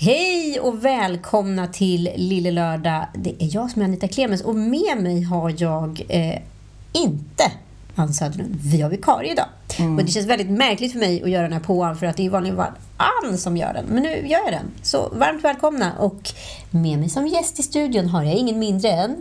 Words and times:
Hej 0.00 0.60
och 0.60 0.84
välkomna 0.84 1.66
till 1.66 2.10
Lille 2.16 2.50
Lördag. 2.50 3.06
Det 3.14 3.30
är 3.30 3.54
jag 3.54 3.70
som 3.70 3.82
är 3.82 3.86
Anita 3.86 4.08
Clemens 4.08 4.42
och 4.42 4.54
med 4.54 5.02
mig 5.02 5.22
har 5.22 5.54
jag 5.56 6.02
eh, 6.08 6.40
inte 6.92 7.52
Ann 7.94 8.14
Söderlund. 8.14 8.56
Vi 8.62 8.80
har 8.80 8.90
vikarie 8.90 9.32
idag. 9.32 9.46
Och 9.78 10.04
det 10.04 10.10
känns 10.10 10.26
väldigt 10.26 10.50
märkligt 10.50 10.92
för 10.92 10.98
mig 10.98 11.22
att 11.22 11.30
göra 11.30 11.42
den 11.42 11.52
här 11.52 11.60
påan 11.60 11.96
för 11.96 12.06
att 12.06 12.16
det 12.16 12.26
är 12.26 12.30
vanligen 12.30 12.56
bara 12.56 12.74
Ann 12.96 13.38
som 13.38 13.56
gör 13.56 13.72
den. 13.72 13.84
Men 13.84 14.02
nu 14.02 14.26
gör 14.26 14.40
jag 14.44 14.52
den. 14.52 14.70
Så 14.82 15.08
varmt 15.12 15.44
välkomna. 15.44 15.92
Och 15.98 16.30
med 16.70 16.98
mig 16.98 17.08
som 17.08 17.26
gäst 17.26 17.58
i 17.58 17.62
studion 17.62 18.08
har 18.08 18.22
jag 18.22 18.34
ingen 18.34 18.58
mindre 18.58 18.90
än 18.90 19.16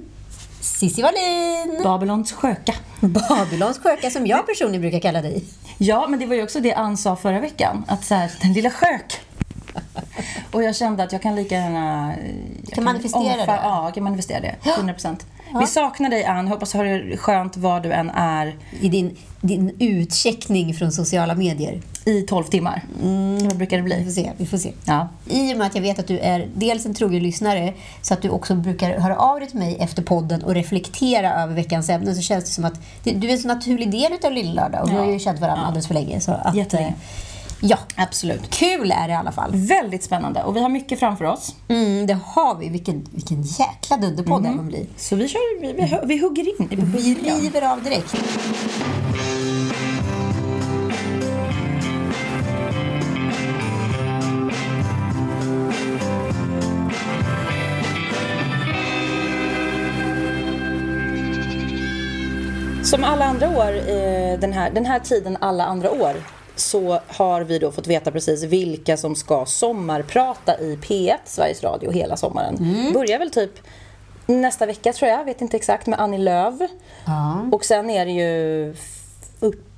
Cissi 0.61 1.01
Wallin! 1.01 1.83
Babylons 1.83 2.31
sköka. 2.31 2.73
Babylons 2.99 3.79
sköka 3.79 4.09
som 4.09 4.27
jag 4.27 4.47
personligen 4.47 4.81
brukar 4.81 4.99
kalla 4.99 5.21
dig. 5.21 5.43
Ja, 5.77 6.07
men 6.07 6.19
det 6.19 6.25
var 6.25 6.35
ju 6.35 6.43
också 6.43 6.59
det 6.59 6.73
Ann 6.73 6.97
sa 6.97 7.15
förra 7.15 7.39
veckan. 7.39 7.85
Att 7.87 8.05
så 8.05 8.15
här, 8.15 8.31
den 8.41 8.53
lilla 8.53 8.69
skök. 8.69 9.21
Och 10.51 10.63
jag 10.63 10.75
kände 10.75 11.03
att 11.03 11.11
jag 11.11 11.21
kan 11.21 11.35
lika 11.35 11.55
gärna... 11.55 12.13
jag 12.65 12.73
Kan 12.75 12.83
manifestera 12.83 13.35
det? 13.45 13.59
Ja, 13.63 13.83
jag 13.85 13.93
kan 13.93 14.03
manifestera 14.03 14.39
det. 14.41 14.55
100%. 14.63 15.15
Vi 15.59 15.67
saknar 15.67 16.09
dig 16.09 16.25
Ann. 16.25 16.47
Hoppas 16.47 16.71
du 16.71 16.77
har 16.77 16.85
det 16.85 17.17
skönt 17.17 17.57
var 17.57 17.79
du 17.79 17.91
än 17.93 18.09
är 18.09 18.55
I 18.81 18.89
din, 18.89 19.17
din 19.41 19.75
utcheckning 19.79 20.73
från 20.73 20.91
sociala 20.91 21.35
medier. 21.35 21.81
i 22.05 22.21
12 22.21 22.43
timmar. 22.43 22.83
Vad 23.47 23.57
brukar 23.57 23.77
det 23.77 23.83
Vi 23.83 23.89
får 23.95 24.03
bli? 24.03 24.11
se. 24.13 24.31
Vi 24.37 24.45
får 24.45 24.57
se. 24.57 24.71
Ja. 24.85 25.07
I 25.29 25.53
och 25.53 25.57
med 25.57 25.67
att 25.67 25.75
jag 25.75 25.81
vet 25.81 25.99
att 25.99 26.07
du 26.07 26.19
är 26.19 26.47
dels 26.55 26.85
en 26.85 26.93
trogen 26.93 27.23
lyssnare 27.23 27.73
så 28.01 28.13
att 28.13 28.21
du 28.21 28.29
också 28.29 28.55
brukar 28.55 28.99
höra 28.99 29.15
av 29.17 29.39
dig 29.39 29.49
till 29.49 29.59
mig 29.59 29.77
efter 29.79 30.01
podden 30.03 30.43
och 30.43 30.53
reflektera 30.53 31.33
över 31.43 31.53
veckans 31.53 31.89
ämnen 31.89 32.15
så 32.15 32.21
känns 32.21 32.43
det 32.43 32.51
som 32.51 32.65
att 32.65 32.79
du 33.03 33.27
är 33.29 33.33
en 33.33 33.39
så 33.39 33.47
naturlig 33.47 33.91
del 33.91 34.11
av 34.25 34.31
Lilla 34.31 34.53
Lördag 34.63 34.83
och 34.83 34.89
vi 34.89 34.93
Ja. 34.93 34.99
har 34.99 35.11
ju 35.11 35.19
känt 35.19 35.39
varandra 35.39 35.65
alldeles 35.65 35.87
för 35.87 35.93
länge. 35.93 36.19
Så 36.19 36.31
att, 36.31 36.55
Jättelänge. 36.55 36.93
Ja, 37.61 37.77
Absolut. 37.95 38.49
kul 38.49 38.91
är 38.91 39.07
det 39.07 39.13
i 39.13 39.15
alla 39.15 39.31
fall. 39.31 39.51
Väldigt 39.53 40.03
spännande. 40.03 40.43
Och 40.43 40.55
vi 40.55 40.61
har 40.61 40.69
mycket 40.69 40.99
framför 40.99 41.25
oss. 41.25 41.55
Mm, 41.67 42.07
det 42.07 42.17
har 42.25 42.55
vi. 42.55 42.69
Vilken, 42.69 43.05
vilken 43.11 43.41
jäkla 43.41 43.97
dunderpodd 43.97 44.43
det 44.43 44.47
här 44.47 44.55
kommer 44.57 44.69
bli. 44.69 44.87
Så 44.97 45.15
vi, 45.15 45.27
kör, 45.27 45.61
vi, 45.61 45.73
vi, 45.73 45.99
vi 46.03 46.21
hugger 46.21 46.61
in 46.61 46.67
Vi 46.69 47.15
början. 47.15 47.39
river 47.39 47.71
av 47.71 47.83
direkt. 47.83 48.15
Som 62.83 63.03
alla 63.03 63.25
andra 63.25 63.49
år, 63.49 63.71
den, 64.37 64.53
här, 64.53 64.69
den 64.71 64.85
här 64.85 64.99
tiden 64.99 65.37
alla 65.41 65.65
andra 65.65 65.91
år, 65.91 66.13
så 66.59 66.99
har 67.07 67.41
vi 67.41 67.59
då 67.59 67.71
fått 67.71 67.87
veta 67.87 68.11
precis 68.11 68.43
vilka 68.43 68.97
som 68.97 69.15
ska 69.15 69.45
sommarprata 69.45 70.59
i 70.59 70.75
P1, 70.75 71.15
Sveriges 71.25 71.63
Radio, 71.63 71.91
hela 71.91 72.17
sommaren. 72.17 72.57
Börjar 72.93 73.19
väl 73.19 73.31
typ 73.31 73.51
nästa 74.25 74.65
vecka 74.65 74.93
tror 74.93 75.11
jag, 75.11 75.25
vet 75.25 75.41
inte 75.41 75.57
exakt, 75.57 75.87
med 75.87 75.99
Annie 75.99 76.17
Lööf. 76.17 76.53
Och 77.51 77.65
sen 77.65 77.89
är 77.89 78.05
det 78.05 78.11
ju 78.11 78.73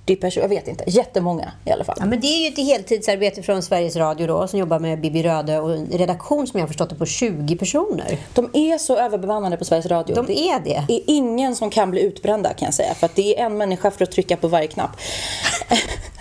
40 0.09 0.22
personer, 0.22 0.44
jag 0.44 0.50
vet 0.50 0.67
inte, 0.67 0.84
jättemånga 0.88 1.51
i 1.66 1.72
alla 1.72 1.84
fall. 1.84 1.97
Ja, 2.00 2.06
men 2.06 2.19
det 2.19 2.28
är 2.28 2.41
ju 2.41 2.47
ett 2.47 2.67
heltidsarbete 2.67 3.44
från 3.44 3.63
Sveriges 3.63 3.96
Radio 3.96 4.28
då, 4.28 4.47
som 4.47 4.59
jobbar 4.59 4.79
med 4.79 5.01
Bibi 5.01 5.23
Röde 5.23 5.59
och 5.59 5.73
en 5.73 5.85
redaktion 5.85 6.47
som 6.47 6.57
jag 6.59 6.63
har 6.63 6.67
förstått 6.67 6.90
det 6.90 6.96
på 6.96 7.06
20 7.06 7.56
personer. 7.56 8.17
De 8.34 8.50
är 8.53 8.78
så 8.78 8.97
överbemannade 8.97 9.57
på 9.57 9.66
Sveriges 9.66 9.85
Radio. 9.85 10.16
De 10.16 10.31
är 10.31 10.59
det. 10.59 10.94
är 10.94 11.01
ingen 11.06 11.56
som 11.56 11.69
kan 11.69 11.91
bli 11.91 12.01
utbrända 12.01 12.53
kan 12.53 12.66
jag 12.66 12.73
säga. 12.73 12.94
För 12.94 13.06
att 13.06 13.16
det 13.16 13.40
är 13.40 13.46
en 13.46 13.57
människa 13.57 13.91
för 13.91 14.03
att 14.03 14.11
trycka 14.11 14.38
på 14.38 14.47
varje 14.47 14.67
knapp. 14.67 14.91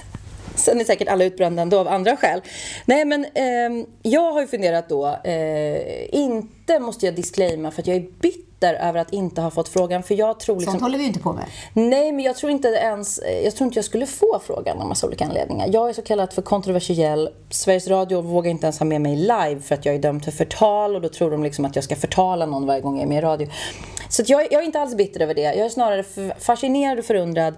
Sen 0.69 0.81
är 0.81 0.85
säkert 0.85 1.09
alla 1.09 1.25
utbrända 1.25 1.63
ändå 1.63 1.79
av 1.79 1.89
andra 1.89 2.17
skäl. 2.17 2.41
Nej 2.87 3.05
men 3.05 3.27
ehm, 3.35 3.87
jag 4.03 4.33
har 4.33 4.41
ju 4.41 4.47
funderat 4.47 4.89
då, 4.89 5.07
eh, 5.25 6.15
inte 6.15 6.79
måste 6.79 7.07
jag 7.07 7.15
disclaima 7.15 7.71
för 7.71 7.83
att 7.83 7.87
jag 7.87 7.97
är 7.97 8.07
bitter 8.21 8.75
över 8.75 9.01
att 9.01 9.13
inte 9.13 9.41
ha 9.41 9.51
fått 9.51 9.69
frågan. 9.69 10.03
För 10.03 10.15
jag 10.15 10.41
tror 10.41 10.57
liksom... 10.57 10.73
Sånt 10.73 10.83
håller 10.83 10.99
vi 10.99 11.05
inte 11.05 11.21
på 11.21 11.33
med. 11.33 11.45
Nej, 11.73 12.13
men 12.13 12.25
jag 12.25 12.37
tror 12.37 12.53
inte 12.53 12.69
ens, 12.69 13.21
jag 13.45 13.57
tror 13.57 13.67
inte 13.67 13.79
jag 13.79 13.85
skulle 13.85 14.07
få 14.07 14.41
frågan 14.47 14.81
av 14.81 14.89
massa 14.89 15.07
olika 15.07 15.25
anledningar. 15.25 15.69
Jag 15.73 15.89
är 15.89 15.93
så 15.93 16.03
kallad 16.03 16.33
för 16.33 16.43
kontroversiell. 16.43 17.29
Sveriges 17.51 17.89
Radio 17.89 18.21
vågar 18.21 18.51
inte 18.51 18.67
ens 18.67 18.79
ha 18.79 18.87
med 18.87 19.01
mig 19.01 19.17
live 19.17 19.61
för 19.61 19.75
att 19.75 19.85
jag 19.85 19.95
är 19.95 19.99
dömd 19.99 20.25
för 20.25 20.33
förtal 20.33 20.95
och 20.95 21.01
då 21.01 21.09
tror 21.09 21.31
de 21.31 21.43
liksom 21.43 21.65
att 21.65 21.77
jag 21.77 21.85
ska 21.85 21.97
förtala 21.97 22.47
någon 22.47 22.67
varje 22.67 22.81
gång 22.81 22.97
jag 22.97 23.03
är 23.03 23.09
med 23.09 23.19
i 23.19 23.21
radio. 23.21 23.49
Så 24.09 24.23
jag, 24.27 24.43
jag 24.53 24.63
är 24.63 24.67
inte 24.67 24.81
alls 24.81 24.97
bitter 24.97 25.21
över 25.21 25.35
det. 25.35 25.43
Jag 25.43 25.57
är 25.57 25.69
snarare 25.69 26.05
fascinerad 26.39 26.99
och 26.99 27.05
förundrad. 27.05 27.55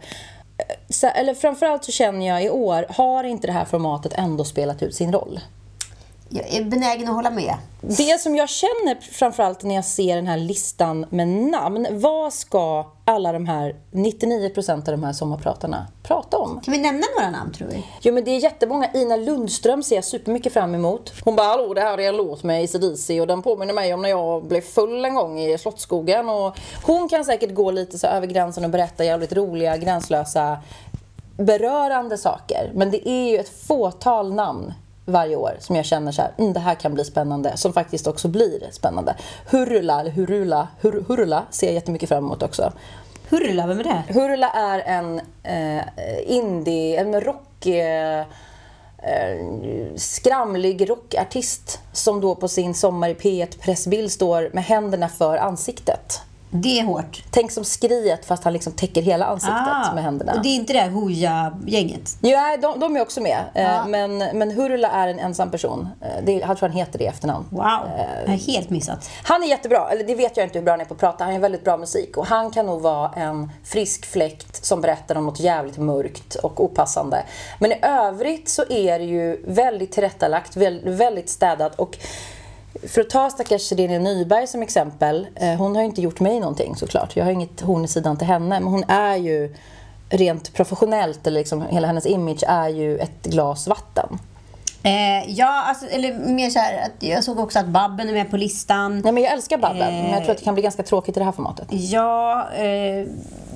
Eller 1.15 1.35
framförallt 1.35 1.85
så 1.85 1.93
känner 1.93 2.27
jag 2.27 2.45
i 2.45 2.51
år, 2.51 2.87
har 2.89 3.25
inte 3.25 3.47
det 3.47 3.53
här 3.53 3.65
formatet 3.65 4.13
ändå 4.17 4.45
spelat 4.45 4.83
ut 4.83 4.95
sin 4.95 5.13
roll? 5.13 5.41
Jag 6.33 6.55
är 6.55 6.65
benägen 6.65 7.09
att 7.09 7.15
hålla 7.15 7.31
med. 7.31 7.55
Det 7.81 8.21
som 8.21 8.37
jag 8.37 8.49
känner 8.49 9.01
framförallt 9.01 9.63
när 9.63 9.75
jag 9.75 9.85
ser 9.85 10.17
den 10.17 10.27
här 10.27 10.37
listan 10.37 11.07
med 11.11 11.29
namn, 11.29 11.87
vad 11.91 12.33
ska 12.33 12.93
alla 13.05 13.33
de 13.33 13.47
här 13.47 13.77
99% 13.93 14.73
av 14.73 14.83
de 14.85 15.05
här 15.05 15.13
sommarpratarna 15.13 15.87
prata 16.03 16.39
om? 16.39 16.61
Kan 16.61 16.73
vi 16.73 16.81
nämna 16.81 17.07
några 17.19 17.31
namn 17.31 17.53
tror 17.53 17.69
vi? 17.69 17.87
Jo 18.01 18.15
men 18.15 18.25
det 18.25 18.31
är 18.31 18.39
jättemånga. 18.39 18.93
Ina 18.95 19.17
Lundström 19.17 19.83
ser 19.83 19.95
jag 19.95 20.05
supermycket 20.05 20.53
fram 20.53 20.75
emot. 20.75 21.13
Hon 21.25 21.37
bara 21.37 21.47
hallå 21.47 21.75
det 21.75 21.81
här 21.81 22.01
är 22.01 22.09
en 22.09 22.17
låt 22.17 22.43
med 22.43 22.65
ACDC 22.65 23.21
och 23.21 23.27
den 23.27 23.43
påminner 23.43 23.75
mig 23.75 23.95
om 23.95 24.03
när 24.03 24.09
jag 24.09 24.45
blev 24.45 24.61
full 24.61 25.05
en 25.05 25.15
gång 25.15 25.41
i 25.41 25.59
Slottsskogen. 25.59 26.29
Och 26.29 26.59
hon 26.83 27.09
kan 27.09 27.25
säkert 27.25 27.55
gå 27.55 27.71
lite 27.71 27.99
så 27.99 28.07
över 28.07 28.27
gränsen 28.27 28.65
och 28.65 28.71
berätta 28.71 29.05
jävligt 29.05 29.33
roliga, 29.33 29.77
gränslösa, 29.77 30.59
berörande 31.37 32.19
saker. 32.19 32.71
Men 32.75 32.91
det 32.91 33.09
är 33.09 33.31
ju 33.31 33.39
ett 33.39 33.67
fåtal 33.67 34.35
namn 34.35 34.73
varje 35.11 35.37
år 35.37 35.57
som 35.61 35.77
jag 35.77 35.85
känner 35.85 36.13
så 36.13 36.23
här, 36.23 36.33
mm, 36.39 36.53
det 36.53 36.61
här 36.61 36.75
kan 36.75 36.95
bli 36.95 37.05
spännande. 37.05 37.57
Som 37.57 37.73
faktiskt 37.73 38.07
också 38.07 38.29
blir 38.29 38.69
spännande. 38.71 39.17
Hurula, 39.51 40.01
eller 40.01 40.11
Hurula, 40.11 40.69
Hur, 40.81 41.05
Hurula 41.09 41.45
ser 41.51 41.67
jag 41.67 41.75
jättemycket 41.75 42.09
fram 42.09 42.25
emot 42.25 42.43
också. 42.43 42.73
Hurla, 43.29 43.67
vem 43.67 43.81
är 43.81 43.85
det? 43.85 44.03
Hurula 44.09 44.51
är 44.51 44.79
en 44.79 45.21
eh, 45.43 45.85
indie, 46.27 47.01
en 47.01 47.21
rock... 47.21 47.67
Eh, 47.67 48.25
eh, 49.03 49.47
skramlig 49.97 50.91
rockartist 50.91 51.81
som 51.93 52.21
då 52.21 52.35
på 52.35 52.49
sin 52.49 52.75
Sommar 52.75 53.09
i 53.09 53.15
P1 53.15 53.61
pressbild 53.61 54.13
står 54.13 54.51
med 54.53 54.65
händerna 54.65 55.09
för 55.09 55.37
ansiktet. 55.37 56.21
Det 56.53 56.81
är 56.81 56.85
hårt. 56.85 57.23
Tänk 57.31 57.51
som 57.51 57.65
skriet 57.65 58.25
fast 58.27 58.45
han 58.45 58.53
liksom 58.53 58.73
täcker 58.73 59.03
hela 59.03 59.27
ansiktet 59.27 59.95
med 59.95 60.05
händerna. 60.05 60.33
Ah. 60.33 60.37
Och 60.37 60.43
det 60.43 60.49
är 60.49 60.55
inte 60.55 60.73
det 60.73 60.79
här 60.79 60.91
Hooja-gänget? 60.91 62.17
Ja, 62.21 62.57
de, 62.63 62.81
de 62.81 62.97
är 62.97 63.01
också 63.03 63.21
med. 63.21 63.39
Eh, 63.55 63.63
Ja. 63.63 63.85
Men, 63.87 64.19
men 64.19 64.51
Hurula 64.51 64.91
är 64.91 65.09
en 65.09 65.19
ensam 65.19 65.51
person. 65.51 65.89
Eh, 66.01 66.09
Det, 66.25 66.33
jag 66.33 66.59
tror 66.59 66.69
han 66.69 66.79
heter 66.79 66.99
det 66.99 67.05
i 67.05 67.07
efternamn. 67.07 67.47
Wow, 67.51 67.63
jag 68.25 68.31
har 68.31 68.53
helt 68.53 68.71
missat. 68.71 69.11
Han 69.23 69.43
är 69.43 69.47
jättebra, 69.47 69.89
eller 69.91 70.05
det 70.05 70.15
vet 70.15 70.37
jag 70.37 70.47
inte 70.47 70.59
hur 70.59 70.65
bra 70.65 70.73
han 70.73 70.81
är 70.81 70.85
på 70.85 70.95
att 70.95 71.01
prata. 71.01 71.25
Han 71.25 71.35
är 71.35 71.39
väldigt 71.39 71.65
bra 71.65 71.77
musik 71.77 72.17
och 72.17 72.27
han 72.27 72.51
kan 72.51 72.67
nog 72.67 72.81
vara 72.81 73.11
en 73.17 73.51
frisk 73.65 74.07
fläkt 74.07 74.65
som 74.65 74.81
berättar 74.81 75.15
om 75.17 75.27
något 75.27 75.41
jävligt 75.41 75.79
mörkt 75.79 76.35
och 76.35 76.65
opassande. 76.65 77.23
Men 77.59 77.73
i 77.73 77.79
övrigt 77.83 78.49
så 78.49 78.63
är 78.71 78.99
det 78.99 79.05
ju 79.05 79.43
väldigt 79.47 79.93
tillrättalagt, 79.93 80.57
väl- 80.57 80.81
väldigt 80.85 81.29
städat 81.29 81.75
och 81.75 81.99
för 82.89 83.01
att 83.01 83.11
ta 83.11 83.31
stackars 83.31 83.63
Sirene 83.63 83.99
Nyberg 83.99 84.47
som 84.47 84.63
exempel. 84.63 85.27
eh, 85.35 85.55
Hon 85.55 85.75
har 85.75 85.83
ju 85.83 85.87
inte 85.89 86.01
gjort 86.03 86.21
mig 86.21 86.41
någonting 86.41 86.77
såklart. 86.77 87.17
Jag 87.17 87.25
har 87.25 87.33
inget 87.33 87.61
horn 87.61 87.85
i 87.85 87.89
sidan 87.89 88.17
till 88.17 88.27
henne. 88.27 88.47
Men 88.61 88.65
hon 88.65 88.85
är 88.89 89.17
ju 89.17 89.55
rent 90.11 90.53
professionellt, 90.55 91.27
eller 91.27 91.41
liksom 91.41 91.63
hela 91.71 91.87
hennes 91.87 92.07
image 92.07 92.43
är 92.49 92.69
ju 92.69 92.99
ett 92.99 93.23
glas 93.23 93.67
vatten. 93.69 94.19
Eh, 94.83 95.31
ja, 95.31 95.63
alltså, 95.67 95.87
eller 95.87 96.15
mer 96.15 96.51
så 96.51 96.59
här, 96.59 96.83
att 96.83 97.03
jag 97.03 97.25
såg 97.25 97.39
också 97.39 97.59
att 97.59 97.67
Babben 97.67 98.09
är 98.09 98.13
med 98.13 98.31
på 98.31 98.37
listan. 98.37 98.99
Nej, 99.05 99.13
men 99.13 99.23
jag 99.23 99.33
älskar 99.33 99.59
Babben, 99.59 99.79
men 99.95 100.11
jag 100.11 100.19
Eh. 100.19 100.23
tror 100.23 100.31
att 100.31 100.39
det 100.39 100.45
kan 100.45 100.55
bli 100.55 100.63
ganska 100.63 100.83
tråkigt 100.83 101.17
i 101.17 101.21
det 101.21 101.25
här 101.25 101.33
formatet. 101.33 101.67
Ja, 101.71 102.49
eh, 102.55 103.07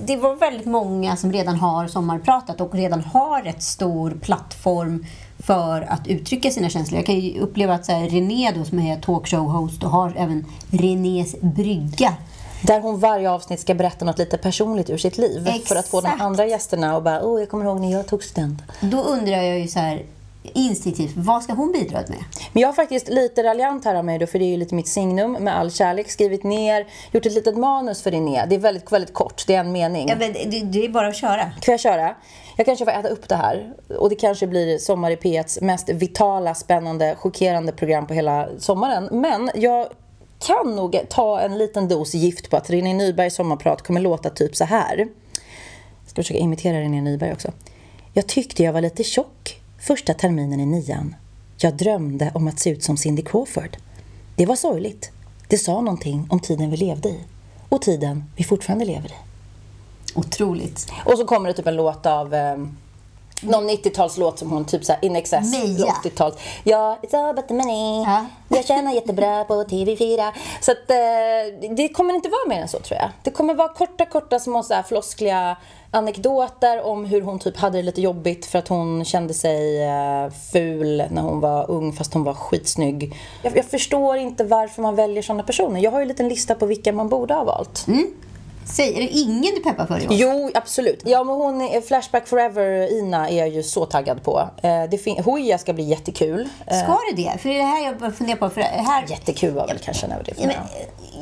det 0.04 0.16
var 0.16 0.34
väldigt 0.34 0.66
många 0.66 1.16
som 1.16 1.32
redan 1.32 1.54
har 1.56 1.86
sommarpratat 1.88 2.60
och 2.60 2.74
redan 2.74 3.00
har 3.00 3.42
rätt 3.42 3.62
stor 3.62 4.10
plattform 4.22 5.06
för 5.46 5.86
att 5.90 6.06
uttrycka 6.06 6.50
sina 6.50 6.68
känslor. 6.68 6.98
Jag 6.98 7.06
kan 7.06 7.20
ju 7.20 7.40
uppleva 7.40 7.74
att 7.74 7.84
så 7.84 7.92
här, 7.92 8.08
René 8.08 8.52
då, 8.56 8.64
som 8.64 8.78
är 8.78 8.96
talkshow-host 8.96 9.84
och 9.84 9.90
har 9.90 10.12
även 10.16 10.44
Renés 10.70 11.36
brygga. 11.40 12.14
Där 12.62 12.80
hon 12.80 13.00
varje 13.00 13.30
avsnitt 13.30 13.60
ska 13.60 13.74
berätta 13.74 14.04
något 14.04 14.18
lite 14.18 14.38
personligt 14.38 14.90
ur 14.90 14.96
sitt 14.96 15.18
liv. 15.18 15.48
För 15.64 15.76
att 15.76 15.88
få 15.88 16.00
de 16.00 16.06
Exakt. 16.06 16.22
andra 16.22 16.46
gästerna 16.46 16.96
att 16.96 17.04
bara, 17.04 17.24
åh, 17.24 17.40
jag 17.40 17.48
kommer 17.48 17.64
ihåg 17.64 17.80
när 17.80 17.92
jag 17.92 18.06
tog 18.06 18.24
student. 18.24 18.62
Då 18.80 19.02
undrar 19.02 19.42
jag 19.42 19.58
ju 19.58 19.68
så 19.68 19.78
här 19.78 20.02
instinktivt, 20.52 21.12
vad 21.16 21.42
ska 21.42 21.52
hon 21.52 21.72
bidra 21.72 21.98
med? 21.98 22.24
Men 22.52 22.60
jag 22.60 22.68
har 22.68 22.72
faktiskt 22.72 23.08
lite 23.08 23.42
raljant 23.42 23.84
här 23.84 23.94
av 23.94 24.04
mig 24.04 24.18
då, 24.18 24.26
för 24.26 24.38
det 24.38 24.44
är 24.44 24.48
ju 24.48 24.56
lite 24.56 24.74
mitt 24.74 24.88
signum 24.88 25.32
med 25.32 25.58
all 25.58 25.70
kärlek, 25.70 26.10
skrivit 26.10 26.44
ner, 26.44 26.86
gjort 27.12 27.26
ett 27.26 27.32
litet 27.32 27.56
manus 27.56 28.02
för 28.02 28.10
René. 28.10 28.46
Det 28.48 28.54
är 28.54 28.58
väldigt, 28.58 28.92
väldigt 28.92 29.14
kort, 29.14 29.44
det 29.46 29.54
är 29.54 29.60
en 29.60 29.72
mening. 29.72 30.08
Ja, 30.08 30.16
men 30.18 30.32
det, 30.32 30.60
det 30.60 30.84
är 30.84 30.88
bara 30.88 31.08
att 31.08 31.16
köra. 31.16 31.50
Får 31.64 31.72
jag 31.72 31.80
köra? 31.80 32.14
Jag 32.56 32.66
kanske 32.66 32.84
får 32.84 32.92
äta 32.92 33.08
upp 33.08 33.28
det 33.28 33.36
här. 33.36 33.72
Och 33.98 34.08
det 34.08 34.14
kanske 34.14 34.46
blir 34.46 34.78
Sommar 34.78 35.10
i 35.10 35.16
P1s 35.16 35.64
mest 35.64 35.88
vitala, 35.88 36.54
spännande, 36.54 37.16
chockerande 37.18 37.72
program 37.72 38.06
på 38.06 38.14
hela 38.14 38.48
sommaren. 38.58 39.08
Men 39.12 39.50
jag 39.54 39.88
kan 40.46 40.76
nog 40.76 41.00
ta 41.08 41.40
en 41.40 41.58
liten 41.58 41.88
dos 41.88 42.14
gift 42.14 42.50
på 42.50 42.56
att 42.56 42.70
René 42.70 42.94
Nybergs 42.94 43.34
sommarprat 43.34 43.82
kommer 43.82 44.00
låta 44.00 44.30
typ 44.30 44.56
så 44.56 44.64
här. 44.64 44.96
Jag 44.98 46.10
ska 46.10 46.22
försöka 46.22 46.40
imitera 46.40 46.80
René 46.80 47.00
Nyberg 47.00 47.32
också. 47.32 47.52
Jag 48.12 48.26
tyckte 48.26 48.62
jag 48.62 48.72
var 48.72 48.80
lite 48.80 49.04
tjock 49.04 49.60
första 49.80 50.14
terminen 50.14 50.60
i 50.60 50.66
nian. 50.66 51.16
Jag 51.58 51.76
drömde 51.76 52.30
om 52.34 52.48
att 52.48 52.60
se 52.60 52.70
ut 52.70 52.82
som 52.82 52.96
Cindy 52.96 53.22
Crawford. 53.22 53.76
Det 54.36 54.46
var 54.46 54.56
sorgligt. 54.56 55.10
Det 55.48 55.58
sa 55.58 55.80
någonting 55.80 56.26
om 56.30 56.40
tiden 56.40 56.70
vi 56.70 56.76
levde 56.76 57.08
i. 57.08 57.20
Och 57.68 57.82
tiden 57.82 58.24
vi 58.36 58.44
fortfarande 58.44 58.84
lever 58.84 59.08
i. 59.08 59.23
Otroligt. 60.14 60.92
Och 61.04 61.18
så 61.18 61.24
kommer 61.24 61.48
det 61.48 61.54
typ 61.54 61.66
en 61.66 61.76
låt 61.76 62.06
av 62.06 62.34
eh, 62.34 62.56
någon 63.42 63.70
90-talslåt 63.70 64.38
som 64.38 64.50
hon 64.50 64.64
typ 64.64 64.84
såhär 64.84 65.04
in 65.04 65.16
excess 65.16 65.52
Meja. 65.52 65.94
80-tals. 66.04 66.34
Ja, 66.64 66.98
it's 67.02 67.18
all 67.18 67.30
about 67.30 67.48
the 67.48 67.54
money. 67.54 68.02
Ja. 68.02 68.26
Jag 68.48 68.64
tjänar 68.64 68.92
jättebra 68.92 69.44
på 69.44 69.54
TV4. 69.54 70.32
Så 70.60 70.72
att 70.72 70.90
eh, 70.90 71.74
det 71.76 71.88
kommer 71.88 72.14
inte 72.14 72.28
vara 72.28 72.48
mer 72.48 72.62
än 72.62 72.68
så 72.68 72.78
tror 72.78 73.00
jag. 73.00 73.10
Det 73.22 73.30
kommer 73.30 73.54
vara 73.54 73.68
korta, 73.68 74.06
korta 74.06 74.38
små 74.38 74.62
så 74.62 74.74
här 74.74 74.82
floskliga 74.82 75.56
anekdoter 75.90 76.86
om 76.86 77.04
hur 77.04 77.22
hon 77.22 77.38
typ 77.38 77.56
hade 77.56 77.78
det 77.78 77.82
lite 77.82 78.00
jobbigt 78.00 78.46
för 78.46 78.58
att 78.58 78.68
hon 78.68 79.04
kände 79.04 79.34
sig 79.34 79.82
eh, 79.82 80.30
ful 80.52 81.04
när 81.10 81.22
hon 81.22 81.40
var 81.40 81.70
ung 81.70 81.92
fast 81.92 82.14
hon 82.14 82.24
var 82.24 82.34
skitsnygg. 82.34 83.16
Jag, 83.42 83.56
jag 83.56 83.64
förstår 83.64 84.16
inte 84.16 84.44
varför 84.44 84.82
man 84.82 84.94
väljer 84.94 85.22
sådana 85.22 85.42
personer. 85.42 85.80
Jag 85.80 85.90
har 85.90 85.98
ju 85.98 86.02
en 86.02 86.08
liten 86.08 86.28
lista 86.28 86.54
på 86.54 86.66
vilka 86.66 86.92
man 86.92 87.08
borde 87.08 87.34
ha 87.34 87.44
valt. 87.44 87.86
Säg, 88.64 88.94
är 88.96 89.00
det 89.00 89.08
ingen 89.08 89.54
du 89.54 89.60
peppar 89.60 89.86
för 89.86 89.98
i 90.02 90.06
år? 90.08 90.14
Jo, 90.14 90.50
absolut. 90.54 91.02
Ja, 91.04 91.24
men 91.24 91.34
hon 91.34 91.60
är, 91.62 91.80
Flashback 91.80 92.28
Forever, 92.28 92.98
Ina, 92.98 93.28
är 93.30 93.38
jag 93.38 93.48
ju 93.48 93.62
så 93.62 93.86
taggad 93.86 94.22
på. 94.22 94.48
Eh, 94.62 94.82
det 94.90 94.98
fin- 94.98 95.58
ska 95.58 95.72
bli 95.72 95.84
jättekul. 95.84 96.48
Eh, 96.66 96.78
Ska 96.78 96.98
det 97.10 97.22
det? 97.22 97.38
För 97.40 97.48
det 97.48 97.54
är 97.54 97.58
det 97.58 97.64
här 97.64 97.96
jag 98.00 98.16
funderar 98.16 98.36
på. 98.38 98.50
För 98.50 98.60
här, 98.60 99.04
jättekul 99.08 99.54
var 99.54 99.66
väl 99.66 99.78
kanske 99.78 100.06
en 100.06 100.12
överdrift. 100.12 100.40
Ja, 100.42 100.46
men, 100.46 100.56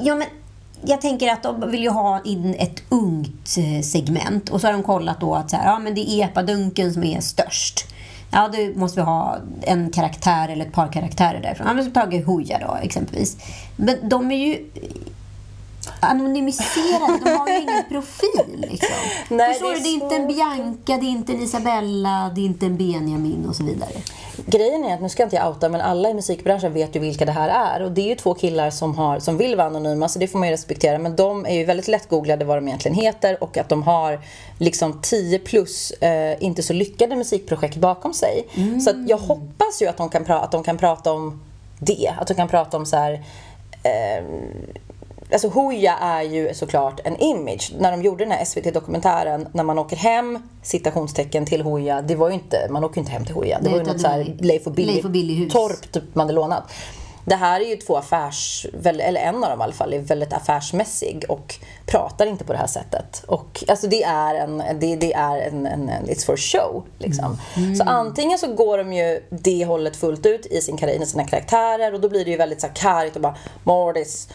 ja, 0.07 0.15
men 0.15 0.27
jag 0.85 1.01
tänker 1.01 1.33
att 1.33 1.43
de 1.43 1.71
vill 1.71 1.83
ju 1.83 1.89
ha 1.91 2.21
in 2.25 2.55
ett 2.59 2.83
ungt 2.89 3.57
eh, 3.59 3.83
segment. 3.83 4.49
Och 4.51 4.61
så 4.61 4.67
har 4.67 4.73
de 4.73 4.83
kollat 4.83 5.21
då 5.21 5.35
att 5.35 5.51
så 5.51 5.57
här, 5.57 5.67
ja, 5.71 5.79
men 5.79 5.95
det 5.95 6.11
är 6.11 6.25
epadunken 6.25 6.93
som 6.95 7.05
är 7.05 7.21
störst. 7.21 7.85
Ja, 8.35 8.49
då 8.53 8.79
måste 8.81 9.01
vi 9.01 9.05
ha 9.05 9.37
en 9.63 9.91
karaktär 9.91 10.49
eller 10.49 10.67
ett 10.67 10.73
par 10.73 10.93
karaktärer 10.93 11.41
därifrån. 11.43 11.67
Ja, 11.67 11.75
men 11.75 11.85
så 11.85 11.91
Tage 11.91 12.25
Hooja 12.27 12.59
då, 12.59 12.77
exempelvis. 12.83 13.37
Men 13.77 14.09
de 14.09 14.31
är 14.33 14.37
ju 14.37 14.71
anonymiserade. 16.03 17.19
De 17.25 17.31
har 17.31 17.49
ju 17.49 17.61
ingen 17.63 17.85
profil. 17.89 18.67
Liksom. 18.71 18.97
Nej, 19.29 19.53
Förstår 19.53 19.71
det 19.71 19.75
är 19.75 19.77
du? 19.77 19.83
Det 19.83 19.89
är 19.89 19.93
inte 20.05 20.17
en. 20.17 20.27
Bianca, 20.27 20.97
det 21.01 21.07
är 21.07 21.11
inte 21.11 21.33
en 21.33 21.43
Isabella, 21.43 22.33
det 22.35 22.41
är 22.41 22.45
inte 22.45 22.67
en 22.67 22.77
Benjamin 22.77 23.47
och 23.49 23.57
så 23.57 23.65
vidare. 23.65 23.91
Grejen 24.47 24.85
är 24.85 24.95
att, 24.95 25.03
nu 25.03 25.09
ska 25.09 25.23
inte 25.23 25.37
jag 25.37 25.49
outa, 25.49 25.69
men 25.69 25.81
alla 25.81 26.11
i 26.11 26.15
musikbranschen 26.15 26.73
vet 26.73 26.97
ju 26.97 27.01
vilka 27.01 27.25
det 27.25 27.33
här 27.33 27.49
är. 27.77 27.83
Och 27.85 27.93
det 27.93 28.01
är 28.01 28.07
ju 28.09 28.15
två 28.15 28.35
killar 28.35 28.71
som, 28.71 28.95
har, 28.99 29.19
som 29.19 29.37
vill 29.37 29.57
vara 29.57 29.67
anonyma, 29.67 30.09
så 30.09 30.19
det 30.19 30.29
får 30.29 30.39
man 30.39 30.49
ju 30.49 30.53
respektera. 30.55 30.99
Men 30.99 31.17
de 31.17 31.47
är 31.47 31.55
ju 31.55 31.65
väldigt 31.65 31.89
lätt 31.89 32.09
googlade 32.09 32.45
vad 32.45 32.57
de 32.57 32.69
egentligen 32.69 32.95
heter 32.97 33.43
och 33.45 33.57
att 33.59 33.69
de 33.69 33.83
har 33.83 34.21
liksom 34.59 35.01
10 35.03 35.39
plus 35.39 35.91
eh, 35.91 36.37
inte 36.43 36.63
så 36.63 36.73
lyckade 36.73 37.17
musikprojekt 37.17 37.77
bakom 37.77 38.15
sig. 38.15 38.47
Så 38.85 38.91
att 38.91 39.09
jag 39.09 39.19
hoppas 39.19 39.83
ju 39.83 39.87
att 39.87 39.97
de, 39.97 40.09
kan 40.09 40.25
pra- 40.25 40.41
att 40.45 40.53
de 40.53 40.63
kan 40.63 40.79
prata 40.79 41.13
om 41.13 41.41
det. 41.79 42.13
Att 42.21 42.27
de 42.29 42.35
kan 42.35 42.49
prata 42.49 42.77
om 42.77 42.87
så 42.87 42.97
här... 42.97 43.13
Eh, 43.83 44.25
Alltså 45.33 45.49
Hooja 45.49 45.97
är 45.97 46.23
ju 46.23 46.55
såklart 46.55 47.01
en 47.05 47.17
image. 47.17 47.73
När 47.79 47.91
de 47.91 48.03
gjorde 48.03 48.25
den 48.25 48.33
här 48.33 48.45
SVT-dokumentären, 48.45 49.49
när 49.53 49.65
man 49.65 49.79
åker 49.79 49.97
hem, 49.97 50.39
citationstecken 50.63 51.47
till 51.47 51.63
Hooja, 51.63 52.03
det 52.03 52.15
var 52.15 52.29
ju 52.29 52.35
inte, 52.35 52.67
man 52.71 52.85
åker 52.85 52.97
ju 52.97 53.01
inte 53.01 53.13
hem 53.13 53.25
till 53.25 53.35
Hooja. 53.35 53.59
Det 53.59 53.63
Nej, 53.63 53.73
var 53.73 53.79
ju 53.79 53.85
något 53.85 53.95
det 53.95 54.03
så 54.03 54.09
här 54.09 54.19
var 54.19 54.47
Leif 54.47 54.67
och 54.67 54.73
Billy, 54.73 54.93
Leif 54.93 55.05
och 55.05 55.11
Billy-hus. 55.11 55.53
torp 55.53 55.93
typ 55.93 56.15
man 56.15 56.27
hade 56.27 56.35
lånat. 56.35 56.73
Det 57.25 57.35
här 57.35 57.61
är 57.61 57.65
ju 57.65 57.77
två 57.77 57.97
affärs, 57.97 58.67
eller 58.85 59.21
en 59.21 59.45
av 59.45 59.51
dem 59.51 59.61
i 59.61 59.63
alla 59.63 59.73
fall, 59.73 59.93
är 59.93 59.99
väldigt 59.99 60.33
affärsmässig 60.33 61.25
och 61.29 61.55
pratar 61.87 62.27
inte 62.27 62.45
på 62.45 62.53
det 62.53 62.59
här 62.59 62.67
sättet. 62.67 63.25
Och 63.27 63.65
alltså 63.69 63.87
det 63.87 64.03
är 64.03 64.35
en, 64.35 64.59
det, 64.59 64.97
det 64.97 65.13
är 65.13 65.39
en, 65.39 65.67
en, 65.67 65.89
en 65.89 66.07
it's 66.07 66.27
for 66.27 66.37
show 66.37 66.85
liksom. 66.99 67.39
Så 67.79 67.85
antingen 67.85 68.39
så 68.39 68.55
går 68.55 68.79
de 68.79 68.93
ju 68.93 69.23
det 69.31 69.65
hållet 69.65 69.97
fullt 69.97 70.27
ut 70.27 70.47
i 70.47 70.61
sin 70.61 70.89
i 70.89 71.07
sina 71.07 71.25
karaktärer 71.25 71.95
och 71.95 72.01
då 72.01 72.09
blir 72.09 72.25
det 72.25 72.31
ju 72.31 72.37
väldigt 72.37 72.61
så 72.61 72.67
här 72.67 72.75
karigt 72.75 73.17
och 73.17 73.23
bara 73.23 73.37
Mordis 73.65 74.29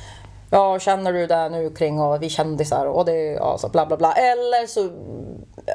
Ja, 0.50 0.80
känner 0.80 1.14
du 1.14 1.28
det 1.28 1.50
nu 1.50 1.70
kring 1.70 2.00
och 2.00 2.24
vi 2.24 2.30
kändisar 2.30 2.86
och 2.86 3.06
det, 3.06 3.32
ja, 3.32 3.58
så 3.58 3.70
bla 3.70 3.86
bla 3.86 3.98
bla. 3.98 4.14
Eller 4.14 4.68
så 4.68 4.90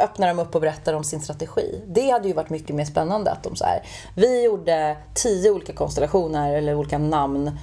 öppnar 0.04 0.28
de 0.28 0.38
upp 0.38 0.54
och 0.54 0.60
berättar 0.60 0.94
om 0.94 1.04
sin 1.04 1.20
strategi. 1.20 1.82
Det 1.86 2.10
hade 2.10 2.28
ju 2.28 2.34
varit 2.34 2.50
mycket 2.50 2.76
mer 2.76 2.84
spännande 2.84 3.30
att 3.30 3.42
de 3.42 3.56
så 3.56 3.64
här, 3.64 3.82
vi 4.14 4.44
gjorde 4.44 4.96
tio 5.14 5.50
olika 5.50 5.72
konstellationer 5.72 6.54
eller 6.54 6.74
olika 6.74 6.98
namn 6.98 7.58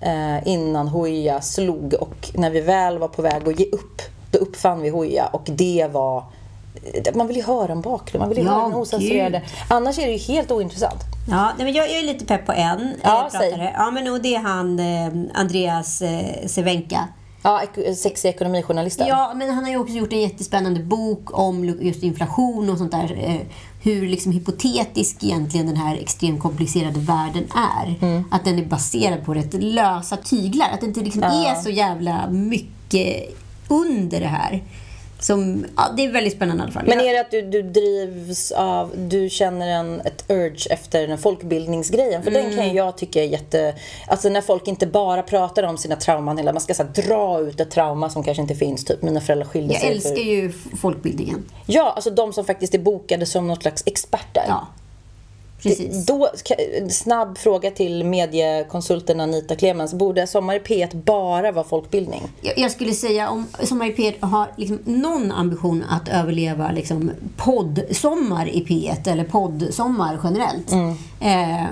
eh, 0.00 0.48
innan 0.48 0.88
Hooja 0.88 1.40
slog 1.40 1.94
och 2.00 2.30
när 2.34 2.50
vi 2.50 2.60
väl 2.60 2.98
var 2.98 3.08
på 3.08 3.22
väg 3.22 3.48
att 3.48 3.60
ge 3.60 3.70
upp, 3.70 4.02
då 4.30 4.38
uppfann 4.38 4.80
vi 4.82 4.88
Hooja 4.88 5.26
och 5.26 5.44
det 5.46 5.88
var 5.92 6.24
man 7.14 7.26
vill 7.26 7.36
ju 7.36 7.42
höra 7.42 7.72
en 7.72 7.80
bakgrund, 7.80 8.20
man 8.20 8.28
vill 8.28 8.38
ju 8.38 8.44
Ja, 8.44 8.50
höra 8.50 8.68
den 8.68 8.74
osensurerade. 8.74 9.42
Annars 9.68 9.98
är 9.98 10.06
det 10.06 10.12
ju 10.12 10.34
helt 10.34 10.50
ointressant. 10.50 11.00
Ja, 11.30 11.52
nej, 11.56 11.64
men 11.64 11.74
jag, 11.74 11.90
jag 11.90 11.98
är 11.98 12.02
lite 12.02 12.24
pepp 12.24 12.46
på 12.46 12.52
en 12.52 12.94
Ja, 13.02 13.24
eh, 13.24 13.30
pratare. 13.30 13.72
Ja, 13.76 13.90
men 13.90 14.12
och 14.12 14.20
det 14.20 14.34
är 14.34 14.40
han 14.40 14.78
eh, 14.78 15.40
Andreas 15.40 16.02
eh, 16.02 16.46
Sevenka. 16.46 17.08
Ja, 17.42 17.62
sexig 17.96 18.28
ekonomijournalisten. 18.28 19.06
Ja, 19.06 19.32
men 19.36 19.50
han 19.50 19.64
har 19.64 19.70
ju 19.70 19.76
också 19.78 19.94
gjort 19.94 20.12
en 20.12 20.20
jättespännande 20.20 20.80
bok 20.80 21.38
om 21.38 21.64
just 21.64 22.02
inflation 22.02 22.70
och 22.70 22.78
sånt 22.78 22.90
där. 22.92 23.16
Eh, 23.24 23.40
hur 23.82 24.08
liksom 24.08 24.32
hypotetisk 24.32 25.24
egentligen 25.24 25.66
den 25.66 25.76
här 25.76 25.96
extremt 25.96 26.40
komplicerade 26.40 27.00
världen 27.00 27.44
är. 27.54 28.06
Mm. 28.06 28.24
Att 28.30 28.44
den 28.44 28.58
är 28.58 28.64
baserad 28.64 29.24
på 29.24 29.34
rätt 29.34 29.54
lösa 29.54 30.16
tyglar. 30.16 30.66
Att 30.72 30.80
det 30.80 30.86
inte 30.86 31.00
liksom 31.00 31.22
är 31.22 31.54
så 31.54 31.70
jävla 31.70 32.30
mycket 32.30 33.36
under 33.68 34.20
det 34.20 34.26
här. 34.26 34.62
Som, 35.26 35.66
ja, 35.76 35.82
det 35.96 36.04
är 36.04 36.12
väldigt 36.12 36.32
spännande 36.32 36.62
i 36.62 36.64
alla 36.64 36.72
fall. 36.72 36.84
Men 36.86 36.98
Jag- 36.98 37.06
är 37.08 37.12
det 37.12 37.20
att 37.20 37.30
du, 37.30 37.42
du 37.42 37.62
drivs 37.62 38.52
av, 38.52 38.92
du 38.96 39.30
känner 39.30 39.68
en, 39.68 40.00
ett 40.00 40.24
urge 40.30 40.66
efter 40.70 41.06
den 41.08 41.18
folkbildningsgrejen? 41.18 42.22
För 42.22 42.30
den 42.30 42.56
kan 42.56 42.68
ju 42.68 42.72
jag 42.74 42.96
tycka 42.96 43.22
är 43.22 43.28
jätte... 43.28 43.74
Alltså 44.06 44.28
när 44.28 44.40
folk 44.40 44.68
inte 44.68 44.86
bara 44.86 45.22
pratar 45.22 45.62
om 45.62 45.78
sina 45.78 45.96
trauman, 45.96 46.38
hela, 46.38 46.52
man 46.52 46.60
ska 46.60 46.74
så 46.74 46.82
här, 46.82 46.90
dra 46.90 47.40
ut 47.40 47.60
ett 47.60 47.70
trauma 47.70 48.10
som 48.10 48.22
kanske 48.22 48.42
inte 48.42 48.54
finns. 48.54 48.84
Typ 48.84 49.02
mina 49.02 49.20
föräldrar 49.20 49.46
skilde 49.46 49.72
jag 49.74 49.80
sig. 49.82 49.90
älskar 49.90 50.14
för... 50.14 50.22
ju 50.22 50.52
folkbildningen. 50.80 51.44
Ja, 51.66 51.92
alltså 51.96 52.10
de 52.10 52.32
som 52.32 52.44
faktiskt 52.44 52.74
är 52.74 52.78
bokade 52.78 53.26
som 53.26 53.46
något 53.46 53.62
slags 53.62 53.82
experter. 53.86 54.44
Ja, 54.48 54.66
precis. 55.64 56.06
Då, 56.06 56.28
snabb 56.90 57.38
fråga 57.38 57.70
till 57.70 58.04
mediekonsulten 58.04 59.20
Anita 59.20 59.54
Clemens. 59.54 59.94
Borde 59.94 60.26
Sommar 60.26 60.54
i 60.54 60.58
P1 60.58 61.02
bara 61.04 61.52
vara 61.52 61.64
folkbildning? 61.64 62.22
Jag, 62.40 62.58
jag 62.58 62.70
skulle 62.70 62.92
säga 62.92 63.30
om 63.30 63.46
Sommar 63.62 63.86
i 63.86 63.92
P1 63.92 64.26
har 64.26 64.48
liksom 64.56 64.78
någon 64.84 65.32
ambition 65.32 65.84
att 65.90 66.08
överleva 66.08 66.70
liksom 66.70 67.10
poddsommar 67.36 68.48
i 68.48 68.64
P1 68.64 69.08
eller 69.12 69.24
poddsommar 69.24 70.20
generellt. 70.24 70.72
Eh, 71.20 71.64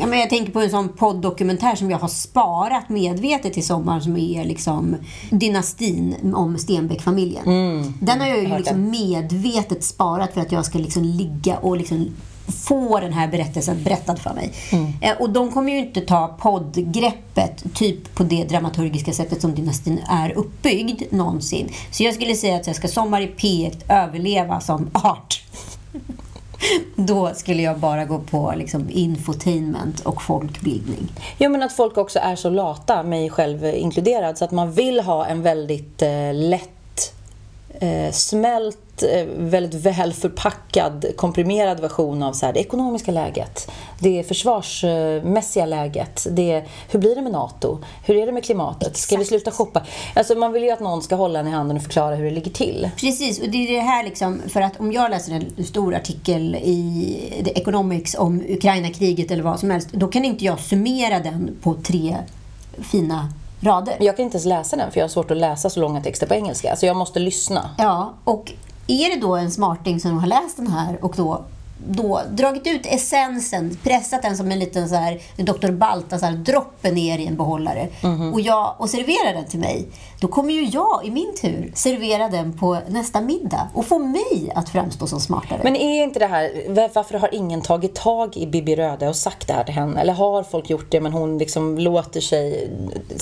ja, 0.00 0.06
men 0.06 0.18
jag 0.18 0.30
tänker 0.30 0.52
på 0.52 0.60
en 0.60 0.70
sån 0.70 0.88
podddokumentär 0.88 1.74
som 1.74 1.90
jag 1.90 1.98
har 1.98 2.08
sparat 2.08 2.88
medvetet 2.88 3.52
till 3.52 3.66
sommar 3.66 4.00
som 4.00 4.16
är 4.16 4.44
liksom 4.44 4.96
dynastin 5.30 6.32
om 6.34 6.58
Stenbeck-familjen. 6.58 7.44
Den 8.00 8.20
har 8.20 8.26
jag 8.26 8.38
ju 8.38 8.46
hört 8.46 8.58
liksom 8.58 8.90
medvetet 8.90 9.84
sparat 9.84 10.34
för 10.34 10.40
att 10.40 10.52
jag 10.52 10.64
ska 10.64 10.78
liksom 10.78 11.04
ligga 11.04 11.58
och 11.58 11.76
liksom 11.76 12.10
få 12.46 13.00
den 13.00 13.12
här 13.12 13.28
berättelsen 13.28 13.82
berättad 13.82 14.16
för 14.16 14.34
mig. 14.34 14.52
Eh, 15.00 15.20
och 15.20 15.30
de 15.30 15.52
kommer 15.52 15.72
ju 15.72 15.78
inte 15.78 16.00
ta 16.00 16.28
poddgreppet 16.28 17.64
typ 17.74 18.14
på 18.14 18.22
det 18.22 18.44
dramaturgiska 18.44 19.12
sättet 19.12 19.40
som 19.40 19.54
dynastin 19.54 20.00
är 20.08 20.32
uppbyggd 20.32 21.02
någonsin. 21.10 21.68
Så 21.90 22.02
jag 22.02 22.14
skulle 22.14 22.34
säga 22.34 22.56
att 22.56 22.66
jag 22.66 22.76
ska 22.76 22.88
Sommar 22.88 23.20
i 23.20 23.26
P1 23.36 23.82
överleva 23.88 24.60
som 24.60 24.90
art. 24.92 25.42
Då 26.96 27.34
skulle 27.34 27.62
jag 27.62 27.78
bara 27.78 28.04
gå 28.04 28.18
på 28.18 28.52
liksom, 28.56 28.86
infotainment 28.90 30.00
och 30.00 30.22
folkbildning. 30.22 31.08
Jo, 31.38 31.50
men 31.50 31.62
att 31.62 31.72
folk 31.72 31.96
också 31.96 32.18
är 32.18 32.36
så 32.36 32.50
lata, 32.50 33.02
mig 33.02 33.30
själv 33.30 33.64
inkluderad, 33.64 34.38
så 34.38 34.44
att 34.44 34.50
man 34.50 34.72
vill 34.72 35.00
ha 35.00 35.26
en 35.26 35.42
väldigt 35.42 36.02
eh, 36.02 36.34
lätt 36.34 37.14
eh, 37.80 38.12
smält, 38.12 38.81
väldigt 39.36 39.74
väl 39.74 40.12
förpackad, 40.12 41.06
komprimerad 41.16 41.80
version 41.80 42.22
av 42.22 42.32
så 42.32 42.46
här, 42.46 42.52
det 42.52 42.60
ekonomiska 42.60 43.12
läget, 43.12 43.70
det 43.98 44.22
försvarsmässiga 44.28 45.66
läget, 45.66 46.26
det, 46.30 46.64
hur 46.90 46.98
blir 46.98 47.14
det 47.14 47.22
med 47.22 47.32
NATO, 47.32 47.78
hur 48.04 48.16
är 48.16 48.26
det 48.26 48.32
med 48.32 48.44
klimatet, 48.44 48.96
ska 48.96 49.16
vi 49.16 49.24
sluta 49.24 49.50
shoppa? 49.50 49.82
Alltså 50.14 50.34
man 50.34 50.52
vill 50.52 50.62
ju 50.62 50.70
att 50.70 50.80
någon 50.80 51.02
ska 51.02 51.14
hålla 51.14 51.38
en 51.38 51.48
i 51.48 51.50
handen 51.50 51.76
och 51.76 51.82
förklara 51.82 52.14
hur 52.14 52.24
det 52.24 52.30
ligger 52.30 52.50
till. 52.50 52.90
Precis, 52.96 53.40
och 53.40 53.48
det 53.48 53.68
är 53.68 53.72
det 53.72 53.80
här 53.80 54.04
liksom, 54.04 54.40
för 54.48 54.60
att 54.60 54.80
om 54.80 54.92
jag 54.92 55.10
läser 55.10 55.32
en 55.32 55.64
stor 55.64 55.94
artikel 55.94 56.54
i 56.54 57.42
The 57.44 57.60
Economics 57.60 58.14
om 58.18 58.42
Ukraina-kriget 58.48 59.30
eller 59.30 59.42
vad 59.42 59.60
som 59.60 59.70
helst, 59.70 59.88
då 59.92 60.08
kan 60.08 60.24
inte 60.24 60.44
jag 60.44 60.60
summera 60.60 61.18
den 61.18 61.56
på 61.62 61.74
tre 61.74 62.16
fina 62.78 63.28
rader. 63.60 63.96
Jag 64.00 64.16
kan 64.16 64.24
inte 64.24 64.36
ens 64.36 64.46
läsa 64.46 64.76
den 64.76 64.90
för 64.90 65.00
jag 65.00 65.04
har 65.04 65.08
svårt 65.08 65.30
att 65.30 65.36
läsa 65.36 65.70
så 65.70 65.80
långa 65.80 66.00
texter 66.00 66.26
på 66.26 66.34
engelska, 66.34 66.76
så 66.76 66.86
jag 66.86 66.96
måste 66.96 67.18
lyssna. 67.18 67.70
Ja, 67.78 68.14
och 68.24 68.52
är 68.86 69.14
det 69.14 69.20
då 69.20 69.36
en 69.36 69.50
smarting 69.50 70.00
som 70.00 70.18
har 70.18 70.26
läst 70.26 70.56
den 70.56 70.66
här 70.66 71.04
och 71.04 71.14
då 71.16 71.44
då 71.88 72.20
dragit 72.30 72.66
ut 72.66 72.86
essensen, 72.86 73.78
pressat 73.82 74.22
den 74.22 74.36
som 74.36 74.50
en 74.52 74.58
liten 74.58 74.88
så 74.88 74.94
här, 74.94 75.20
Dr. 75.36 75.70
Baltasar 75.70 76.32
droppe 76.32 76.90
ner 76.90 77.18
i 77.18 77.26
en 77.26 77.36
behållare 77.36 77.88
och, 78.32 78.40
jag, 78.40 78.74
och 78.78 78.90
serverar 78.90 79.34
den 79.34 79.44
till 79.44 79.60
mig. 79.60 79.88
Då 80.20 80.28
kommer 80.28 80.52
ju 80.52 80.64
jag 80.64 81.00
i 81.04 81.10
min 81.10 81.34
tur 81.40 81.72
servera 81.74 82.28
den 82.28 82.58
på 82.58 82.78
nästa 82.88 83.20
middag 83.20 83.68
och 83.74 83.84
få 83.86 83.98
mig 83.98 84.52
att 84.54 84.68
framstå 84.68 85.06
som 85.06 85.20
smartare. 85.20 85.60
Men 85.64 85.76
är 85.76 86.02
inte 86.04 86.18
det 86.18 86.26
här, 86.26 86.64
var- 86.68 86.90
varför 86.94 87.18
har 87.18 87.34
ingen 87.34 87.62
tagit 87.62 87.94
tag 87.94 88.36
i 88.36 88.46
Bibi 88.46 88.76
Röde 88.76 89.08
och 89.08 89.16
sagt 89.16 89.46
det 89.48 89.52
här 89.54 89.64
till 89.64 89.74
henne? 89.74 90.00
Eller 90.00 90.12
har 90.12 90.42
folk 90.42 90.70
gjort 90.70 90.90
det 90.90 91.00
men 91.00 91.12
hon 91.12 91.38
liksom 91.38 91.78
låter 91.78 92.20
sig, 92.20 92.70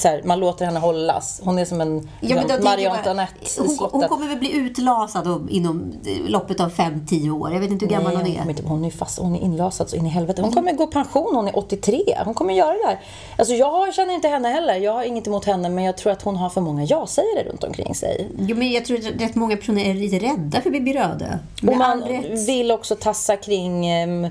här, 0.05 0.23
man 0.25 0.40
låter 0.40 0.64
henne 0.64 0.81
hållas. 0.81 1.40
Hon 1.45 1.59
är 1.59 1.64
som 1.64 1.81
en 1.81 2.09
Ja, 2.21 2.37
Marie 2.64 2.90
Antoinette 2.90 3.35
hon, 3.59 3.88
hon 3.93 4.09
kommer 4.09 4.29
väl 4.29 4.38
bli 4.38 4.52
utlasad 4.57 5.26
om- 5.29 5.49
inom 5.50 5.93
loppet 6.26 6.61
av 6.61 6.71
5-10 6.73 7.31
år. 7.31 7.52
Jag 7.52 7.61
vet 7.61 7.71
inte 7.71 7.85
hur 7.87 7.93
gammal 7.93 8.12
Nej, 8.14 8.23
hon, 8.38 8.43
är. 8.43 8.45
Kommer 8.50 8.62
inte, 8.62 8.69
hon 8.69 8.85
är 8.85 8.90
fast, 8.90 9.19
hon 9.19 9.35
är 9.37 9.40
inlasad 9.40 9.90
så 9.90 9.97
in 9.97 10.07
i 10.07 10.09
helvete. 10.09 10.42
Hon 10.42 10.52
kommer 10.52 10.73
gå 10.73 10.85
i 10.85 10.87
pension, 10.87 11.35
hon 11.35 11.49
är 11.49 11.59
83. 11.59 12.19
Hon 12.25 12.35
kommer 12.35 12.54
göra 12.54 12.73
det 12.73 12.87
här. 12.87 13.00
Alltså 13.38 13.54
jag 13.54 13.95
känner 13.95 14.14
inte 14.14 14.28
henne 14.28 14.49
heller. 14.49 14.75
Jag 14.75 14.92
har 14.92 15.04
inget 15.04 15.26
emot 15.26 15.45
henne 15.45 15.69
men 15.69 15.85
jag 15.85 15.97
tror 15.97 16.12
att 16.12 16.23
hon 16.23 16.37
har 16.37 16.50
för 16.50 16.61
många 16.61 16.85
ja-sägare 16.85 17.49
runt 17.49 17.64
omkring 17.64 17.95
sig. 17.95 18.28
Jo, 18.38 18.57
men 18.57 18.73
jag 18.73 18.85
tror 18.85 18.99
att 18.99 19.21
rätt 19.21 19.35
många 19.35 19.57
personer 19.57 19.85
är 19.85 19.95
lite 19.95 20.19
rädda 20.19 20.61
för 20.61 20.71
Bibi 20.71 20.92
Röde. 20.92 21.38
Och 21.69 21.76
man 21.76 22.04
vill 22.47 22.71
också 22.71 22.97
tassa 22.97 23.37
kring 23.37 23.87
eh, 23.87 24.30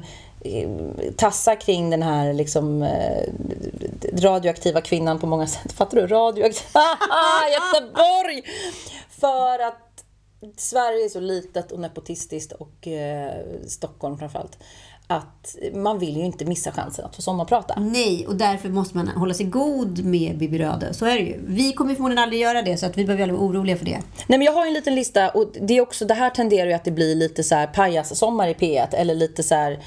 tassa 1.17 1.55
kring 1.55 1.89
den 1.89 2.03
här 2.03 2.33
liksom 2.33 2.83
eh, 2.83 3.23
radioaktiva 4.13 4.81
kvinnan 4.81 5.19
på 5.19 5.27
många 5.27 5.47
sätt. 5.47 5.71
Fattar 5.73 5.97
du? 5.97 6.07
Radioaktiv... 6.07 6.65
Göteborg! 7.53 8.43
För 9.19 9.67
att 9.67 9.88
Sverige 10.57 11.05
är 11.05 11.09
så 11.09 11.19
litet 11.19 11.71
och 11.71 11.79
nepotistiskt 11.79 12.51
och 12.51 12.87
eh, 12.87 13.33
Stockholm 13.67 14.17
framförallt. 14.17 14.57
Att 15.07 15.55
man 15.73 15.99
vill 15.99 16.17
ju 16.17 16.25
inte 16.25 16.45
missa 16.45 16.71
chansen 16.71 17.05
att 17.05 17.15
få 17.15 17.21
sommarprata. 17.21 17.79
Nej, 17.79 18.27
och 18.27 18.35
därför 18.35 18.69
måste 18.69 18.97
man 18.97 19.07
hålla 19.07 19.33
sig 19.33 19.45
god 19.45 20.05
med 20.05 20.37
Bibi 20.37 20.57
Röde. 20.57 20.93
Så 20.93 21.05
är 21.05 21.15
det 21.15 21.19
ju. 21.19 21.39
Vi 21.47 21.73
kommer 21.73 21.95
förmodligen 21.95 22.23
aldrig 22.23 22.41
göra 22.41 22.61
det, 22.61 22.77
så 22.77 22.85
att 22.85 22.97
vi 22.97 23.05
behöver 23.05 23.23
aldrig 23.23 23.39
vara 23.39 23.49
oroliga 23.49 23.77
för 23.77 23.85
det. 23.85 24.01
Nej 24.27 24.39
men 24.39 24.41
jag 24.41 24.51
har 24.51 24.65
en 24.65 24.73
liten 24.73 24.95
lista 24.95 25.29
och 25.29 25.51
det 25.61 25.77
är 25.77 25.81
också, 25.81 26.05
det 26.05 26.13
här 26.13 26.29
tenderar 26.29 26.67
ju 26.67 26.73
att 26.73 26.83
det 26.83 26.91
blir 26.91 27.15
lite 27.15 27.43
så 27.43 27.55
här 27.55 27.67
pajassommar 27.67 28.47
i 28.47 28.53
P1 28.53 28.95
eller 28.95 29.15
lite 29.15 29.43
så 29.43 29.55
här 29.55 29.79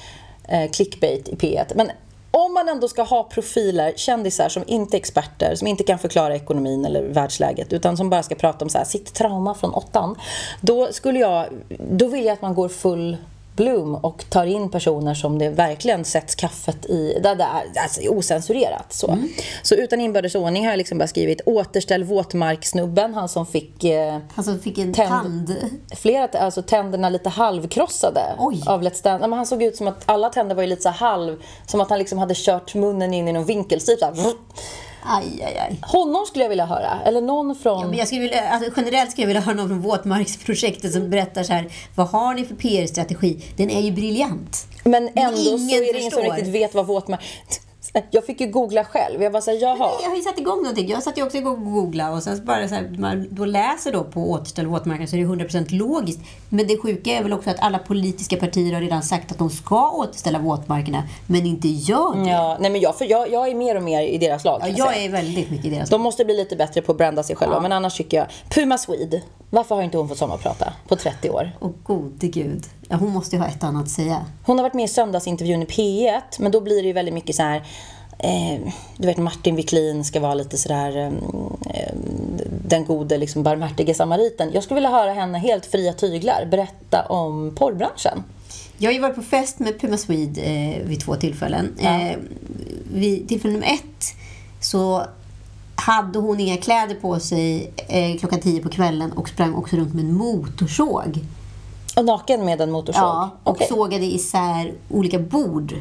eh, 0.49 0.71
clickbait 0.71 1.29
i 1.29 1.37
P1. 1.37 1.73
Men 1.75 1.91
om 2.35 2.55
man 2.55 2.69
ändå 2.69 2.89
ska 2.89 3.03
ha 3.03 3.23
profiler, 3.23 3.93
kändisar 3.97 4.49
som 4.49 4.65
inte 4.67 4.97
är 4.97 4.99
experter, 4.99 5.55
som 5.55 5.69
inte 5.69 5.85
kan 5.85 5.99
förklara 5.99 6.37
ekonomin 6.37 6.85
eller 6.85 7.03
världsläget, 7.03 7.73
utan 7.73 7.97
som 7.97 8.11
bara 8.11 8.23
ska 8.23 8.35
prata 8.35 8.65
om 8.65 8.69
så 8.69 8.79
här, 8.79 8.85
sitt 8.85 9.15
trauma 9.15 9.55
från 9.55 9.75
åttan. 9.75 10.17
Då 10.61 10.93
skulle 10.93 11.19
jag, 11.19 11.47
då 11.91 12.07
vill 12.07 12.25
jag 12.25 12.33
att 12.33 12.43
man 12.43 12.55
går 12.55 12.69
full 12.69 13.17
Bloom 13.57 13.95
och 13.95 14.25
tar 14.31 14.47
in 14.47 14.71
personer 14.71 15.15
som 15.15 15.39
det 15.39 15.49
verkligen 15.49 16.05
sätts 16.05 16.35
kaffet 16.35 16.87
i, 16.87 17.19
där 17.23 17.35
det 17.35 17.45
är 17.45 17.83
alltså, 17.83 18.01
osensurerat. 18.09 18.93
Så. 18.93 19.19
så 19.63 19.75
utan 19.75 20.01
inbördes 20.01 20.35
ordning 20.35 20.65
har 20.65 20.73
jag 20.73 20.79
liksom 20.79 20.99
bara 20.99 21.09
skrivit 21.09 21.41
återställ 21.47 22.05
våtmarksnubben, 22.05 23.15
han 23.15 23.29
som 23.29 23.47
fick 23.47 23.85
eh, 23.85 24.19
Han 24.35 24.45
som 24.45 24.61
fick 24.61 24.79
en 24.79 24.93
Tänd. 24.95 25.11
tand. 25.11 25.57
flera, 25.97 26.39
alltså 26.39 26.63
tänderna 26.63 27.09
lite 27.09 27.29
halvkrossade 27.29 28.23
Oj. 28.39 28.63
av 28.67 28.83
Let's 28.83 29.03
Dance. 29.03 29.27
Ja, 29.29 29.35
han 29.35 29.47
såg 29.47 29.63
ut 29.63 29.77
som 29.77 29.89
att 29.89 30.03
alla 30.07 30.29
tänder 30.29 30.55
var 30.55 30.67
lite 30.67 30.83
så 30.83 30.89
halv, 30.89 31.37
som 31.67 31.81
att 31.81 31.91
han 31.91 31.99
liksom 31.99 32.19
hade 32.19 32.35
kört 32.37 32.75
munnen 32.75 33.15
in 33.15 33.29
i 33.29 33.33
någon 33.33 33.47
så 33.99 34.05
här. 34.05 34.35
Aj, 35.05 35.43
aj, 35.47 35.59
aj. 35.59 35.79
Honom 35.83 36.27
skulle 36.27 36.45
jag 36.45 36.49
vilja 36.49 36.67
höra, 36.67 37.01
eller 37.05 37.21
någon 37.21 37.57
från... 37.57 37.81
Ja, 37.81 37.87
men 37.89 37.99
jag 37.99 38.07
skulle 38.07 38.21
vilja, 38.21 38.49
alltså, 38.49 38.71
generellt 38.77 39.11
skulle 39.11 39.23
jag 39.23 39.29
vilja 39.29 39.41
höra 39.41 39.55
någon 39.55 39.69
från 39.69 39.81
Våtmarksprojektet 39.81 40.93
som 40.93 41.11
berättar 41.11 41.43
så 41.43 41.53
här, 41.53 41.69
vad 41.95 42.09
har 42.09 42.35
ni 42.35 42.45
för 42.45 42.55
PR-strategi? 42.55 43.45
Den 43.57 43.71
är 43.71 43.81
ju 43.81 43.93
briljant. 43.93 44.67
Men 44.85 45.09
ändå 45.15 45.37
så 45.37 45.57
ingen 45.57 45.83
är 45.83 45.93
det 45.93 45.99
ingen 45.99 46.11
som 46.11 46.23
riktigt 46.23 46.55
vet 46.55 46.75
vad 46.75 46.87
våtmark... 46.87 47.21
Jag 48.11 48.27
fick 48.27 48.41
ju 48.41 48.47
googla 48.47 48.85
själv. 48.85 49.23
Jag 49.23 49.31
var 49.31 49.41
såhär, 49.41 49.59
jaha. 49.59 49.91
Jag 50.03 50.09
har 50.09 50.17
ju 50.17 50.23
satt 50.23 50.39
igång 50.39 50.57
någonting. 50.57 50.89
Jag 50.89 51.03
satt 51.03 51.19
ju 51.19 51.23
också 51.23 51.39
igång 51.39 51.67
och 51.67 51.73
googla 51.73 52.13
och 52.13 52.23
sen 52.23 52.45
bara 52.45 52.69
så 52.69 52.75
här, 52.75 52.95
man 52.99 53.27
då 53.31 53.45
läser 53.45 53.93
då 53.93 54.05
på 54.05 54.31
återställ 54.31 54.67
våtmarken 54.67 55.09
så 55.09 55.17
är 55.17 55.21
det 55.21 55.45
100% 55.45 55.75
logiskt. 55.75 56.21
Men 56.49 56.67
det 56.67 56.79
sjuka 56.79 57.11
är 57.11 57.23
väl 57.23 57.33
också 57.33 57.51
att 57.51 57.61
alla 57.61 57.79
politiska 57.79 58.37
partier 58.37 58.75
har 58.75 58.81
redan 58.81 59.03
sagt 59.03 59.33
att 59.33 59.39
de 59.39 59.51
ska 59.51 59.91
återställa 59.91 60.39
våtmarkerna, 60.39 61.03
men 61.27 61.47
inte 61.47 61.69
gör 61.69 62.25
det. 62.25 62.31
Ja, 62.31 62.57
nej 62.61 62.71
men 62.71 62.81
jag, 62.81 62.99
för 62.99 63.05
jag, 63.05 63.31
jag 63.31 63.49
är 63.49 63.55
mer 63.55 63.77
och 63.77 63.83
mer 63.83 64.03
i 64.03 64.19
deras 64.19 64.45
lag. 64.45 64.61
Ja, 64.63 64.69
jag 64.69 64.93
säga. 64.93 65.05
är 65.05 65.09
väldigt 65.09 65.51
mycket 65.51 65.67
i 65.67 65.71
deras 65.71 65.91
De 65.91 66.01
måste 66.01 66.25
bli 66.25 66.37
lite 66.37 66.57
bättre 66.57 66.83
på 66.83 66.93
att 66.93 66.99
branda 66.99 67.23
sig 67.23 67.37
själva. 67.37 67.61
Men 67.61 67.73
annars 67.73 67.97
tycker 67.97 68.17
jag... 68.17 68.27
Puma 68.49 68.79
Swede. 68.79 69.23
Varför 69.51 69.75
har 69.75 69.83
inte 69.83 69.99
hon 69.99 70.09
fått 70.09 70.19
sommarprata 70.19 70.73
på 70.89 70.97
30 70.97 71.31
år? 71.31 71.51
Åh 71.61 71.71
gode 71.83 72.27
gud. 72.27 72.65
Ja, 72.93 72.99
hon 72.99 73.13
måste 73.13 73.37
ju 73.37 73.43
ha 73.43 73.49
ett 73.49 73.65
annat 73.65 73.83
att 73.83 73.91
säga. 73.91 74.27
Hon 74.45 74.59
har 74.59 74.63
varit 74.63 74.75
med 74.75 74.85
i 74.85 74.89
söndagsintervjun 74.89 75.63
i 75.63 75.65
P1, 75.65 76.21
men 76.39 76.53
då 76.53 76.61
blir 76.61 76.83
det 76.83 76.87
ju 76.87 76.93
väldigt 76.93 77.15
mycket 77.15 77.37
så 77.37 77.43
här. 77.43 77.57
Eh, 78.19 78.73
du 78.97 79.07
vet 79.07 79.17
Martin 79.17 79.57
Wiklin 79.57 80.05
ska 80.05 80.21
vara 80.21 80.35
lite 80.35 80.59
sådär 80.59 80.97
eh, 80.97 81.07
eh, 81.75 81.95
den 82.69 82.85
gode 82.85 83.19
liksom 83.19 83.43
barmhärtige 83.43 83.95
samariten. 83.95 84.51
Jag 84.53 84.63
skulle 84.63 84.75
vilja 84.75 84.91
höra 84.91 85.13
henne 85.13 85.39
helt 85.39 85.67
fria 85.67 85.93
tyglar 85.93 86.49
berätta 86.51 87.03
om 87.03 87.55
porrbranschen. 87.55 88.23
Jag 88.79 88.91
har 88.91 88.95
ju 88.95 89.01
varit 89.01 89.17
på 89.17 89.23
fest 89.23 89.59
med 89.59 89.81
Puma 89.81 89.97
Swede 89.97 90.41
eh, 90.41 90.83
vid 90.83 91.01
två 91.01 91.17
tillfällen. 91.17 91.75
Eh, 91.79 92.17
vid 92.93 93.29
tillfälle 93.29 93.53
nummer 93.53 93.67
ett 93.67 94.07
så 94.61 95.07
hade 95.75 96.19
hon 96.19 96.41
inga 96.41 96.57
kläder 96.57 96.95
på 96.95 97.21
sig 97.21 97.73
eh, 97.89 98.19
klockan 98.19 98.41
tio 98.41 98.63
på 98.63 98.69
kvällen 98.69 99.13
och 99.13 99.29
sprang 99.29 99.55
också 99.55 99.77
runt 99.77 99.95
med 99.95 100.05
en 100.05 100.15
motorsåg. 100.15 101.21
Och 101.97 102.05
naken 102.05 102.45
med 102.45 102.61
en 102.61 102.71
motorsåg. 102.71 103.03
Ja, 103.03 103.31
och 103.45 103.51
Okej. 103.51 103.67
sågade 103.67 104.05
isär 104.05 104.73
olika 104.91 105.19
bord. 105.19 105.75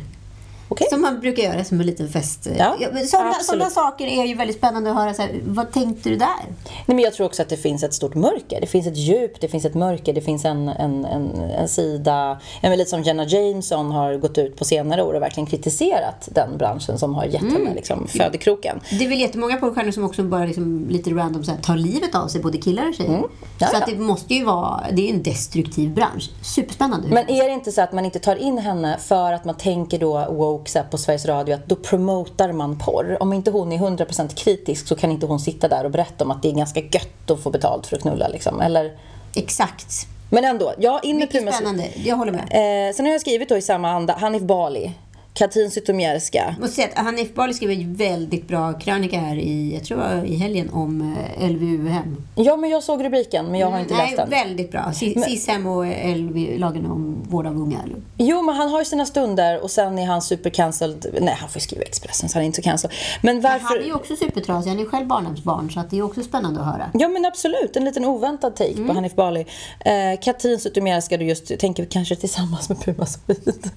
Okej. 0.72 0.88
Som 0.90 1.02
man 1.02 1.20
brukar 1.20 1.44
göra 1.44 1.64
som 1.64 1.80
en 1.80 1.86
liten 1.86 2.10
fest. 2.10 2.48
Ja, 2.58 2.76
sådana, 3.08 3.34
sådana 3.34 3.70
saker 3.70 4.06
är 4.06 4.26
ju 4.26 4.36
väldigt 4.36 4.58
spännande 4.58 4.92
att 4.92 4.98
höra. 4.98 5.14
Så 5.14 5.22
här, 5.22 5.42
vad 5.44 5.72
tänkte 5.72 6.10
du 6.10 6.16
där? 6.16 6.28
Nej, 6.66 6.86
men 6.86 7.00
jag 7.00 7.14
tror 7.14 7.26
också 7.26 7.42
att 7.42 7.50
det 7.50 7.58
finns 7.58 7.84
ett 7.84 7.94
stort 7.94 8.16
mörker. 8.16 8.62
Det 8.62 8.68
finns 8.68 8.88
ett 8.88 8.98
djup, 8.98 9.42
det 9.42 9.48
finns 9.48 9.66
ett 9.66 9.74
mörker, 9.74 10.14
det 10.14 10.22
finns 10.22 10.46
en, 10.46 10.68
en, 10.70 11.06
en, 11.06 11.32
en 11.36 11.68
sida... 11.68 12.40
Men 12.62 12.78
lite 12.78 12.90
som 12.90 13.04
Jenna 13.04 13.26
Jameson 13.26 13.92
har 13.92 14.18
gått 14.18 14.38
ut 14.38 14.56
på 14.56 14.66
senare 14.66 15.04
år 15.04 15.14
och 15.14 15.22
verkligen 15.22 15.48
kritiserat 15.48 16.30
den 16.32 16.58
branschen 16.58 17.00
som 17.00 17.16
har 17.16 17.26
gett 17.26 17.42
henne 17.42 17.74
liksom, 17.76 18.08
födekroken. 18.08 18.80
Det 18.90 19.06
är 19.06 19.10
väl 19.10 19.20
jättemånga 19.20 19.58
porrstjärnor 19.58 19.92
som 19.92 20.04
också 20.04 20.24
bara 20.24 20.46
liksom 20.46 20.88
lite 20.90 21.10
random 21.10 21.44
så 21.44 21.52
här, 21.52 21.62
tar 21.62 21.76
livet 21.76 22.16
av 22.16 22.28
sig, 22.28 22.42
både 22.42 22.58
killar 22.58 22.88
och 22.88 22.94
tjejer. 22.94 23.10
Mm. 23.10 23.30
Ja, 23.60 23.68
så 23.68 23.76
ja. 23.76 23.80
att 23.80 23.86
det 23.86 23.98
måste 23.98 24.34
ju 24.34 24.44
vara, 24.44 24.84
det 24.92 25.10
är 25.10 25.14
en 25.14 25.24
destruktiv 25.24 25.94
bransch. 25.94 26.30
Superspännande. 26.44 27.08
Men 27.08 27.30
är 27.30 27.48
det 27.48 27.54
inte 27.54 27.72
så 27.72 27.82
att 27.82 27.94
man 27.94 28.06
inte 28.06 28.20
tar 28.20 28.36
in 28.36 28.58
henne 28.58 28.98
för 29.00 29.34
att 29.34 29.46
man 29.46 29.56
tänker 29.56 30.00
då 30.00 30.26
woke 30.32 30.61
så 30.70 30.80
här, 30.80 30.86
på 30.86 30.98
Sveriges 30.98 31.26
Radio 31.26 31.56
att 31.56 31.68
då 31.68 31.76
promotar 31.76 32.52
man 32.52 32.80
porr? 32.80 33.18
Om 33.20 33.34
inte 33.34 33.52
hon 33.52 33.72
är 33.72 33.78
100% 33.78 34.36
kritisk 34.36 34.88
så 34.88 34.96
kan 34.96 35.12
inte 35.12 35.26
hon 35.26 35.40
sitta 35.40 35.68
där 35.68 35.84
och 35.84 35.92
berätta 35.92 36.26
om 36.26 36.32
att 36.32 36.42
det 36.42 36.50
är 36.50 36.54
ganska 36.54 36.80
gött 36.80 37.32
att 37.32 37.40
få 37.40 37.50
betalt 37.50 37.88
för 37.88 37.96
att 37.96 38.02
knulla 38.02 38.28
liksom. 38.28 38.62
Eller... 38.62 38.98
Exakt. 39.36 40.08
Men 40.30 40.46
ändå, 40.46 40.74
ja, 40.78 41.00
in 41.04 41.18
Mycket 41.18 41.56
spännande. 41.56 41.88
Jag 41.96 42.16
håller 42.16 42.32
med. 42.32 42.42
Eh, 42.42 42.94
sen 42.96 43.06
har 43.06 43.12
jag 43.12 43.22
skrivit 43.22 43.50
då 43.50 43.58
i 43.58 43.62
samma 43.62 43.92
anda, 43.92 44.14
Hanif 44.14 44.42
Bali. 44.42 44.92
Katrin 45.34 45.72
Zytomierska. 45.72 46.56
måste 46.60 46.76
säga 46.76 46.88
att 46.96 47.06
Hanif 47.06 47.34
Bali 47.34 47.54
skrev 47.54 47.72
en 47.72 47.94
väldigt 47.96 48.48
bra 48.48 48.74
krönika 48.74 49.20
här 49.20 49.36
i, 49.36 49.74
jag 49.74 49.84
tror 49.86 50.26
i 50.26 50.36
helgen, 50.36 50.70
om 50.74 51.16
eh, 51.40 51.50
LVU-hem. 51.50 52.24
Ja, 52.36 52.56
men 52.58 52.70
jag 52.70 52.84
såg 52.84 53.04
rubriken, 53.04 53.46
men 53.46 53.60
jag 53.60 53.72
har 53.72 53.80
inte 53.80 53.94
Nej, 53.94 54.06
läst 54.06 54.18
den. 54.18 54.30
väldigt 54.30 54.72
bra. 54.72 54.92
SIS-hem 54.94 55.68
och 55.68 55.86
LVU, 56.16 56.58
lagen 56.58 56.86
om 56.86 57.18
vård 57.30 57.48
av 57.48 57.58
unga. 57.58 57.78
Jo, 58.18 58.42
men 58.42 58.56
han 58.56 58.70
har 58.70 58.80
ju 58.80 58.86
sina 58.86 59.06
stunder 59.06 59.64
och 59.64 59.72
sen 59.72 60.00
är 60.00 60.06
han 60.06 60.22
supercancelled. 60.22 61.06
Nej, 61.22 61.36
han 61.40 61.50
får 61.50 61.60
ju 61.60 61.64
skriva 61.64 61.84
Expressen 61.84 62.30
så 62.30 62.36
han 62.38 62.42
är 62.42 62.46
inte 62.46 62.56
så 62.56 62.62
cancelled. 62.62 62.96
Men 63.22 63.42
varför... 63.42 63.60
Han 63.68 63.78
är 63.78 63.84
ju 63.84 63.94
också 63.94 64.16
supertrasig. 64.16 64.70
Han 64.70 64.80
är 64.80 64.86
själv 64.86 65.08
barnhemsbarn, 65.08 65.72
så 65.72 65.80
att 65.80 65.90
det 65.90 65.98
är 65.98 66.02
också 66.02 66.24
spännande 66.24 66.60
att 66.60 66.66
höra. 66.66 66.90
Ja 66.94 67.08
men 67.08 67.26
absolut, 67.26 67.76
en 67.76 67.86
liten 67.86 68.06
oväntad 68.06 68.56
take 68.56 68.72
Mm. 68.72 68.88
på 68.88 68.94
Hanif 68.94 69.16
Bali. 69.16 69.40
Eh, 69.80 70.20
Katrin 70.22 70.60
Zytomierska 70.60 71.18
du 71.18 71.26
just 71.26 71.60
tänker 71.60 71.86
kanske 71.86 72.16
tillsammans 72.16 72.70
med 72.70 72.80
Puma 72.82 73.06
Sweet. 73.06 73.72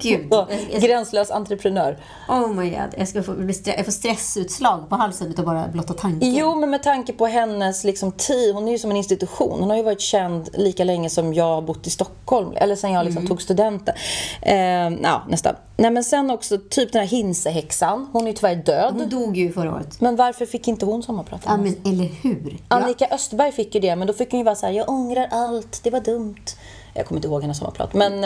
Gud. 0.00 0.32
Ja, 0.88 0.94
Gränslös 0.94 1.30
entreprenör. 1.30 1.98
Oh 2.28 2.52
my 2.52 2.70
god, 2.70 2.94
jag, 2.96 3.08
ska 3.08 3.22
få, 3.22 3.34
jag 3.64 3.84
får 3.84 3.92
stressutslag 3.92 4.88
på 4.88 4.96
halsen 4.96 5.28
utav 5.28 5.44
bara 5.44 5.68
blotta 5.68 5.94
tanken. 5.94 6.34
Jo, 6.34 6.54
men 6.54 6.70
med 6.70 6.82
tanke 6.82 7.12
på 7.12 7.26
hennes 7.26 7.84
liksom, 7.84 8.12
tid, 8.12 8.54
hon 8.54 8.68
är 8.68 8.72
ju 8.72 8.78
som 8.78 8.90
en 8.90 8.96
institution. 8.96 9.60
Hon 9.60 9.70
har 9.70 9.76
ju 9.76 9.82
varit 9.82 10.00
känd 10.00 10.48
lika 10.52 10.84
länge 10.84 11.10
som 11.10 11.34
jag 11.34 11.44
har 11.44 11.62
bott 11.62 11.86
i 11.86 11.90
Stockholm, 11.90 12.52
eller 12.56 12.76
sen 12.76 12.92
jag 12.92 13.04
liksom 13.04 13.26
tog 13.26 13.42
studenten. 13.42 13.94
Eh, 14.42 14.56
ja, 15.02 15.22
nästan. 15.28 15.54
Nej, 15.76 15.90
men 15.90 16.04
sen 16.04 16.30
också 16.30 16.58
typ 16.70 16.92
den 16.92 17.00
här 17.00 17.08
Hinsehäxan, 17.08 18.08
hon 18.12 18.22
är 18.22 18.26
ju 18.26 18.32
tyvärr 18.32 18.54
död. 18.56 18.94
Hon 18.98 19.08
dog 19.08 19.36
ju 19.36 19.52
förra 19.52 19.74
året. 19.74 20.00
Men 20.00 20.16
varför 20.16 20.46
fick 20.46 20.68
inte 20.68 20.86
hon 20.86 21.02
sommarprata? 21.02 21.44
Ja, 21.46 21.56
men 21.56 21.92
eller 21.92 22.04
hur? 22.22 22.58
Annika 22.68 23.06
Östberg 23.10 23.52
fick 23.52 23.74
ju 23.74 23.80
det, 23.80 23.96
men 23.96 24.06
då 24.06 24.12
fick 24.12 24.30
hon 24.30 24.40
ju 24.40 24.44
vara 24.44 24.54
så 24.54 24.66
här: 24.66 24.72
jag 24.72 24.88
ångrar 24.88 25.28
allt, 25.30 25.80
det 25.82 25.90
var 25.90 26.00
dumt. 26.00 26.44
Jag 26.98 27.06
kommer 27.06 27.18
inte 27.18 27.28
ihåg 27.28 27.42
hennes 27.42 27.58
sommarprat. 27.58 27.94
Men, 27.94 28.12
eh, 28.14 28.20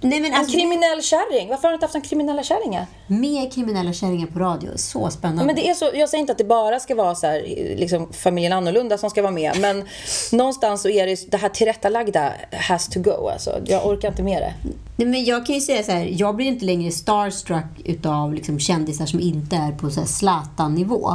Nej, 0.00 0.20
men 0.20 0.24
en 0.24 0.34
alltså, 0.34 0.52
kriminell 0.58 1.02
kärring. 1.02 1.48
Varför 1.48 1.62
har 1.62 1.70
du 1.70 1.74
inte 1.74 1.86
haft 1.86 1.94
en 1.94 2.00
kriminella 2.00 2.42
kärringar? 2.42 2.86
Mer 3.06 3.50
kriminella 3.50 3.92
kärringar 3.92 4.26
på 4.26 4.38
radio. 4.38 4.70
Så 4.76 5.10
spännande. 5.10 5.44
Men 5.44 5.54
det 5.54 5.68
är 5.68 5.74
så, 5.74 5.90
jag 5.94 6.08
säger 6.08 6.20
inte 6.20 6.32
att 6.32 6.38
det 6.38 6.44
bara 6.44 6.80
ska 6.80 6.94
vara 6.94 7.14
så 7.14 7.26
här, 7.26 7.42
liksom, 7.76 8.12
familjen 8.12 8.52
annorlunda 8.52 8.98
som 8.98 9.10
ska 9.10 9.22
vara 9.22 9.32
med. 9.32 9.58
Men 9.60 9.84
någonstans 10.32 10.82
så 10.82 10.88
är 10.88 11.06
det 11.06 11.30
det 11.30 11.36
här 11.36 11.48
tillrättalagda 11.48 12.32
has 12.52 12.88
to 12.88 13.00
go. 13.00 13.28
Alltså. 13.32 13.60
Jag 13.64 13.86
orkar 13.86 14.08
inte 14.08 14.22
med 14.22 14.42
det. 14.42 14.54
Nej, 14.96 15.08
men 15.08 15.24
jag 15.24 15.46
kan 15.46 15.54
ju 15.54 15.60
säga 15.60 15.82
så 15.82 15.92
här, 15.92 16.08
jag 16.10 16.36
blir 16.36 16.46
inte 16.46 16.64
längre 16.64 16.90
starstruck 16.90 17.80
utav 17.84 18.34
liksom 18.34 18.58
kändisar 18.58 19.06
som 19.06 19.20
inte 19.20 19.56
är 19.56 19.72
på 19.72 19.90
Zlatan-nivå. 19.90 21.14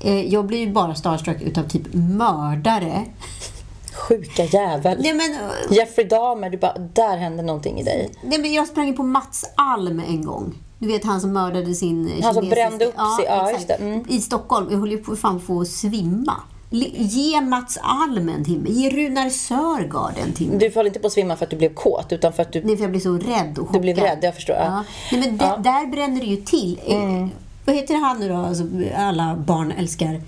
Eh, 0.00 0.20
Jag 0.20 0.46
blir 0.46 0.58
ju 0.58 0.72
bara 0.72 0.94
starstruck 0.94 1.42
utav 1.42 1.68
typ 1.68 1.82
mördare. 1.92 3.04
Sjuka 3.94 4.44
jävel. 4.44 4.98
Nej, 5.02 5.14
men, 5.14 5.32
eh, 5.32 5.76
Jeffrey 5.76 6.06
Dahmer, 6.06 6.50
du 6.50 6.58
bara, 6.58 6.78
där 6.94 7.16
hände 7.16 7.42
någonting 7.42 7.80
i 7.80 7.82
dig. 7.82 8.10
nej, 8.22 8.38
men 8.38 8.52
jag 8.52 8.66
sprang 8.68 8.96
på 8.96 9.02
Mats 9.02 9.44
Alm 9.54 10.02
en 10.08 10.24
gång. 10.24 10.54
Du 10.78 10.88
vet 10.88 11.04
han 11.04 11.20
som 11.20 11.32
mördade 11.32 11.74
sin 11.74 12.10
Han 12.22 12.34
som 12.34 12.42
kinesiska- 12.44 12.54
brände 12.68 12.84
upp 12.84 12.94
sig, 13.18 13.24
ja, 13.26 13.52
det, 13.68 13.74
mm. 13.74 14.04
I 14.08 14.20
Stockholm. 14.20 14.66
Jag 14.70 14.78
höll 14.78 14.90
ju 14.90 14.98
på 14.98 15.16
fan 15.16 15.40
få 15.40 15.64
svimma. 15.64 16.34
Le- 16.70 16.90
Ge 16.96 17.40
Mats 17.40 17.78
Alm 17.82 18.28
en 18.28 18.44
timme. 18.44 18.68
Ge 18.70 18.90
Runar 18.90 19.30
Sörgård 19.30 20.12
en 20.26 20.32
timme. 20.32 20.56
Du 20.58 20.70
höll 20.74 20.86
inte 20.86 20.98
på 20.98 21.06
att 21.06 21.12
svimma 21.12 21.36
för 21.36 21.44
att 21.44 21.50
du 21.50 21.56
blev 21.56 21.74
kåt, 21.74 22.06
utan 22.12 22.32
för 22.32 22.42
att 22.42 22.52
du... 22.52 22.62
Nej, 22.64 22.76
för 22.76 22.82
jag 22.84 22.90
blev 22.90 23.00
så 23.00 23.12
rädd 23.12 23.58
och 23.58 23.66
chockad. 23.66 23.72
Du 23.74 23.80
blev 23.80 23.96
rädd, 23.96 24.18
jag 24.22 24.34
förstår, 24.34 24.56
ja. 24.56 24.62
Ja. 24.64 24.84
Nej, 25.12 25.20
men 25.20 25.36
där- 25.38 25.58
där 25.58 25.86
bränner 25.86 26.20
det 26.20 26.26
ju 26.26 26.36
till. 26.36 26.80
Eh, 26.86 26.96
Mm. 27.04 27.30
Vad 27.64 27.76
heter 27.76 27.94
han 27.94 28.20
nu 28.20 28.28
då, 28.28 28.34
alltså, 28.34 28.64
alla 28.96 29.36
barn 29.46 29.72
älskar? 29.78 30.20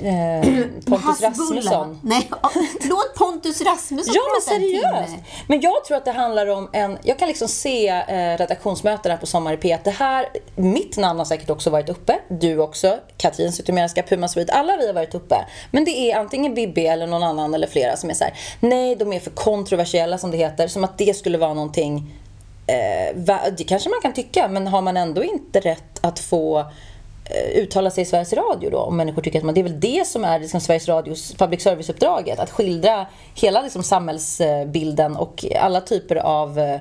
Eh, 0.00 0.40
Pontus. 0.86 1.20
Rasmusson. 1.20 2.00
Nej, 2.02 2.28
ja, 2.42 2.50
låt 2.82 3.14
Pontus 3.14 3.60
Rasmusson 3.60 4.14
Ja, 4.14 4.22
men 4.34 4.42
seriöst. 4.42 5.16
Men 5.46 5.60
jag 5.60 5.84
tror 5.84 5.96
att 5.96 6.04
det 6.04 6.12
handlar 6.12 6.46
om 6.46 6.68
en... 6.72 6.98
Jag 7.02 7.18
kan 7.18 7.28
liksom 7.28 7.48
se 7.48 7.88
eh, 7.88 8.38
redaktionsmötena 8.38 9.16
på 9.16 9.26
Sommar 9.26 9.52
i 9.52 9.56
P1. 9.56 9.78
Det 9.84 9.90
här, 9.90 10.28
mitt 10.56 10.96
namn 10.96 11.18
har 11.18 11.26
säkert 11.26 11.50
också 11.50 11.70
varit 11.70 11.88
uppe. 11.88 12.18
Du 12.28 12.58
också. 12.58 12.98
Katrin 13.16 13.52
Zytomierska, 13.52 14.02
Puma 14.02 14.28
Swede. 14.28 14.52
Alla 14.52 14.76
vi 14.76 14.86
har 14.86 14.94
varit 14.94 15.14
uppe. 15.14 15.46
Men 15.70 15.84
det 15.84 15.90
är 15.90 16.18
antingen 16.18 16.54
Bibi 16.54 16.86
eller 16.86 17.06
någon 17.06 17.22
annan 17.22 17.54
eller 17.54 17.66
flera 17.66 17.96
som 17.96 18.10
är 18.10 18.14
så 18.14 18.24
här. 18.24 18.34
Nej, 18.60 18.96
de 18.96 19.12
är 19.12 19.20
för 19.20 19.30
kontroversiella 19.30 20.18
som 20.18 20.30
det 20.30 20.36
heter. 20.36 20.68
Som 20.68 20.84
att 20.84 20.98
det 20.98 21.16
skulle 21.16 21.38
vara 21.38 21.54
någonting... 21.54 22.14
Eh, 22.66 23.16
det 23.58 23.64
kanske 23.64 23.88
man 23.88 24.00
kan 24.02 24.12
tycka, 24.12 24.48
men 24.48 24.66
har 24.66 24.82
man 24.82 24.96
ändå 24.96 25.24
inte 25.24 25.60
rätt 25.60 25.98
att 26.00 26.18
få 26.18 26.64
Eh, 27.30 27.62
uttala 27.62 27.90
sig 27.90 28.02
i 28.02 28.04
Sveriges 28.04 28.32
Radio 28.32 28.70
då 28.70 28.78
om 28.78 28.96
människor 28.96 29.22
tycker 29.22 29.38
att 29.38 29.44
man, 29.44 29.54
det 29.54 29.60
är 29.60 29.62
väl 29.62 29.80
det 29.80 30.06
som 30.06 30.24
är 30.24 30.40
liksom 30.40 30.60
Sveriges 30.60 30.88
Radios 30.88 31.34
public 31.34 31.62
service-uppdraget 31.62 32.38
att 32.38 32.50
skildra 32.50 33.06
hela 33.34 33.62
liksom 33.62 33.82
samhällsbilden 33.82 35.16
och 35.16 35.44
alla 35.60 35.80
typer 35.80 36.16
av 36.16 36.58
eh, 36.58 36.80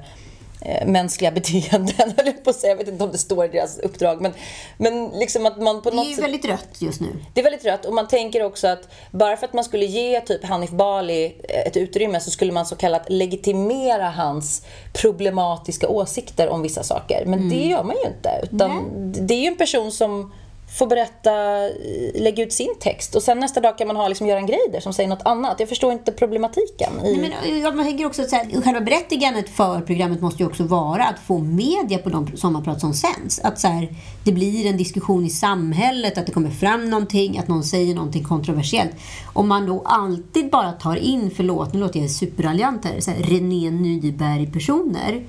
eh, 0.62 0.76
eh, 0.76 0.88
mänskliga 0.88 1.32
beteenden, 1.38 2.14
höll 2.18 2.26
jag 2.26 2.44
på 2.44 2.50
att 2.50 2.56
säga. 2.56 2.72
Jag 2.72 2.78
vet 2.78 2.88
inte 2.88 3.04
om 3.04 3.12
det 3.12 3.18
står 3.18 3.46
i 3.46 3.48
deras 3.48 3.80
uppdrag. 3.80 4.22
Men, 4.22 4.34
men 4.78 5.10
liksom 5.10 5.46
att 5.46 5.62
man 5.62 5.82
på 5.82 5.90
Det 5.90 5.98
är 5.98 6.16
ju 6.16 6.22
väldigt 6.22 6.46
rött 6.46 6.82
just 6.82 7.01
nu. 7.01 7.08
Det 7.34 7.42
är 7.42 7.44
väldigt 7.44 7.66
rött 7.66 7.86
och 7.86 7.94
man 7.94 8.08
tänker 8.08 8.44
också 8.44 8.68
att 8.68 8.90
bara 9.12 9.38
för 9.38 9.46
att 9.46 9.53
man 9.53 9.64
skulle 9.64 9.86
ge 9.86 10.22
typ 10.22 10.46
Hanif 10.46 10.72
Bali 10.72 11.36
ett 11.68 11.77
utrymme 11.77 12.20
så 12.20 12.31
skulle 12.31 12.51
man 12.51 12.66
så 12.66 12.75
kallat 12.75 13.10
legitimera 13.10 14.10
hans 14.10 14.66
problematiska 14.94 15.88
åsikter 15.88 16.50
om 16.50 16.62
vissa 16.62 16.84
saker. 16.84 17.25
Men 17.25 17.50
det 17.50 17.68
gör 17.68 17.84
man 17.84 17.96
ju 18.03 18.08
inte. 18.08 18.29
Utan 18.44 18.84
det 19.27 19.34
är 19.34 19.42
ju 19.42 19.48
en 19.48 19.58
person 19.58 19.92
som 19.92 20.31
får 20.70 20.88
berätta, 20.88 21.66
eh, 21.66 22.22
lägga 22.22 22.44
ut 22.44 22.53
sin 22.53 22.75
text 22.80 23.16
och 23.16 23.24
sen 23.24 23.40
nästa 23.40 23.62
dag 23.62 23.77
kan 23.77 23.88
man 23.88 23.96
ha 23.96 24.08
liksom 24.08 24.27
Göran 24.27 24.46
Greider 24.46 24.80
som 24.80 24.94
säger 24.94 25.10
något 25.10 25.25
annat. 25.25 25.60
Jag 25.60 25.70
förstår 25.70 25.92
inte 25.92 26.12
problematiken. 26.12 26.94
I... 27.06 27.18
Nej, 27.18 27.18
men, 27.44 27.53
eh, 27.53 27.60
jag 27.60 27.77
tänker 27.77 28.06
också 28.06 28.22
att 28.22 28.30
så 28.30 28.36
här, 28.36 28.62
själva 28.62 28.82
berättigandet 28.82 29.50
för 29.50 29.82
programmet 29.82 30.22
måste 30.22 30.44
ju 30.44 30.48
också 30.48 30.64
vara 30.64 31.03
att 31.03 31.20
få 31.20 31.38
media 31.40 31.98
på 31.98 32.10
de 32.10 32.38
sommarprat 32.38 32.82
som 32.82 32.94
sänds. 32.94 33.40
Att 33.40 33.60
så 33.60 33.68
här, 33.68 33.90
det 34.24 34.32
blir 34.32 34.66
en 34.66 34.77
diskussion 34.77 35.25
i 35.25 35.30
samhället, 35.30 36.18
att 36.18 36.25
det 36.25 36.32
kommer 36.32 36.50
fram 36.50 36.90
någonting, 36.90 37.38
att 37.38 37.48
någon 37.48 37.64
säger 37.64 37.96
någonting 37.96 38.24
kontroversiellt. 38.24 38.92
Om 39.34 39.48
man 39.48 39.66
då 39.66 39.82
alltid 39.86 40.50
bara 40.50 40.72
tar 40.72 40.96
in, 40.96 41.32
förlåt 41.36 41.74
nu 41.74 41.80
låter 41.80 42.00
jag 42.00 42.10
superalliant 42.10 42.86
här, 42.86 43.00
så 43.00 43.12
här 43.12 43.20
René 43.20 43.72
Nyberg-personer. 43.72 45.24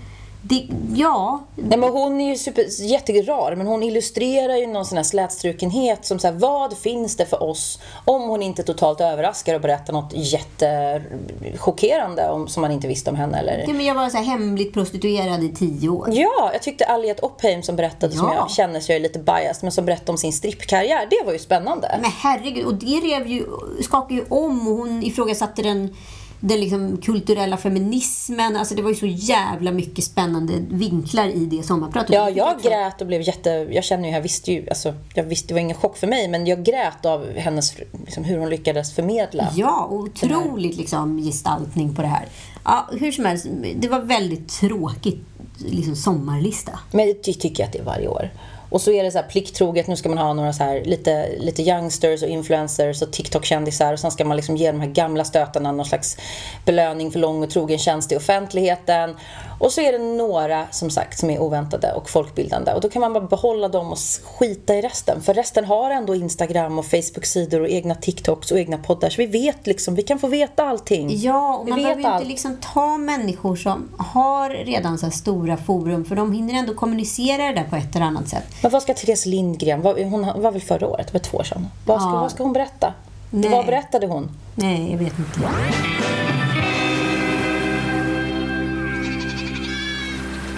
Det, 0.48 0.66
ja, 0.94 1.40
Nej, 1.56 1.78
men 1.78 1.90
hon 1.90 2.20
är 2.20 2.28
ju 2.30 2.37
super, 2.37 2.64
jätterar, 2.82 3.56
men 3.56 3.66
hon 3.66 3.82
illustrerar 3.82 4.56
ju 4.56 4.66
någon 4.66 4.87
sån 4.87 4.96
här 4.96 5.04
slätstrukenhet 5.04 6.04
som 6.06 6.18
så 6.18 6.26
här, 6.26 6.34
vad 6.34 6.78
finns 6.78 7.16
det 7.16 7.26
för 7.26 7.42
oss 7.42 7.78
om 8.04 8.22
hon 8.22 8.42
inte 8.42 8.62
totalt 8.62 9.00
överraskar 9.00 9.54
och 9.54 9.61
berättar 9.61 9.92
något 9.92 10.12
jättechockerande 10.14 12.28
om, 12.30 12.48
som 12.48 12.61
man 12.61 12.70
inte 12.72 12.88
visste 12.88 13.11
om 13.11 13.16
henne 13.16 13.38
eller... 13.38 13.64
ja 13.66 13.72
men 13.72 13.87
jag 13.87 13.94
var 13.94 14.11
så 14.11 14.16
här 14.16 14.24
hemligt 14.24 14.72
prostituerad 14.72 15.44
i 15.44 15.48
tio 15.54 15.88
år. 15.88 16.08
Ja, 16.12 16.50
jag 16.52 16.62
tyckte 16.62 16.84
Aliette 16.87 17.22
Oppheim 17.22 17.62
som 17.62 17.76
berättade, 17.76 18.12
som 18.12 18.26
Ja. 18.28 18.34
jag 18.34 18.50
känner 18.50 18.80
så 18.80 18.92
jag 18.92 18.96
är 18.96 19.00
lite 19.02 19.18
biased, 19.18 19.62
men 19.62 19.72
som 19.72 19.84
berättade 19.84 20.12
om 20.12 20.18
sin 20.18 20.32
strippkarriär. 20.32 21.06
Det 21.11 21.22
var 21.26 21.32
ju 21.32 21.38
spännande. 21.38 21.98
Men 22.02 22.11
herregud, 22.11 22.66
och 22.66 22.74
det 22.74 22.87
rev 23.00 23.26
ju, 23.26 23.44
skakade 23.82 24.14
ju 24.14 24.24
om 24.28 24.68
och 24.68 24.74
hon 24.76 25.02
ifrågasatte 25.02 25.62
den, 25.62 25.96
den 26.40 26.61
liksom 26.61 26.96
kulturella 26.96 27.57
feminismen. 27.57 28.57
Alltså 28.57 28.74
det 28.74 28.83
var 28.83 28.90
ju 28.90 28.96
så 28.96 29.07
jävla 29.07 29.70
mycket 29.70 30.05
spännande 30.05 30.53
vinklar 30.70 31.29
i 31.29 31.46
det 31.46 31.62
sommarpratet. 31.62 32.14
Ja, 32.14 32.31
jag 32.31 32.62
grät 32.62 33.01
och 33.01 33.07
blev 33.07 33.22
jätte... 33.22 33.51
Jag 33.51 33.85
känner 33.85 34.09
ju, 34.09 34.14
jag 34.14 34.22
visste 34.22 34.53
ju, 34.53 34.68
alltså, 34.68 34.94
jag 35.14 35.24
visste, 35.24 35.48
det 35.48 35.55
var 35.55 35.61
ingen 35.61 35.77
chock 35.77 35.96
för 35.96 36.07
mig, 36.07 36.29
men 36.29 36.46
jag 36.46 36.64
grät 36.64 37.07
av 37.07 37.33
hennes, 37.37 37.74
liksom, 38.05 38.24
hur 38.24 38.38
hon 38.38 38.51
lyckades 38.51 38.94
förmedla. 38.94 39.48
Ja, 39.57 39.88
otroligt 39.90 40.77
liksom 40.77 41.18
gestaltning 41.18 41.94
på 41.94 42.03
det 42.03 42.09
här. 42.09 42.27
Ja, 42.64 42.88
hur 42.92 43.12
som 43.12 43.24
helst, 43.24 43.46
det 43.77 43.88
var 43.88 44.01
väldigt 44.01 44.48
tråkigt 44.48 45.24
liksom 45.59 45.96
sommarlista. 45.96 46.79
Men 46.92 47.07
det 47.07 47.14
ty- 47.14 47.35
tycker 47.35 47.62
jag 47.62 47.66
att 47.66 47.72
det 47.72 47.79
är 47.79 47.85
varje 47.85 48.09
år. 48.09 48.31
Och 48.70 48.81
så 48.81 48.90
är 48.90 49.04
det 49.04 49.11
så 49.11 49.18
här 49.18 49.28
plikttroget, 49.28 49.87
nu 49.87 49.96
ska 49.96 50.09
man 50.09 50.18
ha 50.18 50.33
några 50.33 50.52
så 50.52 50.64
här 50.64 50.85
lite, 50.85 51.28
lite 51.38 51.62
youngsters 51.62 52.22
och 52.22 52.28
influencers 52.28 53.02
och 53.02 53.12
TikTok-kändisar 53.12 53.92
och 53.92 53.98
sen 53.98 54.11
ska 54.11 54.24
man 54.24 54.37
liksom 54.37 54.57
ge 54.57 54.72
de 54.72 54.81
här 54.81 54.88
gamla 54.88 55.24
stötarna 55.24 55.72
någon 55.72 55.87
slags 55.87 56.16
belöning 56.64 57.11
för 57.11 57.18
lång 57.18 57.42
och 57.42 57.50
trogen 57.50 57.78
tjänst 57.78 58.12
i 58.12 58.16
offentligheten. 58.16 59.16
Och 59.59 59.73
så 59.73 59.81
är 59.81 59.92
det 59.92 59.99
några 59.99 60.66
som 60.71 60.90
sagt 60.90 61.18
som 61.18 61.31
är 61.31 61.38
oväntade 61.42 61.92
och 61.92 62.11
folkbildande 62.11 62.73
och 62.73 62.81
då 62.81 62.88
kan 62.88 63.01
man 63.01 63.12
bara 63.12 63.25
behålla 63.25 63.68
dem 63.68 63.92
och 63.92 63.99
skita 64.38 64.75
i 64.75 64.83
resten. 64.83 65.23
För 65.23 65.35
resten 65.35 65.64
har 65.64 65.90
ändå 65.90 66.14
Instagram 66.14 66.79
och 66.79 66.85
Facebook-sidor 66.87 67.61
och 67.61 67.68
egna 67.68 67.94
TikToks 67.94 68.51
och 68.51 68.59
egna 68.59 68.79
poddar 68.79 69.11
så 69.11 69.16
vi 69.23 69.27
vet 69.27 69.66
liksom, 69.66 69.94
vi 69.94 70.03
kan 70.03 70.18
få 70.18 70.27
veta 70.27 70.64
allting. 70.64 71.11
Ja, 71.21 71.57
och 71.57 71.66
vi 71.66 71.71
man 71.71 71.83
behöver 71.83 72.03
ju 72.03 72.09
inte 72.14 72.25
liksom 72.25 72.57
ta 72.73 72.97
människor 72.99 73.57
som 73.57 73.88
har 73.99 74.51
redan 74.51 74.99
så 74.99 75.11
stora 75.11 75.57
forum, 75.57 76.05
för 76.05 76.16
de 76.16 76.33
hinner 76.33 76.55
ändå 76.55 76.75
kommunicera 76.75 77.42
det 77.47 77.53
där 77.55 77.64
på 77.71 77.77
ett 77.77 77.97
eller 77.97 78.07
annat 78.07 78.29
sätt. 78.29 78.44
Men 78.62 78.71
vad 78.71 78.83
ska 78.83 78.94
Therese 78.94 79.27
Lindgren, 79.27 79.83
vad- 79.83 79.99
hon 80.03 80.42
var 80.42 80.51
väl 80.53 80.61
förra 80.62 80.87
året, 80.88 81.07
det 81.07 81.12
var 81.12 81.21
två 81.21 81.38
år 81.38 81.42
sedan. 81.44 81.68
Vad 81.87 82.01
ska, 82.01 82.11
Ja. 82.11 82.21
vad 82.21 82.31
ska 82.31 82.42
hon 82.42 82.53
berätta? 82.53 82.94
Nej. 83.31 83.51
Vad 83.51 83.66
berättade 83.66 84.07
hon? 84.07 84.31
Nej, 84.55 84.90
jag 84.90 84.99
vet 84.99 85.18
inte. 85.18 85.40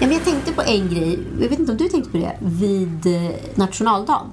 Ja, 0.00 0.06
men 0.06 0.12
jag 0.12 0.24
tänkte 0.24 0.52
på 0.52 0.62
en 0.62 0.88
grej, 0.88 1.18
jag 1.40 1.48
vet 1.48 1.58
inte 1.58 1.72
om 1.72 1.78
du 1.78 1.88
tänkte 1.88 2.10
på 2.10 2.16
det, 2.16 2.32
vid 2.40 3.06
eh, 3.06 3.30
nationaldagen. 3.54 4.32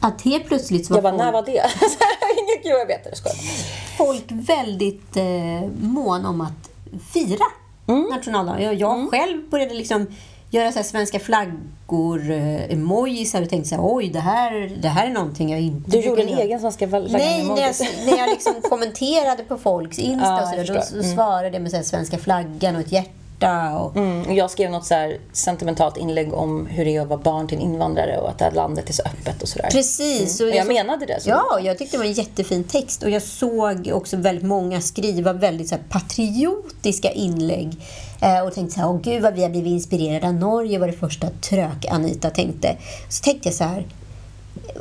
Att 0.00 0.22
helt 0.22 0.46
plötsligt 0.46 0.86
så 0.86 0.94
var, 0.94 1.00
Mm. 1.00 1.18
Jag 1.18 1.18
bara, 1.18 1.24
när 1.32 1.32
folk, 1.42 1.46
var 1.48 1.52
det? 1.54 1.70
Ingen 2.40 2.62
gud, 2.62 2.72
jag 2.80 2.86
vet 2.86 3.04
det, 3.04 3.10
jag 3.10 3.18
skojar. 3.18 3.36
folk 3.98 4.24
väldigt 4.28 5.16
eh, 5.16 5.68
mån 5.80 6.26
om 6.26 6.40
att 6.40 6.70
fira 7.12 7.44
Mm. 7.86 8.06
nationaldagen. 8.10 8.62
Jag, 8.62 8.74
jag 8.74 9.10
själv 9.10 9.50
började 9.50 9.74
liksom 9.74 10.06
göra 10.50 10.72
så 10.72 10.78
här 10.78 10.84
svenska 10.84 11.18
flaggor, 11.20 12.30
eh, 12.30 12.72
emojis 12.72 13.34
och 13.34 13.48
tänkte 13.48 13.68
så 13.68 13.74
här, 13.74 13.82
oj, 13.96 14.08
det 14.08 14.20
här, 14.20 14.76
det 14.82 14.88
här 14.88 15.06
är 15.06 15.10
någonting 15.10 15.50
jag 15.50 15.60
inte 15.60 15.90
Du 15.90 16.00
gjorde 16.00 16.22
en 16.22 16.28
göra." 16.28 16.40
egen 16.40 16.60
svenska 16.60 16.88
flaggan 16.88 17.08
Nej, 17.12 17.44
när 17.44 17.62
jag, 17.62 17.74
när 18.06 18.18
jag 18.18 18.28
liksom 18.30 18.54
kommenterade 18.62 19.42
på 19.42 19.56
folks 19.58 19.98
Insta 19.98 20.26
Ja, 20.28 20.42
och 20.42 20.48
så, 20.48 20.72
där, 20.72 20.74
då 20.74 21.02
så 21.02 21.14
svarade 21.14 21.48
jag 21.48 21.62
med 21.62 21.70
så 21.70 21.76
här, 21.76 21.84
svenska 21.84 22.18
flaggan 22.18 22.74
och 22.74 22.80
ett 22.80 22.92
hjärta. 22.92 23.10
Och, 23.80 23.96
Mm, 23.96 24.34
jag 24.36 24.50
skrev 24.50 24.70
något 24.70 24.86
så 24.86 25.12
sentimentalt 25.32 25.96
inlägg 25.96 26.34
om 26.34 26.66
hur 26.66 26.84
det 26.84 26.96
är 26.96 27.00
att 27.00 27.08
vara 27.08 27.20
barn 27.20 27.48
till 27.48 27.58
en 27.58 27.62
invandrare 27.64 28.18
och 28.18 28.28
att 28.30 28.38
det 28.38 28.44
här 28.44 28.52
landet 28.52 28.88
är 28.88 28.92
så 28.92 29.02
öppet 29.02 29.42
och 29.42 29.48
sådär. 29.48 29.68
Precis. 29.70 30.40
Och 30.40 30.46
och 30.48 30.54
jag 30.54 30.66
så- 30.66 30.72
menade 30.72 31.06
det. 31.06 31.20
Så. 31.20 31.28
Ja, 31.30 31.60
jag 31.62 31.78
tyckte 31.78 31.96
det 31.96 31.98
var 31.98 32.04
en 32.06 32.12
jättefin 32.12 32.64
text 32.64 33.02
och 33.02 33.10
jag 33.10 33.22
såg 33.22 33.90
också 33.94 34.16
väldigt 34.16 34.44
många 34.44 34.80
skriva 34.80 35.32
väldigt 35.32 35.68
så 35.68 35.76
patriotiska 35.88 37.10
inlägg 37.12 37.76
eh, 38.20 38.40
och 38.46 38.54
tänkte 38.54 38.74
så 38.74 38.80
här, 38.80 38.88
åh 38.88 39.00
gud 39.02 39.22
vad 39.22 39.34
vi 39.34 39.42
har 39.42 39.50
blivit 39.50 39.70
inspirerade 39.72 40.26
av 40.28 40.34
Norge 40.34 40.78
var 40.78 40.86
det 40.86 40.92
första 40.92 41.26
trök-Anita 41.40 42.30
tänkte. 42.30 42.76
Så 43.08 43.22
tänkte 43.22 43.48
jag 43.48 43.54
så 43.54 43.64
här, 43.64 43.86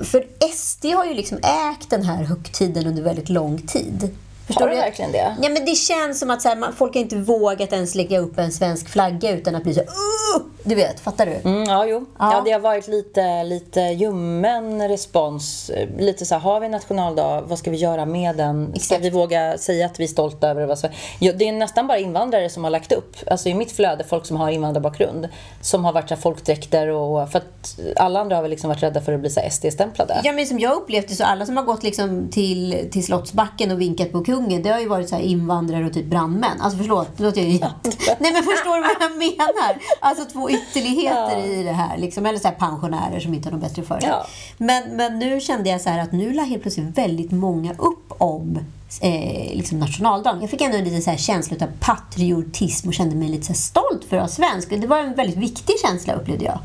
för 0.04 0.26
SD 0.56 0.86
har 0.86 1.06
ju 1.06 1.14
liksom 1.14 1.38
ägt 1.38 1.90
den 1.90 2.04
här 2.04 2.24
högtiden 2.24 2.88
under 2.88 3.04
väldigt 3.04 3.30
lång 3.30 3.62
tid. 3.68 4.10
Har 4.56 4.70
du 4.70 4.76
verkligen 4.76 5.12
det? 5.12 5.36
Ja, 5.42 5.50
men 5.50 5.66
det 5.66 5.76
känns 5.76 6.20
som 6.20 6.30
att 6.30 6.42
så 6.42 6.50
här, 6.50 6.56
man, 6.56 6.74
folk 6.74 6.94
har 6.94 7.02
inte 7.02 7.16
vågat 7.16 7.74
ens 7.74 7.96
lägga 7.96 8.20
upp 8.20 8.40
en 8.40 8.52
svensk 8.52 8.90
flagga 8.90 9.32
utan 9.32 9.56
att 9.56 9.64
bli 9.64 9.74
så 9.74 9.82
uh! 9.82 10.44
Du 10.64 10.76
vet, 10.76 11.00
fattar 11.00 11.26
du? 11.26 11.50
Mm, 11.50 11.64
ja, 11.64 11.86
jo. 11.86 12.06
Ja. 12.20 12.34
Ja. 12.34 12.42
det 12.46 12.52
har 12.52 12.60
varit 12.60 12.88
lite, 12.88 13.44
lite 13.44 13.80
ljummen 13.80 14.90
respons. 14.90 15.72
Lite 15.98 16.26
så 16.26 16.36
här, 16.36 16.42
har 16.42 16.60
vi 16.60 16.70
nationaldag, 16.70 17.42
vad 17.42 17.60
ska 17.60 17.72
vi 17.72 17.78
göra 17.78 18.06
med 18.06 18.36
den? 18.36 18.68
Ska 18.68 18.76
Exakt. 18.76 19.02
vi 19.02 19.10
våga 19.10 19.58
säga 19.58 19.86
att 19.86 20.00
vi 20.00 20.04
är 20.04 20.08
stolta 20.08 20.50
över 20.50 20.76
Sverige... 20.76 20.96
Ja, 21.20 21.34
det 21.34 21.48
är 21.48 21.52
nästan 21.52 21.88
bara 21.88 21.98
invandrare 21.98 22.50
som 22.50 22.64
har 22.64 22.72
lagt 22.72 22.92
upp. 22.92 23.16
Alltså 23.28 23.50
i 23.50 23.54
mitt 23.54 23.72
flöde, 23.72 24.04
folk 24.04 24.26
som 24.26 24.38
har 24.38 24.50
invandrarbakgrund. 24.50 25.30
Som 25.62 25.86
har 25.86 25.94
varit 25.94 26.10
så 26.10 26.16
här, 26.16 26.22
folkdräkter 26.22 26.88
och... 26.88 27.32
För 27.32 27.40
att 27.40 27.80
alla 27.96 28.20
andra 28.20 28.36
har 28.36 28.42
väl 28.42 28.52
liksom 28.52 28.68
varit 28.68 28.84
rädda 28.84 29.02
för 29.02 29.14
att 29.14 29.20
bli 29.20 29.30
SD-stämplade. 29.30 30.22
Ja, 30.24 30.32
men 30.32 30.46
som 30.46 30.60
jag 30.60 30.76
upplevt 30.76 31.08
det 31.08 31.16
så 31.16 31.24
alla 31.24 31.46
som 31.46 31.58
har 31.58 31.64
gått 31.64 31.84
liksom 31.84 32.30
till, 32.32 32.90
till 32.92 33.06
Slottsbacken 33.06 33.72
och 33.72 33.82
vinkat 33.82 34.12
på 34.12 34.24
kungen, 34.24 34.39
det 34.48 34.70
har 34.70 34.80
ju 34.80 34.88
varit 34.88 35.10
så 35.10 35.16
här 35.16 35.24
invandrare 35.24 35.86
och 35.86 35.94
typ 35.94 36.06
brandmän. 36.06 36.62
Alltså 36.62 36.78
förlåt, 36.78 37.18
det 37.18 37.24
låter 37.24 37.42
ju 37.42 37.48
Nej 38.20 38.34
men 38.34 38.44
förstår 38.44 38.76
du 38.76 38.82
vad 38.82 39.10
jag 39.10 39.18
menar? 39.18 39.78
Alltså 40.00 40.26
två 40.26 40.50
ytterligheter 40.50 41.46
i 41.46 41.64
det 41.64 41.72
här. 41.72 41.98
Liksom, 41.98 42.26
eller 42.26 42.40
så 42.40 42.48
här 42.48 42.56
pensionärer 42.56 43.20
som 43.20 43.34
inte 43.34 43.50
har 43.50 43.52
något 43.52 43.62
bättre 43.62 43.84
för 43.84 44.00
sig. 44.00 44.10
Ja. 44.10 44.26
Men, 44.58 44.96
men 44.96 45.20
nu 45.20 45.40
kände 45.40 45.70
jag 45.70 45.82
så 45.82 45.90
att 45.90 46.12
nu 46.12 46.34
la 46.34 46.44
helt 46.44 46.62
plötsligt 46.62 46.98
väldigt 46.98 47.32
många 47.32 47.74
upp 47.74 48.14
om 48.18 48.60
eh, 49.02 49.56
liksom 49.56 49.80
nationaldagen. 49.80 50.42
Jag 50.42 50.50
fick 50.50 50.62
ändå 50.62 50.78
en 50.78 50.84
liten 50.84 51.02
så 51.02 51.10
här 51.10 51.18
känsla 51.18 51.58
av 51.62 51.70
patriotism 51.80 52.88
och 52.88 52.94
kände 52.94 53.16
mig 53.16 53.30
lite 53.30 53.46
så 53.46 53.54
stolt 53.54 54.06
för 54.10 54.18
att 54.18 54.22
vara 54.22 54.28
svensk. 54.28 54.70
Det 54.70 54.88
var 54.88 55.00
en 55.00 55.14
väldigt 55.14 55.38
viktig 55.38 55.76
känsla 55.86 56.14
upplevde 56.14 56.46
jag. 56.46 56.60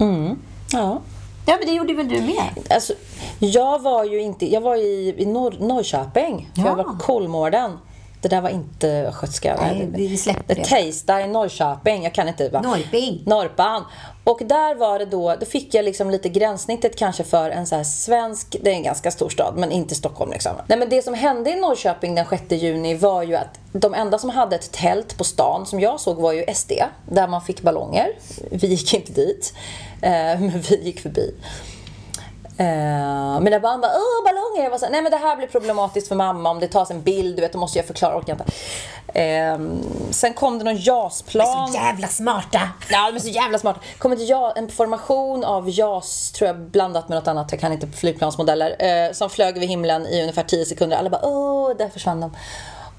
Ja. 0.72 1.00
Ja, 1.46 1.56
men 1.58 1.66
det 1.66 1.72
gjorde 1.72 1.94
väl 1.94 2.08
du 2.08 2.20
med? 2.20 2.50
Alltså, 2.70 2.92
jag 3.38 3.82
var 3.82 4.04
ju 4.04 4.20
inte... 4.20 4.52
Jag 4.52 4.60
var 4.60 4.76
i, 4.76 5.14
i 5.18 5.26
Norr, 5.26 5.56
Norrköping. 5.60 6.48
För 6.54 6.62
Ja. 6.62 6.68
jag 6.68 6.76
var 6.76 6.84
på 6.84 6.96
Kolmården. 6.98 7.78
Det 8.24 8.28
där 8.28 8.40
var 8.40 8.50
inte 8.50 8.88
östgötska. 8.88 9.56
Nej, 9.60 9.88
vi 9.92 10.16
släpper 10.16 10.54
det. 10.54 10.64
Tejsta 10.64 11.20
i 11.20 11.28
Norrköping. 11.28 12.04
Jag 12.04 12.14
kan 12.14 12.28
inte... 12.28 12.48
Va? 12.48 12.60
Norrping. 12.60 13.22
Norpan. 13.26 13.84
Och 14.24 14.40
där 14.44 14.74
var 14.74 14.98
det 14.98 15.04
då, 15.04 15.36
då 15.40 15.46
fick 15.46 15.74
jag 15.74 15.84
liksom 15.84 16.10
lite 16.10 16.28
gränssnittet 16.28 16.98
kanske 16.98 17.24
för 17.24 17.50
en 17.50 17.66
så 17.66 17.84
svensk, 17.84 18.56
det 18.62 18.70
är 18.70 18.74
en 18.74 18.82
ganska 18.82 19.10
stor 19.10 19.28
stad 19.28 19.54
men 19.56 19.72
inte 19.72 19.94
Stockholm 19.94 20.30
liksom. 20.30 20.52
Nej 20.66 20.78
men 20.78 20.88
det 20.88 21.02
som 21.02 21.14
hände 21.14 21.50
i 21.50 21.60
Norrköping 21.60 22.14
den 22.14 22.26
6 22.30 22.42
juni 22.48 22.94
var 22.94 23.22
ju 23.22 23.34
att 23.34 23.58
de 23.72 23.94
enda 23.94 24.18
som 24.18 24.30
hade 24.30 24.56
ett 24.56 24.72
tält 24.72 25.18
på 25.18 25.24
stan 25.24 25.66
som 25.66 25.80
jag 25.80 26.00
såg 26.00 26.16
var 26.16 26.32
ju 26.32 26.44
SD, 26.54 26.72
där 27.08 27.28
man 27.28 27.42
fick 27.42 27.62
ballonger. 27.62 28.08
Vi 28.50 28.66
gick 28.66 28.94
inte 28.94 29.12
dit, 29.12 29.54
eh, 30.02 30.10
men 30.40 30.60
vi 30.60 30.82
gick 30.82 31.00
förbi. 31.00 31.34
Eh, 32.58 33.40
mina 33.40 33.60
barn 33.60 33.80
bara 33.80 33.92
åh 33.92 34.24
ballonger. 34.24 34.62
Jag 34.62 34.70
var 34.70 34.78
så 34.78 34.88
nej 34.90 35.02
men 35.02 35.12
det 35.12 35.18
här 35.18 35.36
blir 35.36 35.46
problematiskt 35.46 36.08
för 36.08 36.14
mamma 36.14 36.50
om 36.50 36.60
det 36.60 36.68
tas 36.68 36.90
en 36.90 37.02
bild, 37.02 37.36
du 37.36 37.42
vet 37.42 37.52
då 37.52 37.58
måste 37.58 37.78
jag 37.78 37.86
förklara, 37.86 38.18
orkar 38.18 38.32
inte. 38.32 38.44
Eh, 39.20 39.58
sen 40.10 40.34
kom 40.34 40.58
det 40.58 40.64
någon 40.64 40.76
JAS-plan. 40.76 41.68
Så 41.68 41.74
jävla 41.74 42.08
smarta! 42.08 42.60
Ja, 42.90 43.10
de 43.10 43.16
är 43.16 43.20
så 43.20 43.28
jävla 43.28 43.58
smart. 43.58 43.76
Kommer 43.98 44.16
till 44.16 44.28
ja, 44.28 44.52
en 44.56 44.68
formation 44.68 45.44
av 45.44 45.70
JAS, 45.70 46.32
tror 46.32 46.46
jag, 46.46 46.56
blandat 46.60 47.08
med 47.08 47.18
något 47.18 47.28
annat. 47.28 47.52
Jag 47.52 47.60
kan 47.60 47.72
inte 47.72 47.86
flygplansmodeller. 47.86 48.76
Eh, 48.78 49.12
som 49.12 49.30
flög 49.30 49.56
över 49.56 49.66
himlen 49.66 50.06
i 50.06 50.20
ungefär 50.20 50.42
10 50.42 50.64
sekunder. 50.64 50.96
Alla 50.96 51.10
bara 51.10 51.26
åh, 51.26 51.76
där 51.76 51.88
försvann 51.88 52.20
de. 52.20 52.36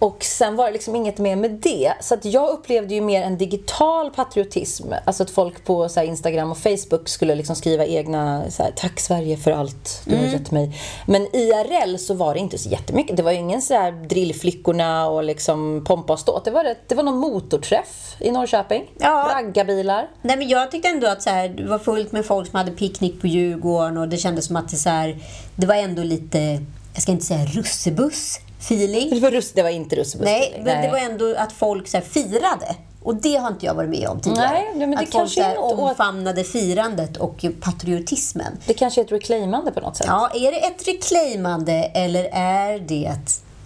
Och 0.06 0.24
sen 0.24 0.56
var 0.56 0.66
det 0.66 0.72
liksom 0.72 0.96
inget 0.96 1.18
mer 1.18 1.36
med 1.36 1.52
det. 1.52 1.94
Så 2.02 2.14
att 2.14 2.26
jag 2.26 2.50
upplevde 2.50 2.94
ju 2.94 3.02
mer 3.02 3.22
en 3.22 3.38
digital 3.38 4.12
patriotism. 4.12 4.94
Alltså 5.06 5.24
att 5.24 5.30
folk 5.30 5.66
på 5.66 5.90
så 5.90 6.04
Instagram 6.04 6.52
och 6.52 6.58
Facebook 6.58 7.10
skulle 7.10 7.36
liksom 7.36 7.56
skriva 7.56 7.86
egna 7.86 8.52
så 8.52 8.64
här, 8.64 8.72
Tack 8.76 9.00
Sverige 9.00 9.38
för 9.38 9.52
allt 9.52 10.02
du 10.06 10.16
har 10.16 10.24
gett 10.24 10.52
mig. 10.52 10.78
Men 11.08 11.22
IRL 11.36 11.98
så 11.98 12.14
var 12.14 12.34
det 12.34 12.40
inte 12.40 12.58
så 12.58 12.70
jättemycket. 12.70 13.18
Det 13.18 13.24
var 13.24 13.32
ju 13.32 13.38
ingen 13.38 13.62
så 13.62 13.74
här 13.74 13.92
drillflickorna 13.92 15.08
och 15.08 15.24
liksom 15.24 15.84
pompa 15.88 16.14
och 16.14 16.20
ståt. 16.20 16.46
Det 16.46 16.52
var, 16.52 16.64
det, 16.64 16.76
det 16.88 16.96
var 16.96 17.04
någon 17.04 17.18
motorträff 17.18 18.16
i 18.20 18.32
Norrköping. 18.32 18.84
Ja. 18.98 19.32
Raggarbilar. 19.34 20.08
Nej, 20.22 20.38
men 20.38 20.50
jag 20.50 20.72
tyckte 20.72 20.90
ändå 20.90 21.08
att 21.08 21.22
så 21.22 21.30
här, 21.30 21.50
det 21.50 21.68
var 21.68 21.80
fullt 21.80 22.12
med 22.12 22.26
folk 22.26 22.50
som 22.50 22.58
hade 22.58 22.72
picknick 22.72 23.22
på 23.22 23.28
Djurgården 23.28 23.98
och 23.98 24.10
det 24.10 24.18
kändes 24.18 24.46
som 24.46 24.56
att 24.56 24.70
det, 24.70 24.78
så 24.78 24.90
här, 24.90 25.18
det 25.56 25.68
var 25.68 25.76
ändå 25.76 26.04
lite, 26.04 26.62
jag 26.94 27.02
ska 27.02 27.12
inte 27.12 27.26
säga 27.26 27.46
russebuss 27.46 28.40
feeling. 28.66 29.10
Det 29.10 29.20
var, 29.20 29.32
russ, 29.32 29.52
det 29.52 29.64
var 29.64 29.70
inte 29.70 29.96
russebuss. 29.96 30.26
Nej, 30.26 30.62
men 30.64 30.82
det 30.82 30.92
var 30.92 30.98
ändå 30.98 31.36
att 31.38 31.52
folk 31.52 31.88
så 31.88 31.98
här, 31.98 32.04
firade. 32.04 32.76
Och 33.04 33.16
det 33.16 33.36
har 33.36 33.48
inte 33.48 33.66
jag 33.66 33.74
varit 33.74 33.90
med 33.90 34.08
om 34.08 34.22
tidigare. 34.22 34.50
Nej, 34.50 34.72
men 34.76 34.92
det 34.92 34.98
att 34.98 35.12
folk 35.12 35.32
så 35.32 35.42
här, 35.42 35.58
omfamnade 35.58 36.44
firandet 36.44 37.18
och 37.18 37.46
patriotismen. 37.62 38.58
Det 38.66 38.74
kanske 38.74 39.02
är 39.02 39.06
ett 39.06 39.12
reclaimande 39.12 39.72
på 39.72 39.80
något 39.80 39.98
sätt. 39.98 40.08
Ja, 40.10 40.30
är 40.34 40.52
det 40.52 40.58
ett 40.58 40.88
reclaimande 40.88 41.74
eller 41.74 42.30
är 42.34 42.80
det... 42.80 43.14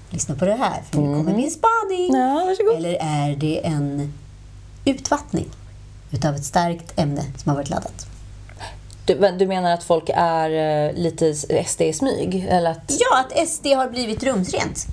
Lyssna 0.09 0.35
på 0.35 0.45
det 0.45 0.55
här, 0.55 0.83
för 0.91 0.97
nu 0.97 1.17
kommer 1.17 1.35
min 1.35 1.51
spaning. 1.51 2.09
Mm. 2.09 2.55
Ja. 2.59 2.75
Eller 2.77 2.93
är 2.93 3.35
det 3.35 3.65
en 3.65 4.13
utvattning 4.85 5.49
utav 6.11 6.35
ett 6.35 6.45
starkt 6.45 6.99
ämne 6.99 7.23
som 7.37 7.49
har 7.49 7.55
varit 7.55 7.69
laddat? 7.69 8.08
Du, 9.15 9.31
du 9.37 9.47
menar 9.47 9.71
att 9.73 9.83
folk 9.83 10.09
är 10.13 10.49
eh, 10.87 10.93
lite 10.93 11.33
SD 11.65 11.81
i 11.81 11.93
smyg? 11.93 12.47
Eller 12.49 12.71
att, 12.71 12.91
Ja, 12.99 13.19
att 13.19 13.47
SD 13.49 13.65
har 13.67 13.89
blivit 13.89 14.23
rumsrent. 14.23 14.85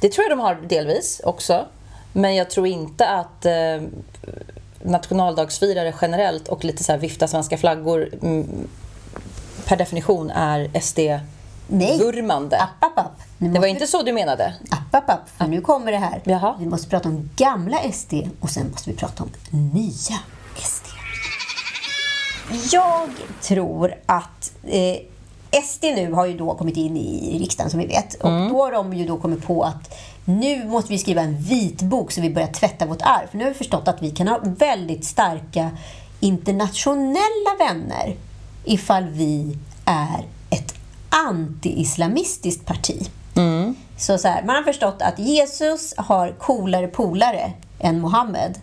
det 0.00 0.08
tror 0.08 0.24
jag 0.28 0.38
de 0.38 0.40
har 0.40 0.54
delvis 0.54 1.20
också. 1.24 1.66
Men 2.12 2.34
jag 2.34 2.50
tror 2.50 2.66
inte 2.66 3.08
att 3.08 3.46
eh, 3.46 3.52
nationaldagsfirare 4.82 5.94
generellt 6.02 6.48
och 6.48 6.64
lite 6.64 6.84
så 6.84 6.92
här 6.92 6.98
vifta 6.98 7.28
svenska 7.28 7.56
flaggor 7.58 8.08
mm, 8.22 8.68
per 9.66 9.76
definition 9.76 10.30
är 10.30 10.58
Nej. 10.58 10.80
SD-vurmande. 10.80 12.56
App, 12.56 12.70
app, 12.84 12.98
app. 12.98 13.20
Nu 13.38 13.48
Det 13.48 13.58
var 13.58 13.64
vi- 13.66 13.70
inte 13.70 13.86
så 13.86 14.02
du 14.02 14.12
menade? 14.12 14.54
App, 14.70 14.94
app, 14.94 15.10
app. 15.10 15.30
För 15.38 15.44
nu 15.46 15.60
kommer 15.60 15.92
det 15.92 15.98
här. 15.98 16.20
Jaha. 16.24 16.54
Vi 16.58 16.66
måste 16.66 16.88
prata 16.88 17.08
om 17.08 17.30
gamla 17.36 17.78
SD 17.92 18.14
och 18.40 18.50
sen 18.50 18.70
måste 18.70 18.90
vi 18.90 18.96
prata 18.96 19.22
om 19.22 19.30
nya. 19.50 20.18
Jag 22.72 23.08
tror 23.40 23.94
att 24.06 24.52
eh, 24.64 24.96
SD 25.64 25.84
nu 25.84 26.12
har 26.12 26.26
ju 26.26 26.36
då 26.36 26.54
kommit 26.54 26.76
in 26.76 26.96
i 26.96 27.38
riksdagen 27.38 27.70
som 27.70 27.80
vi 27.80 27.86
vet. 27.86 28.14
Och 28.14 28.30
då 28.30 28.64
har 28.64 28.72
de 28.72 28.94
ju 28.94 29.06
då 29.06 29.16
kommit 29.16 29.46
på 29.46 29.62
att 29.62 29.94
nu 30.24 30.64
måste 30.64 30.92
vi 30.92 30.98
skriva 30.98 31.22
en 31.22 31.38
vitbok 31.38 32.12
så 32.12 32.20
vi 32.20 32.30
börjar 32.30 32.48
tvätta 32.48 32.86
vårt 32.86 33.02
arv. 33.02 33.26
För 33.30 33.38
nu 33.38 33.44
har 33.44 33.50
vi 33.50 33.58
förstått 33.58 33.88
att 33.88 34.02
vi 34.02 34.10
kan 34.10 34.28
ha 34.28 34.40
väldigt 34.42 35.04
starka 35.04 35.70
internationella 36.20 37.54
vänner 37.58 38.16
ifall 38.64 39.04
vi 39.04 39.56
är 39.84 40.24
ett 40.50 40.74
anti-islamistiskt 41.10 42.66
parti. 42.66 43.10
Så, 43.96 44.18
så 44.18 44.28
här, 44.28 44.42
man 44.42 44.56
har 44.56 44.62
förstått 44.62 45.02
att 45.02 45.18
Jesus 45.18 45.94
har 45.96 46.32
coolare 46.38 46.86
polare 46.88 47.52
än 47.78 48.00
Mohammed. 48.00 48.58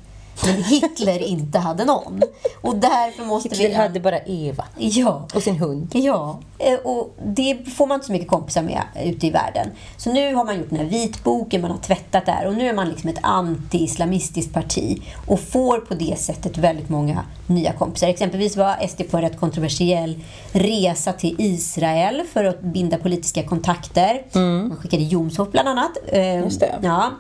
Men 0.46 0.64
Hitler 0.64 1.20
inte 1.20 1.60
hade 1.60 1.86
någon. 1.86 2.22
Och 2.62 2.76
därför 2.76 3.26
måste 3.26 3.50
Hitler 3.50 3.68
vi... 3.70 3.74
hade 3.76 4.00
bara 4.00 4.20
Eva 4.20 4.66
Ja. 4.78 5.28
och 5.36 5.44
sin 5.44 5.56
hund. 5.56 5.90
Ja, 5.94 6.40
eh, 6.60 6.74
och 6.80 7.16
det 7.26 7.58
får 7.78 7.88
man 7.88 7.96
inte 7.96 8.06
så 8.06 8.12
mycket 8.12 8.28
kompisar 8.28 8.62
med 8.62 8.82
ute 9.04 9.28
i 9.28 9.30
världen. 9.30 9.68
Så 9.98 10.14
nu 10.14 10.36
har 10.36 10.46
man 10.46 10.58
gjort 10.58 10.70
den 10.70 10.80
här 10.80 10.86
vitboken, 10.86 11.62
man 11.62 11.72
har 11.72 11.78
tvättat 11.78 12.26
där 12.26 12.48
och 12.48 12.54
nu 12.56 12.70
är 12.70 12.74
man 12.74 12.90
liksom 12.90 13.10
ett 13.10 13.22
anti-islamistiskt 13.24 14.54
parti 14.54 15.02
och 15.28 15.40
får 15.40 15.78
på 15.78 15.94
det 15.94 16.20
sättet 16.20 16.58
väldigt 16.58 16.90
många 16.90 17.24
nya 17.48 17.74
kompisar. 17.74 18.08
Exempelvis 18.08 18.58
var 18.58 18.88
SD 18.88 19.02
på 19.12 19.18
en 19.18 19.24
rätt 19.24 19.40
kontroversiell 19.40 20.20
resa 20.52 21.14
till 21.14 21.36
Israel 21.40 22.22
för 22.34 22.44
att 22.46 22.62
binda 22.62 22.98
politiska 22.98 23.44
kontakter. 23.44 24.22
Man 24.34 24.78
skickade 24.78 25.04
Jomshof 25.04 25.52
bland 25.52 25.68
annat. 25.70 25.92
Eh, 26.08 26.40
Just 26.40 26.60
det. 26.60 26.80
Ja. 26.82 27.12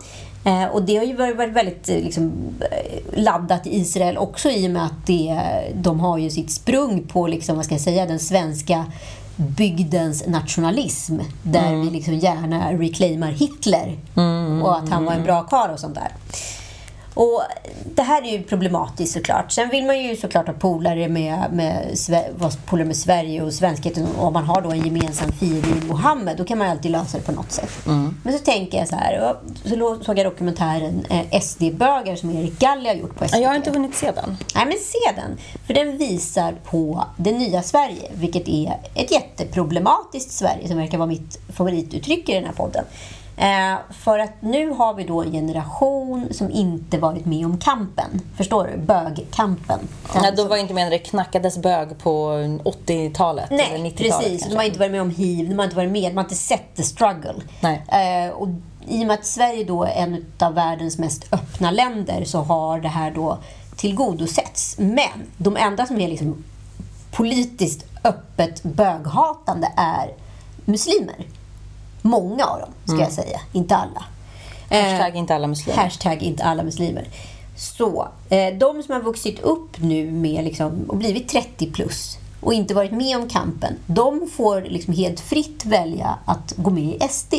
Eh, 0.44 0.66
och 0.66 0.84
det 0.84 0.98
har 0.98 1.04
ju 1.04 1.16
varit 1.16 1.54
väldigt 1.54 1.90
eh, 1.90 1.96
liksom, 1.96 2.32
eh, 2.72 3.22
laddat 3.22 3.68
i 3.68 3.76
Israel 3.76 4.18
också 4.18 4.50
i 4.50 4.68
och 4.68 4.72
med 4.72 4.86
att 4.86 5.06
det, 5.08 5.42
de 5.74 6.00
har 6.00 6.18
ju 6.18 6.30
sitt 6.30 6.52
sprung 6.52 7.04
på 7.04 7.28
liksom, 7.28 7.56
vad 7.56 7.66
ska 7.66 7.74
jag 7.74 7.82
säga, 7.82 8.06
den 8.06 8.20
svenska 8.20 8.86
bygdens 9.36 10.28
nationalism. 10.28 11.20
Där 11.44 11.76
vi 11.76 11.90
liksom 11.90 12.14
gärna 12.14 12.74
reclaimar 12.74 13.32
Hitler 13.32 13.98
och 14.64 14.78
att 14.78 14.90
han 14.90 15.06
var 15.06 15.14
en 15.14 15.24
bra 15.24 15.44
karl 15.44 15.72
och 15.72 15.80
sånt 15.80 15.96
där. 15.96 16.12
Och 17.14 17.42
det 17.96 18.02
här 18.02 18.22
är 18.22 18.32
ju 18.32 18.44
problematiskt 18.44 19.14
såklart. 19.14 19.52
Sen 19.52 19.70
vill 19.70 19.86
man 19.86 20.04
ju 20.04 20.16
såklart 20.16 20.48
ha 20.48 20.54
polare 20.54 21.08
med, 21.08 21.46
med, 21.52 21.98
polare 22.66 22.86
med 22.86 22.98
Sverige 22.98 23.42
och 23.42 23.54
svenskheten. 23.54 24.08
Och 24.18 24.28
om 24.28 24.34
man 24.34 24.44
har 24.44 24.62
då 24.62 24.72
en 24.72 24.86
gemensam 24.86 25.32
fiende 25.32 25.68
i 25.68 25.88
Mohammed, 25.88 26.38
då 26.38 26.44
kan 26.46 26.58
man 26.58 26.70
alltid 26.70 26.92
lösa 26.92 27.18
det 27.18 27.24
på 27.24 27.32
något 27.32 27.52
sätt. 27.52 27.72
Men 28.24 28.34
så 28.34 28.40
tänker 28.40 28.78
jag 28.78 28.88
så 28.88 28.96
här, 28.96 29.36
så 29.64 30.04
såg 30.04 30.20
jag 30.20 30.26
dokumentären 30.26 31.06
eh, 31.10 31.42
SD-bögar 31.42 32.16
som 32.16 32.30
Erik 32.30 32.60
Galli 32.60 32.88
har 32.88 32.96
gjort 32.96 33.16
på 33.16 33.28
SVT. 33.28 33.40
Jag 33.40 33.50
har 33.50 33.56
inte 33.56 33.72
hunnit 33.72 33.96
se 33.96 34.12
den. 34.12 34.38
Nej, 34.56 34.66
men 34.66 34.78
se 34.78 35.22
den. 35.22 35.38
För 35.68 35.74
den 35.74 35.98
visar 35.98 36.56
på 36.64 37.06
det 37.18 37.32
nya 37.32 37.64
Sverige, 37.64 38.12
vilket 38.14 38.48
är 38.48 38.78
ett 38.96 39.12
jätteproblematiskt 39.12 40.32
Sverige, 40.32 40.68
som 40.68 40.78
verkar 40.78 40.98
vara 40.98 41.08
mitt 41.08 41.40
favorituttryck 41.54 42.30
i 42.30 42.34
den 42.34 42.46
här 42.46 42.54
podden. 42.54 42.86
Eh, 43.42 43.78
för 43.90 44.20
att 44.20 44.42
nu 44.42 44.70
har 44.70 44.94
vi 44.94 45.04
då 45.04 45.22
en 45.22 45.32
generation 45.32 46.28
som 46.32 46.52
inte 46.52 46.98
varit 46.98 47.26
med 47.26 47.46
om 47.46 47.58
kampen. 47.58 48.22
Förstår 48.38 48.68
du? 48.68 48.78
Bögkampen. 48.78 49.80
Den 50.14 50.22
Nej, 50.22 50.34
de 50.36 50.48
var 50.48 50.58
inte 50.58 50.74
med 50.74 50.84
när 50.84 50.92
det 50.92 51.00
knackades 51.00 51.58
bög 51.58 51.98
på 51.98 52.30
80-talet 52.64 53.52
eller 53.52 53.58
Nej, 53.58 53.94
90-talet. 53.94 53.98
precis. 53.98 54.30
kanske. 54.30 54.50
De 54.50 54.56
har 54.56 54.64
inte 54.64 54.80
varit 54.80 54.92
med 54.92 55.02
om 55.02 55.10
hiv, 55.10 55.50
de 55.50 55.56
har 55.56 55.64
inte 55.64 55.76
varit 55.76 55.92
med, 55.92 56.12
de 56.12 56.18
har 56.18 56.24
inte 56.24 56.36
sett 56.36 56.76
the 56.76 56.84
struggle. 56.84 57.36
Nej. 57.60 57.84
Eh, 57.88 58.32
och 58.34 58.48
I 58.88 59.04
och 59.04 59.08
med 59.08 59.14
att 59.14 59.26
Sverige 59.26 59.64
då 59.64 59.84
är 59.84 59.92
en 60.04 60.26
av 60.40 60.54
världens 60.54 60.98
mest 60.98 61.34
öppna 61.34 61.72
länder 61.72 62.24
så 62.26 62.42
har 62.42 62.80
det 62.80 62.88
här 62.88 63.12
då 63.12 63.38
tillgodosetts. 63.76 64.76
Men 64.78 65.28
de 65.38 65.58
enda 65.58 65.86
som 65.86 66.02
är 66.02 66.08
liksom 66.08 66.44
politiskt 67.12 67.86
öppet 68.04 68.64
böghatande 68.64 69.72
är 69.78 70.14
muslimer. 70.66 71.26
Många 72.02 72.46
av 72.46 72.60
dem, 72.60 72.70
ska 72.86 72.98
jag 72.98 73.12
säga. 73.12 73.40
Inte 73.54 73.76
alla. 73.76 74.04
Eh, 74.70 74.84
Hashtag 74.84 75.16
inte 75.16 75.36
alla 75.36 75.48
muslimer. 75.48 75.78
Hashtag 75.84 76.22
inte 76.22 76.44
alla 76.44 76.64
muslimer. 76.64 77.08
Så, 77.58 78.08
eh, 78.30 78.54
de 78.54 78.84
som 78.84 78.94
har 78.94 79.02
vuxit 79.02 79.40
upp 79.40 79.82
nu 79.82 80.12
med 80.12 80.44
liksom, 80.44 80.86
och 80.88 80.98
blivit 80.98 81.30
30 81.30 81.72
plus 81.72 82.18
och 82.42 82.54
inte 82.54 82.74
varit 82.74 82.92
med 82.92 83.18
om 83.18 83.30
kampen, 83.30 83.74
de 83.86 84.30
får 84.38 84.62
liksom 84.62 84.94
helt 84.94 85.20
fritt 85.20 85.66
välja 85.66 86.18
att 86.26 86.54
gå 86.58 86.70
med 86.70 86.84
i 86.84 86.98
SD. 87.10 87.34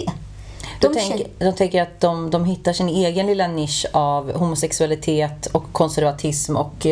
De, 0.80 0.88
De 0.88 0.94
tänker, 0.94 1.26
de 1.38 1.52
tänker 1.52 1.82
att 1.82 2.00
de, 2.00 2.30
de 2.30 2.44
hittar 2.44 2.72
sin 2.72 2.88
egen 2.88 3.26
lilla 3.26 3.46
nisch 3.46 3.86
av 3.92 4.32
homosexualitet 4.32 5.46
och 5.46 5.72
konservatism 5.72 6.56
och 6.56 6.86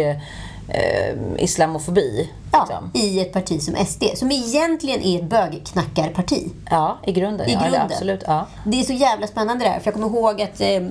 eh, 0.71 1.45
islamofobi. 1.45 2.31
ja, 2.53 2.67
liksom. 2.69 2.91
I 2.95 3.21
ett 3.21 3.33
parti 3.33 3.63
som 3.63 3.87
SD, 3.87 4.05
som 4.15 4.33
egentligen 4.33 5.03
är 5.03 5.19
ett 5.19 5.31
bögknackarparti. 5.31 6.49
ja, 6.71 6.99
i 7.07 7.13
grunden. 7.13 7.49
I 7.49 7.53
ja, 7.53 7.61
grunden. 7.61 7.83
Absolut, 7.83 8.23
ja. 8.27 8.47
Det 8.65 8.81
är 8.81 8.85
så 8.85 8.93
jävla 8.93 9.27
spännande 9.27 9.65
det 9.65 9.71
här. 9.71 9.81
För 9.81 9.87
jag 9.87 9.95
kommer 9.95 10.07
ihåg 10.07 10.43
att 10.43 10.61
eh, 10.61 10.83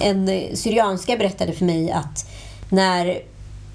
en 0.00 0.56
syrianska 0.56 1.16
berättade 1.16 1.52
för 1.52 1.64
mig 1.64 1.90
att 1.90 2.26
när 2.68 3.22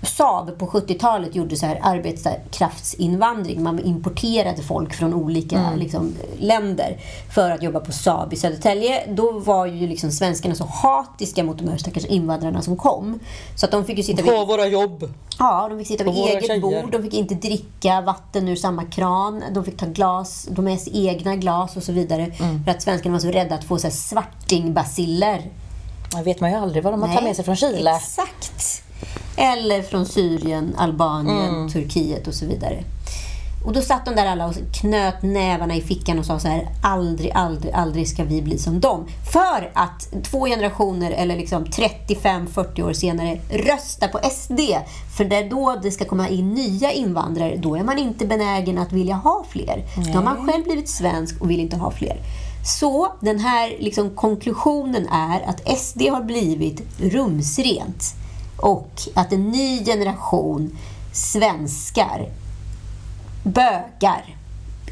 Saab 0.01 0.57
på 0.57 0.67
70-talet 0.67 1.35
gjorde 1.35 1.55
så 1.55 1.65
här 1.65 1.79
arbetskraftsinvandring. 1.83 3.63
Man 3.63 3.79
importerade 3.79 4.63
folk 4.63 4.93
från 4.93 5.13
olika 5.13 5.71
liksom, 5.75 6.13
länder 6.37 6.97
för 7.33 7.51
att 7.51 7.63
jobba 7.63 7.79
på 7.79 7.91
Saab 7.91 8.33
i 8.33 8.35
Södertälje. 8.35 9.03
Då 9.07 9.31
var 9.31 9.65
ju 9.65 9.87
liksom 9.87 10.11
svenskarna 10.11 10.55
så 10.55 10.65
hatiska 10.65 11.43
mot 11.43 11.57
de 11.57 11.67
här 11.67 11.77
stackars 11.77 12.05
invandrarna 12.05 12.61
som 12.61 12.77
kom. 12.77 13.19
Så 13.55 13.65
att 13.65 13.71
de 13.71 13.85
fick 13.85 13.97
ju 13.97 14.03
sitta 14.03 14.23
vid 14.23 14.31
På 14.31 14.45
våra 14.45 14.67
jobb. 14.67 15.13
Ja, 15.39 15.67
de 15.69 15.77
fick 15.79 15.87
sitta 15.87 16.03
vid 16.03 16.13
eget 16.13 16.47
tjejer. 16.47 16.61
bord, 16.61 16.91
de 16.91 17.03
fick 17.03 17.13
inte 17.13 17.35
dricka 17.35 18.01
vatten 18.01 18.47
ur 18.47 18.55
samma 18.55 18.83
kran, 18.83 19.43
de 19.51 19.65
fick 19.65 19.77
ta 19.77 19.85
glas, 19.85 20.47
de 20.51 20.65
med 20.65 20.79
sig 20.79 21.07
egna 21.07 21.35
glas 21.35 21.77
och 21.77 21.83
så 21.83 21.91
vidare. 21.91 22.23
Mm. 22.23 22.63
För 22.63 22.71
att 22.71 22.81
svenskarna 22.81 23.13
var 23.13 23.19
så 23.19 23.27
rädda 23.27 23.55
att 23.55 23.63
få 23.63 23.77
så 23.77 23.87
här 23.87 23.93
svartingbaciller. 23.93 25.51
Det 26.15 26.23
vet 26.23 26.41
man 26.41 26.51
ju 26.51 26.57
aldrig 26.57 26.83
vad 26.83 26.93
de 26.93 27.01
har 27.01 27.09
tagit 27.09 27.23
med 27.23 27.35
sig 27.35 27.45
från 27.45 27.55
Chile. 27.55 27.95
Exakt. 27.95 28.83
Eller 29.39 29.81
från 29.81 30.05
Syrien, 30.05 30.75
Albanien, 30.77 31.55
Mm. 31.55 31.69
Turkiet 31.69 32.27
och 32.27 32.33
så 32.33 32.45
vidare. 32.45 32.83
Och 33.65 33.73
då 33.73 33.81
satt 33.81 34.05
de 34.05 34.15
där 34.15 34.25
alla 34.25 34.47
och 34.47 34.55
knöt 34.73 35.21
nävarna 35.21 35.75
i 35.75 35.81
fickan 35.81 36.19
och 36.19 36.25
sa 36.25 36.39
så 36.39 36.47
här 36.47 36.69
aldrig, 36.83 37.31
aldrig, 37.35 37.73
aldrig 37.73 38.07
ska 38.07 38.23
vi 38.23 38.41
bli 38.41 38.57
som 38.57 38.79
dem. 38.79 39.05
För 39.33 39.71
att 39.73 40.23
två 40.23 40.45
generationer 40.45 41.11
eller 41.11 41.37
liksom 41.37 41.65
35-40 41.65 42.81
år 42.81 42.93
senare 42.93 43.39
rösta 43.49 44.07
på 44.07 44.19
SD. 44.31 44.59
För 45.17 45.25
det 45.25 45.35
är 45.35 45.49
då 45.49 45.79
det 45.83 45.91
ska 45.91 46.05
komma 46.05 46.29
in 46.29 46.53
nya 46.53 46.91
invandrare. 46.91 47.55
Då 47.57 47.75
är 47.75 47.83
man 47.83 47.97
inte 47.97 48.25
benägen 48.25 48.77
att 48.77 48.91
vilja 48.91 49.15
ha 49.15 49.45
fler. 49.49 49.83
Då 49.95 50.11
har 50.11 50.23
man 50.23 50.47
själv 50.47 50.63
blivit 50.63 50.89
svensk 50.89 51.41
och 51.41 51.49
vill 51.49 51.59
inte 51.59 51.77
ha 51.77 51.91
fler. 51.91 52.17
Så 52.77 53.13
den 53.19 53.39
här 53.39 53.75
liksom 53.79 54.09
konklusionen 54.09 55.07
är 55.07 55.41
att 55.49 55.79
SD 55.79 56.01
har 56.01 56.23
blivit 56.23 56.81
rumsrent. 57.01 58.15
Och 58.61 59.01
att 59.13 59.33
en 59.33 59.49
ny 59.49 59.85
generation 59.85 60.77
svenskar 61.13 62.29
bögar, 63.43 64.35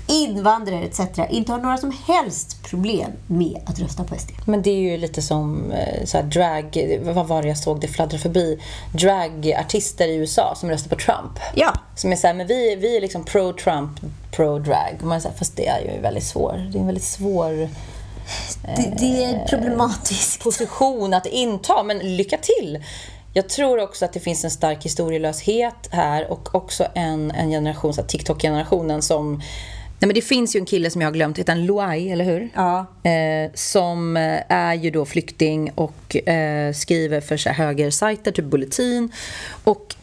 invandrare 0.07 0.83
etc. 0.83 0.99
inte 1.29 1.51
har 1.51 1.59
några 1.59 1.77
som 1.77 1.93
helst 2.07 2.63
problem 2.63 3.11
med 3.27 3.61
att 3.65 3.79
rösta 3.79 4.03
på 4.03 4.15
SD. 4.15 4.31
Men 4.45 4.61
det 4.61 4.69
är 4.69 4.91
ju 4.91 4.97
lite 4.97 5.21
som 5.21 5.71
eh, 5.71 6.05
så 6.05 6.17
här, 6.17 6.23
drag... 6.23 6.99
Vad 7.01 7.27
var 7.27 7.41
det 7.41 7.47
jag 7.47 7.57
såg? 7.57 7.79
Det 7.81 7.87
fladdrar 7.87 8.17
förbi. 8.17 8.59
Dragartister 8.93 10.07
i 10.07 10.15
USA 10.15 10.53
som 10.55 10.69
röstar 10.69 10.89
på 10.89 10.95
Trump. 10.95 11.39
Ja. 11.55 11.73
Som 11.95 12.11
är 12.11 12.15
så 12.15 12.27
här, 12.27 12.33
men 12.33 12.47
vi, 12.47 12.75
vi 12.75 12.97
är 12.97 13.01
liksom 13.01 13.23
pro-Trump, 13.23 13.91
pro-drag. 14.31 14.97
Och 15.01 15.07
man 15.07 15.21
säger, 15.21 15.35
fast 15.35 15.55
det 15.55 15.67
är 15.67 15.79
ju 15.81 16.01
väldigt 16.01 16.23
svår. 16.23 16.69
Det 16.71 16.77
är 16.77 16.79
en 16.79 16.85
väldigt 16.85 17.03
svår 17.03 17.69
Det, 18.75 18.93
det 18.99 19.23
är 19.23 19.45
problematiskt. 19.45 20.43
position 20.43 21.13
att 21.13 21.25
inta. 21.25 21.83
Men 21.83 22.17
lycka 22.17 22.37
till! 22.37 22.83
Jag 23.37 23.49
tror 23.49 23.79
också 23.79 24.05
att 24.05 24.13
det 24.13 24.19
finns 24.19 24.43
en 24.43 24.51
stark 24.51 24.85
historielöshet 24.85 25.89
här 25.91 26.31
och 26.31 26.55
också 26.55 26.87
en, 26.93 27.31
en 27.31 27.49
generation, 27.49 27.93
TikTok-generationen 28.07 29.01
som... 29.01 29.35
Nej 29.99 30.07
men 30.07 30.13
det 30.13 30.21
finns 30.21 30.55
ju 30.55 30.59
en 30.59 30.65
kille 30.65 30.89
som 30.89 31.01
jag 31.01 31.07
har 31.07 31.13
glömt, 31.13 31.39
heter 31.39 31.53
han 31.53 31.65
Loai, 31.65 32.11
eller 32.11 32.25
hur? 32.25 32.49
Ja. 32.55 32.85
Eh, 33.03 33.51
som 33.53 34.17
eh, 34.17 34.39
är 34.47 34.73
ju 34.73 34.91
då 34.91 35.05
flykting 35.05 35.71
och 35.75 36.27
eh, 36.29 36.73
skriver 36.73 37.21
för 37.21 37.37
så 37.37 37.49
här, 37.49 37.55
högersajter, 37.65 38.31
typ 38.31 38.45
Bulletin. 38.45 39.11
Och 39.63 39.95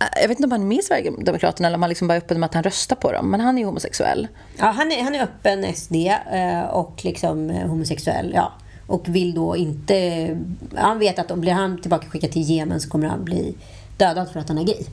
eh, 0.00 0.22
jag 0.22 0.28
vet 0.28 0.38
inte 0.38 0.44
om 0.44 0.52
han 0.52 0.62
är 0.62 0.66
med 0.66 0.78
i 0.78 0.82
Sverigedemokraterna 0.82 1.68
eller 1.68 1.76
om 1.76 1.82
han 1.82 1.88
liksom 1.88 2.08
bara 2.08 2.14
är 2.14 2.20
öppen 2.20 2.40
med 2.40 2.46
att 2.46 2.54
han 2.54 2.62
röstar 2.62 2.96
på 2.96 3.12
dem. 3.12 3.30
Men 3.30 3.40
han 3.40 3.58
är 3.58 3.64
homosexuell. 3.64 4.28
Ja, 4.58 4.66
han, 4.66 4.92
är, 4.92 5.02
han 5.02 5.14
är 5.14 5.22
öppen 5.22 5.74
SD 5.74 5.94
eh, 6.32 6.62
och 6.62 7.04
liksom 7.04 7.50
homosexuell. 7.50 8.32
Ja. 8.34 8.52
Och 8.88 9.08
vill 9.08 9.34
då 9.34 9.56
inte... 9.56 10.28
Han 10.76 10.98
vet 10.98 11.18
att 11.18 11.30
om 11.30 11.40
blir 11.40 11.52
han 11.52 11.80
tillbaka 11.80 12.08
skickad 12.08 12.32
till 12.32 12.42
Jemen 12.42 12.80
så 12.80 12.88
kommer 12.88 13.06
han 13.06 13.24
bli 13.24 13.54
dödad 13.96 14.30
för 14.32 14.40
att 14.40 14.48
han 14.48 14.58
är 14.58 14.64
gay. 14.64 14.84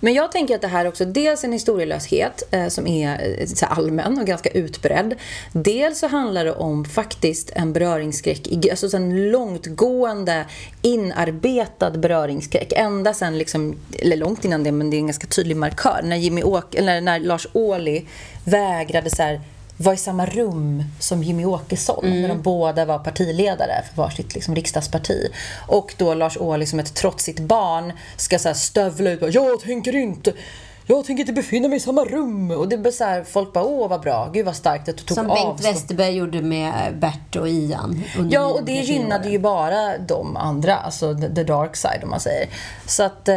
Men 0.00 0.14
jag 0.14 0.32
tänker 0.32 0.54
att 0.54 0.60
det 0.60 0.68
här 0.68 0.88
också, 0.88 1.04
dels 1.04 1.44
en 1.44 1.52
historielöshet 1.52 2.42
eh, 2.50 2.68
som 2.68 2.86
är 2.86 3.36
eh, 3.40 3.46
så 3.46 3.66
allmän 3.66 4.18
och 4.18 4.26
ganska 4.26 4.50
utbredd. 4.50 5.14
Dels 5.52 5.98
så 5.98 6.06
handlar 6.06 6.44
det 6.44 6.52
om 6.52 6.84
faktiskt 6.84 7.50
en 7.54 7.72
beröringsskräck, 7.72 8.68
alltså 8.70 8.96
en 8.96 9.30
långtgående 9.30 10.44
inarbetad 10.82 11.90
beröringsskräck. 11.90 12.72
Ända 12.76 13.14
sen, 13.14 13.38
liksom, 13.38 13.76
eller 13.98 14.16
långt 14.16 14.44
innan 14.44 14.64
det, 14.64 14.72
men 14.72 14.90
det 14.90 14.96
är 14.96 14.98
en 14.98 15.06
ganska 15.06 15.26
tydlig 15.26 15.56
markör. 15.56 16.00
När, 16.04 16.16
Jimmy 16.16 16.42
Åk, 16.42 16.74
eller 16.74 17.00
när 17.00 17.20
Lars 17.20 17.46
Ohly 17.52 18.02
vägrade 18.44 19.10
så 19.10 19.22
här, 19.22 19.40
vara 19.76 19.94
i 19.94 19.98
samma 19.98 20.26
rum 20.26 20.84
som 21.00 21.22
Jimmy 21.22 21.44
Åkesson 21.44 22.04
när 22.20 22.28
de 22.28 22.42
båda 22.42 22.84
var 22.84 22.98
partiledare 22.98 23.84
för 23.88 24.02
varsitt 24.02 24.34
liksom, 24.34 24.54
riksdagsparti. 24.54 25.28
Och 25.66 25.94
då 25.96 26.14
Lars 26.14 26.36
Ohly 26.36 26.66
som 26.66 26.80
ett 26.80 26.94
trotsigt 26.94 27.40
barn 27.40 27.92
ska 28.16 28.38
så 28.38 28.48
här, 28.48 28.54
stövla 28.54 29.10
ut 29.10 29.22
och 29.22 29.32
bara, 29.32 29.32
Jag 29.32 29.60
tänker 29.60 29.96
inte 29.96 30.32
jag 30.86 31.04
tänker 31.04 31.20
inte 31.20 31.32
befinna 31.32 31.68
mig 31.68 31.76
i 31.76 31.80
samma 31.80 32.04
rum. 32.04 32.50
Och 32.50 32.68
det 32.68 32.78
blir 32.78 32.92
så 32.92 33.04
här, 33.04 33.24
folk 33.24 33.52
bara, 33.52 33.64
åh 33.64 33.88
vad 33.88 34.00
bra, 34.00 34.30
gud 34.32 34.46
vad 34.46 34.56
starkt 34.56 34.88
att 34.88 34.96
du 34.96 35.04
tog 35.04 35.14
Som 35.14 35.26
Bengt 35.26 35.38
avstånd. 35.38 35.74
Westerberg 35.74 36.16
gjorde 36.16 36.42
med 36.42 36.98
Bert 36.98 37.36
och 37.36 37.48
Ian. 37.48 38.02
Ja, 38.30 38.46
och 38.46 38.64
det 38.64 38.72
gynnade 38.72 39.28
ju 39.28 39.38
bara 39.38 39.98
de 39.98 40.36
andra, 40.36 40.76
alltså 40.76 41.14
the, 41.14 41.44
dark 41.44 41.76
side 41.76 42.00
om 42.02 42.10
man 42.10 42.20
säger. 42.20 42.48
Så 42.86 43.02
att 43.02 43.28
eh, 43.28 43.36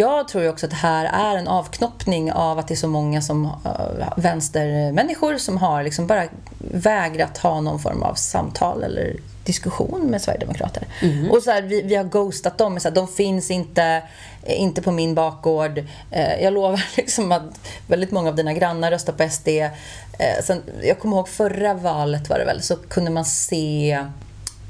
jag 0.00 0.28
tror 0.28 0.44
ju 0.44 0.50
också 0.50 0.66
att 0.66 0.70
det 0.70 0.76
här 0.76 1.04
är 1.04 1.38
en 1.38 1.48
avknoppning 1.48 2.32
av 2.32 2.58
att 2.58 2.68
det 2.68 2.74
är 2.74 2.76
så 2.76 2.88
många 2.88 3.22
som 3.22 3.44
eh, 3.44 4.08
vänstermänniskor 4.16 5.38
som 5.38 5.56
har 5.56 5.82
liksom 5.82 6.06
bara 6.06 6.24
vägrat 6.70 7.38
ha 7.38 7.60
någon 7.60 7.78
form 7.78 8.02
av 8.02 8.14
samtal 8.14 8.82
eller 8.82 9.16
diskussion 9.44 10.10
med 10.10 10.22
Sverigedemokrater. 10.22 10.82
Och 11.30 11.42
så 11.42 11.50
här, 11.50 11.62
vi, 11.62 11.82
vi 11.82 11.94
har 11.94 12.04
ghostat 12.04 12.58
dem, 12.58 12.80
så 12.80 12.88
här, 12.88 12.94
de 12.94 13.08
finns 13.08 13.50
inte, 13.50 14.02
eh, 14.42 14.60
inte 14.62 14.82
på 14.82 14.92
min 14.92 15.14
bakgård. 15.14 15.78
Eh, 16.10 16.42
jag 16.42 16.52
lovar 16.52 16.84
liksom 16.96 17.32
att 17.32 17.60
väldigt 17.86 18.10
många 18.10 18.28
av 18.28 18.36
dina 18.36 18.52
grannar 18.52 18.90
röstar 18.90 19.12
på 19.12 19.28
SD. 19.28 19.48
Eh, 19.48 20.42
sen, 20.44 20.62
jag 20.82 20.98
kommer 20.98 21.16
ihåg 21.16 21.28
förra 21.28 21.74
valet 21.74 22.28
var 22.28 22.38
det 22.38 22.44
väl, 22.44 22.62
så 22.62 22.76
kunde 22.76 23.10
man 23.10 23.24
se 23.24 24.04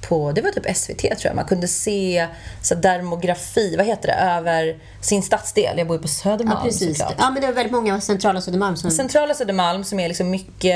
på, 0.01 0.33
det 0.33 0.43
var 0.43 0.51
typ 0.51 0.77
SVT 0.77 0.99
tror 0.99 1.19
jag, 1.23 1.35
man 1.37 1.45
kunde 1.45 1.69
se 1.69 2.27
så 2.63 2.75
dermografi, 2.75 3.77
vad 3.77 3.87
heter 3.87 4.09
det, 4.09 4.15
över 4.15 4.79
sin 5.01 5.23
stadsdel. 5.23 5.79
Jag 5.79 5.87
bor 5.87 5.97
ju 5.97 6.03
på 6.03 6.09
Södermalm 6.09 6.59
Ja, 6.59 6.65
precis. 6.65 6.99
såklart. 6.99 7.15
Ja, 7.19 7.31
men 7.31 7.43
det 7.43 7.49
är 7.49 7.53
väldigt 7.53 7.73
många 7.73 8.01
centrala 8.01 8.41
Södermalm 8.41 8.77
som... 8.77 8.91
Centrala 8.91 9.35
Södermalm 9.35 9.85
som 9.85 10.01
är 10.01 10.09
liksom 10.09 10.31
mycket, 10.31 10.75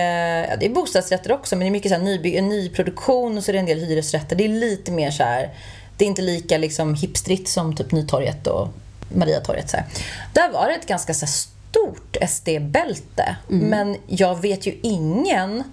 ja, 0.51 0.57
det 0.61 0.67
är 0.67 0.71
bostadsrätter 0.75 1.33
också 1.33 1.57
men 1.57 1.61
det 1.61 1.69
är 1.69 1.71
mycket 1.71 1.93
så 1.93 1.99
här 1.99 2.05
nyby- 2.05 2.41
nyproduktion 2.41 3.39
och 3.39 3.45
så 3.45 3.51
är 3.51 3.53
det 3.53 3.59
en 3.59 3.67
del 3.67 3.79
hyresrätter. 3.79 4.37
Det 4.37 4.45
är 4.45 4.49
lite 4.49 4.93
mer 4.93 5.11
så 5.11 5.23
här, 5.23 5.51
Det 5.97 6.05
är 6.05 6.09
inte 6.09 6.23
lika 6.23 6.59
liksom 6.59 6.95
hipstrigt 6.95 7.49
som 7.49 7.77
typ 7.77 7.93
Nytorget 7.93 8.47
och 8.47 8.69
Mariatorget. 9.15 9.71
Så 9.71 9.77
här. 9.77 9.87
Där 10.33 10.53
var 10.53 10.69
det 10.69 10.75
ett 10.75 10.87
ganska 10.87 11.15
så 11.15 11.27
här, 11.27 11.33
stort 11.33 12.17
SD-bälte. 12.29 13.37
Men 13.49 13.97
jag 14.07 14.43
vet 14.43 14.67
ju 14.67 14.79
ingen 14.83 15.65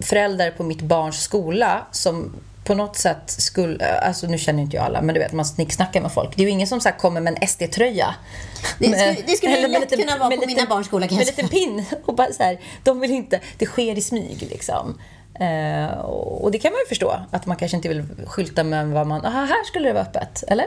förälder 0.00 0.50
på 0.50 0.62
mitt 0.62 0.82
barns 0.82 1.22
skola 1.22 1.86
som 1.92 2.34
på 2.64 2.74
något 2.74 2.96
sätt 2.96 3.30
skulle, 3.30 3.98
alltså 3.98 4.26
nu 4.26 4.38
känner 4.38 4.62
inte 4.62 4.76
jag 4.76 4.84
alla, 4.84 5.02
men 5.02 5.14
du 5.14 5.20
vet 5.20 5.32
man 5.32 5.44
snicksnackar 5.44 6.00
med 6.00 6.12
folk. 6.12 6.36
Det 6.36 6.42
är 6.42 6.44
ju 6.44 6.50
ingen 6.50 6.66
som 6.66 6.80
så 6.80 6.90
kommer 6.90 7.20
med 7.20 7.32
en 7.42 7.48
SD-tröja. 7.48 8.14
Det 8.78 8.86
skulle- 8.86 9.16
det 9.26 9.36
skulle 9.36 9.56
eller 9.56 9.68
lätt 9.68 9.90
kunna 9.90 10.16
vara 10.18 10.36
på 10.36 10.46
mina 10.46 10.66
barns 10.66 10.86
skola, 10.86 11.08
kan 11.08 11.16
Med 11.18 11.26
jag 11.26 11.30
liten 11.36 11.48
pin. 11.48 11.84
Och 12.04 12.14
bara 12.14 12.32
så 12.32 12.42
här, 12.42 12.60
de 12.84 13.00
vill 13.00 13.10
inte, 13.10 13.40
det 13.58 13.66
sker 13.66 13.98
i 13.98 14.00
smyg 14.00 14.46
liksom. 14.50 14.98
Eh, 15.40 15.98
och 15.98 16.50
det 16.50 16.58
kan 16.58 16.72
man 16.72 16.78
ju 16.80 16.86
förstå, 16.88 17.20
att 17.30 17.46
man 17.46 17.56
kanske 17.56 17.76
inte 17.76 17.88
vill 17.88 18.04
skylta 18.26 18.64
med 18.64 18.88
vad 18.88 19.06
man, 19.06 19.24
aha, 19.26 19.44
här 19.44 19.64
skulle 19.64 19.88
det 19.88 19.92
vara 19.92 20.04
öppet, 20.04 20.44
eller? 20.48 20.66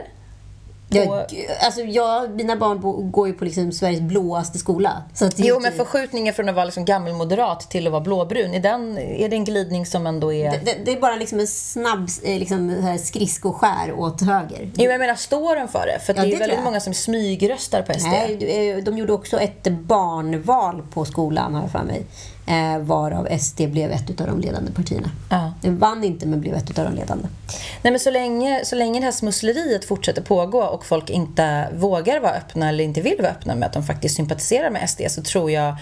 Jag, 0.96 1.24
alltså 1.60 1.80
jag, 1.80 2.30
mina 2.34 2.56
barn 2.56 2.80
bo, 2.80 3.02
går 3.02 3.28
ju 3.28 3.34
på 3.34 3.44
liksom 3.44 3.72
Sveriges 3.72 4.00
blåaste 4.00 4.58
skola. 4.58 5.02
Så 5.14 5.24
att 5.24 5.36
det 5.36 5.42
Jo, 5.42 5.56
inte- 5.56 5.68
men 5.68 5.78
förskjutningen 5.78 6.34
från 6.34 6.48
att 6.48 6.54
vara 6.54 6.64
liksom 6.64 6.84
gammelmoderat 6.84 7.70
till 7.70 7.86
att 7.86 7.92
vara 7.92 8.02
blåbrun, 8.02 8.54
är, 8.54 8.60
den, 8.60 8.98
är 8.98 9.28
det 9.28 9.36
en 9.36 9.44
glidning 9.44 9.86
som 9.86 10.06
ändå 10.06 10.32
är... 10.32 10.50
det, 10.50 10.76
det 10.84 10.92
är 10.92 11.00
bara 11.00 11.16
liksom 11.16 11.40
en 11.40 11.46
snabb 11.46 12.08
eh, 12.24 12.38
liksom, 12.38 12.98
skridskoskär 13.04 13.92
åt 13.96 14.20
höger. 14.22 14.60
Jo, 14.62 14.70
men 14.76 14.90
jag 14.90 14.98
menar, 14.98 15.14
står 15.14 15.56
den 15.56 15.68
för 15.68 15.86
det? 15.86 15.98
För 16.04 16.14
Ja, 16.14 16.22
det 16.22 16.28
är 16.28 16.32
det 16.32 16.38
väldigt 16.38 16.64
många 16.64 16.80
som 16.80 16.94
smygröstar 16.94 17.82
på 17.82 17.92
SD. 17.94 18.06
Nej, 18.06 18.70
eh, 18.70 18.76
de 18.84 18.98
gjorde 18.98 19.12
också 19.12 19.40
ett 19.40 19.68
barnval 19.68 20.82
på 20.94 21.04
skolan, 21.04 21.54
har 21.54 21.62
jag 21.62 21.70
för 21.72 21.82
mig. 21.82 22.06
Eh, 22.50 22.78
varav 22.78 23.38
SD 23.38 23.60
blev 23.68 23.90
ett 23.90 24.20
av 24.20 24.26
de 24.26 24.40
ledande 24.40 24.72
partierna. 24.72 25.10
Ja. 25.30 25.52
De 25.62 25.78
vann 25.78 26.04
inte, 26.04 26.26
men 26.26 26.40
blev 26.40 26.54
ett 26.54 26.78
av 26.78 26.84
de 26.84 26.94
ledande. 26.94 27.28
Nej, 27.82 27.90
men 27.90 28.00
så 28.00 28.10
länge, 28.10 28.64
så 28.64 28.76
länge 28.76 29.00
det 29.00 29.04
här 29.04 29.12
smussleriet 29.12 29.84
fortsätter 29.84 30.22
pågå 30.22 30.62
och 30.62 30.86
folk 30.86 31.10
inte 31.10 31.68
vågar 31.74 32.20
vara 32.20 32.32
öppna 32.32 32.68
eller 32.68 32.84
inte 32.84 33.00
vill 33.00 33.16
vara 33.18 33.30
öppna 33.30 33.54
med 33.54 33.66
att 33.66 33.72
de 33.72 33.82
faktiskt 33.82 34.16
sympatiserar 34.16 34.70
med 34.70 34.90
SD 34.90 35.00
så 35.08 35.22
tror 35.22 35.50
jag 35.50 35.76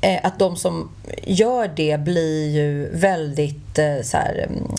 eh, 0.00 0.20
att 0.22 0.38
de 0.38 0.56
som 0.56 0.88
gör 1.22 1.70
det 1.76 2.00
blir 2.00 2.50
ju 2.50 2.90
väldigt 2.92 3.78
eh, 3.78 4.02
så 4.02 4.16
här, 4.16 4.46
mm, 4.48 4.76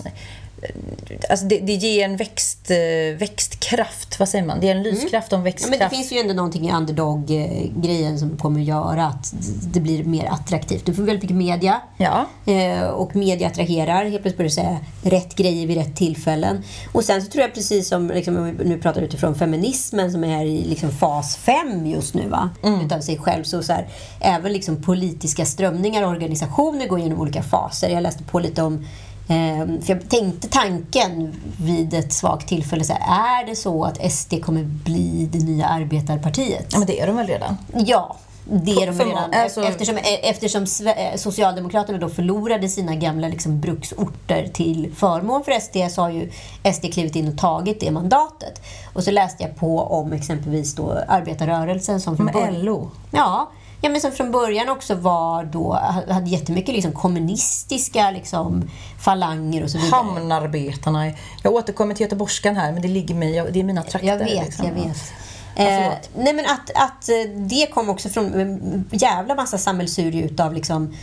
Alltså 1.29 1.45
det, 1.45 1.59
det 1.59 1.73
ger 1.73 2.05
en 2.05 2.17
växt, 2.17 2.71
eh, 2.71 3.17
växtkraft, 3.19 4.19
vad 4.19 4.29
säger 4.29 4.45
man? 4.45 4.59
Det 4.59 4.65
ger 4.67 4.75
en 4.75 4.83
lyskraft 4.83 5.33
och 5.33 5.39
en 5.39 5.41
Mm. 5.41 5.45
Ja, 5.47 5.51
växtkraft. 5.51 5.79
men 5.79 5.89
det 5.89 5.95
finns 5.95 6.11
ju 6.11 6.17
ändå 6.17 6.33
någonting 6.33 6.69
i 6.69 6.71
underdog-grejen 6.71 8.19
som 8.19 8.37
kommer 8.37 8.59
göra 8.61 9.05
att 9.05 9.33
det 9.73 9.79
blir 9.79 10.03
mer 10.03 10.25
attraktivt. 10.25 10.85
Du 10.85 10.93
får 10.93 11.03
väldigt 11.03 11.23
mycket 11.23 11.37
media. 11.37 11.81
Ja. 11.97 12.25
Eh, 12.53 12.83
och 12.87 13.15
media 13.15 13.47
attraherar. 13.47 14.03
Helt 14.05 14.11
plötsligt 14.21 14.37
börjar 14.37 14.49
du 14.49 14.55
säga 14.55 14.77
rätt 15.03 15.35
grejer 15.35 15.67
vid 15.67 15.77
rätt 15.77 15.95
tillfällen. 15.95 16.63
Och 16.93 17.03
sen 17.03 17.21
så 17.21 17.31
tror 17.31 17.41
jag 17.41 17.53
precis 17.53 17.87
som, 17.87 18.07
liksom, 18.07 18.37
om 18.37 18.57
vi 18.57 18.65
nu 18.65 18.77
pratar 18.77 19.01
utifrån 19.01 19.35
feminismen 19.35 20.11
som 20.11 20.23
är 20.23 20.45
i 20.45 20.63
liksom, 20.65 20.91
fas 20.91 21.35
5 21.37 21.85
just 21.85 22.13
nu, 22.13 22.27
va? 22.29 22.49
utav 22.85 22.99
sig 23.01 23.17
själv. 23.17 23.43
Så, 23.43 23.63
så 23.63 23.73
här, 23.73 23.87
även 24.19 24.53
liksom, 24.53 24.81
politiska 24.83 25.45
strömningar 25.45 26.03
och 26.03 26.09
organisationer 26.09 26.87
går 26.87 26.99
igenom 26.99 27.21
olika 27.21 27.43
faser. 27.43 27.89
Jag 27.89 28.03
läste 28.03 28.23
på 28.23 28.39
lite 28.39 28.63
om 28.63 28.85
för 29.27 29.93
jag 29.93 30.09
tänkte 30.09 30.47
tanken 30.47 31.35
vid 31.61 31.93
ett 31.93 32.13
svagt 32.13 32.47
tillfälle, 32.47 32.83
så 32.83 32.93
här, 32.93 33.41
är 33.41 33.45
det 33.45 33.55
så 33.55 33.83
att 33.83 34.11
SD 34.11 34.33
kommer 34.43 34.63
bli 34.63 35.29
det 35.31 35.39
nya 35.39 35.65
arbetarpartiet? 35.65 36.65
ja, 36.71 36.77
men 36.79 36.87
det 36.87 36.99
är 36.99 37.07
de 37.07 37.15
väl 37.15 37.27
redan? 37.27 37.57
Ja, 37.85 38.15
det 38.51 38.71
är 38.71 38.87
de 38.91 38.99
redan. 39.05 39.33
alltså- 39.33 39.63
eftersom 39.63 39.97
eftersom 40.23 40.65
Sve- 40.65 41.11
eh, 41.11 41.17
Socialdemokraterna 41.17 41.97
då 41.97 42.09
förlorade 42.09 42.69
sina 42.69 42.95
gamla 42.95 43.27
liksom, 43.27 43.61
bruksorter 43.61 44.47
till 44.53 44.91
förmån 44.95 45.43
för 45.43 45.51
SD 45.51 45.77
så 45.91 46.01
har 46.01 46.09
ju 46.09 46.31
SD 46.73 46.85
klivit 46.93 47.15
in 47.15 47.27
och 47.27 47.37
tagit 47.37 47.79
det 47.79 47.91
mandatet. 47.91 48.61
Och 48.93 49.03
så 49.03 49.11
läste 49.11 49.43
jag 49.43 49.55
på 49.55 49.79
om 49.81 50.13
exempelvis 50.13 50.75
då 50.75 50.91
arbetarrörelsen 51.07 52.01
som 52.01 52.15
Med. 52.15 52.63
LO? 52.63 52.91
Ja, 53.11 53.49
ja, 53.81 53.89
men 53.89 54.01
som 54.01 54.11
från 54.11 54.31
början 54.31 54.69
också 54.69 54.95
var 54.95 55.43
då, 55.43 55.73
hade 56.09 56.29
jättemycket 56.29 56.75
liksom 56.75 56.91
kommunistiska 56.91 58.11
liksom, 58.11 58.69
falanger 58.99 59.63
och 59.63 59.69
så 59.69 59.77
vidare. 59.77 59.95
Hamnarbetarna. 59.95 61.11
Jag 61.43 61.53
återkommer 61.53 61.95
till 61.95 62.03
göteborgskan 62.03 62.55
här, 62.55 62.71
men 62.71 62.81
det 62.81 62.87
ligger 62.87 63.15
mig, 63.15 63.49
det 63.51 63.59
är 63.59 63.63
mina 63.63 63.83
trakter. 63.83 64.07
Jag 64.07 64.17
vet, 64.17 64.45
liksom. 64.45 64.65
jag 64.65 64.73
vet. 64.73 65.13
Eh, 65.55 65.93
nej 66.15 66.33
men 66.33 66.45
att, 66.45 66.69
att 66.75 67.09
eh, 67.09 67.31
det 67.35 67.67
kom 67.73 67.89
också 67.89 68.09
från 68.09 68.33
en 68.33 68.85
jävla 68.91 69.35
massa 69.35 69.57
sammelsurium 69.57 70.25
utav 70.25 70.53
liksom 70.53 70.93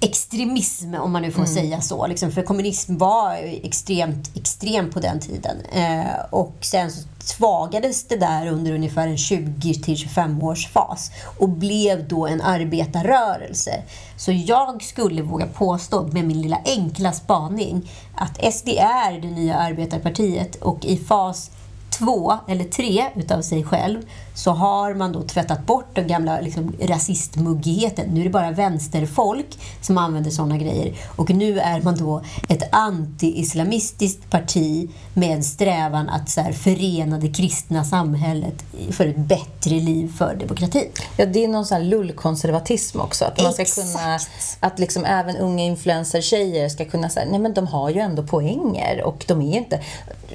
extremism, 0.00 0.94
om 0.94 1.12
man 1.12 1.22
nu 1.22 1.30
får 1.30 1.44
säga 1.44 1.80
så. 1.80 2.06
Liksom, 2.06 2.32
för 2.32 2.42
kommunism 2.42 2.98
var 2.98 3.34
extremt 3.64 4.36
extrem 4.36 4.90
på 4.90 5.00
den 5.00 5.20
tiden. 5.20 5.56
Eh, 5.72 6.24
och 6.30 6.56
sen 6.60 6.90
så 6.90 7.00
svagades 7.36 8.04
det 8.04 8.16
där 8.16 8.46
under 8.46 8.72
ungefär 8.72 9.08
en 9.08 9.16
20-25 9.16 10.42
års 10.42 10.68
fas 10.68 11.10
och 11.38 11.48
blev 11.48 12.08
då 12.08 12.26
en 12.26 12.40
arbetarrörelse. 12.40 13.82
Så 14.16 14.32
jag 14.32 14.82
skulle 14.82 15.22
våga 15.22 15.46
påstå 15.46 16.02
med 16.02 16.24
min 16.24 16.42
lilla 16.42 16.58
enkla 16.64 17.12
spaning 17.12 17.90
att 18.16 18.54
SD 18.54 18.68
är 18.78 19.20
det 19.20 19.30
nya 19.30 19.56
arbetarpartiet 19.56 20.56
och 20.56 20.84
i 20.84 20.96
fas 20.96 21.50
två 21.90 22.38
eller 22.48 22.64
tre 22.64 23.04
utav 23.16 23.42
sig 23.42 23.64
själv 23.64 24.02
så 24.34 24.50
har 24.50 24.94
man 24.94 25.12
då 25.12 25.22
tvättat 25.22 25.66
bort 25.66 25.94
den 25.94 26.06
gamla 26.06 26.40
liksom, 26.40 26.72
rasistmuggigheten. 26.80 28.06
Nu 28.10 28.20
är 28.20 28.24
det 28.24 28.30
bara 28.30 28.50
vänsterfolk 28.50 29.58
som 29.80 29.98
använder 29.98 30.30
sådana 30.30 30.56
grejer. 30.56 30.94
Och 31.16 31.30
nu 31.30 31.60
är 31.60 31.82
man 31.82 31.96
då 31.96 32.22
ett 32.48 32.72
anti-islamistiskt 32.72 34.30
parti 34.30 34.90
med 35.14 35.30
en 35.30 35.44
strävan 35.44 36.08
att 36.08 36.30
så 36.30 36.40
här, 36.40 36.52
förena 36.52 37.18
det 37.18 37.28
kristna 37.28 37.84
samhället 37.84 38.64
för 38.90 39.06
ett 39.06 39.16
bättre 39.16 39.74
liv 39.74 40.12
för 40.18 40.34
demokratin. 40.34 40.88
Ja, 41.16 41.26
det 41.26 41.44
är 41.44 41.48
någon 41.48 41.66
sån 41.66 41.76
här 41.76 41.84
lullkonservatism 41.84 43.00
också. 43.00 43.24
Att 43.24 43.42
man 43.42 43.52
ska 43.52 43.62
Exakt. 43.62 43.92
kunna, 43.92 44.18
att 44.60 44.78
liksom 44.78 45.04
även 45.04 45.36
unga 45.36 45.64
influencer-tjejer 45.64 46.68
ska 46.68 46.84
kunna 46.84 47.08
säga, 47.08 47.26
nej 47.30 47.40
men 47.40 47.54
de 47.54 47.66
har 47.66 47.90
ju 47.90 48.00
ändå 48.00 48.22
poänger 48.22 49.02
och 49.02 49.24
de 49.28 49.42
är 49.42 49.56
inte, 49.56 49.80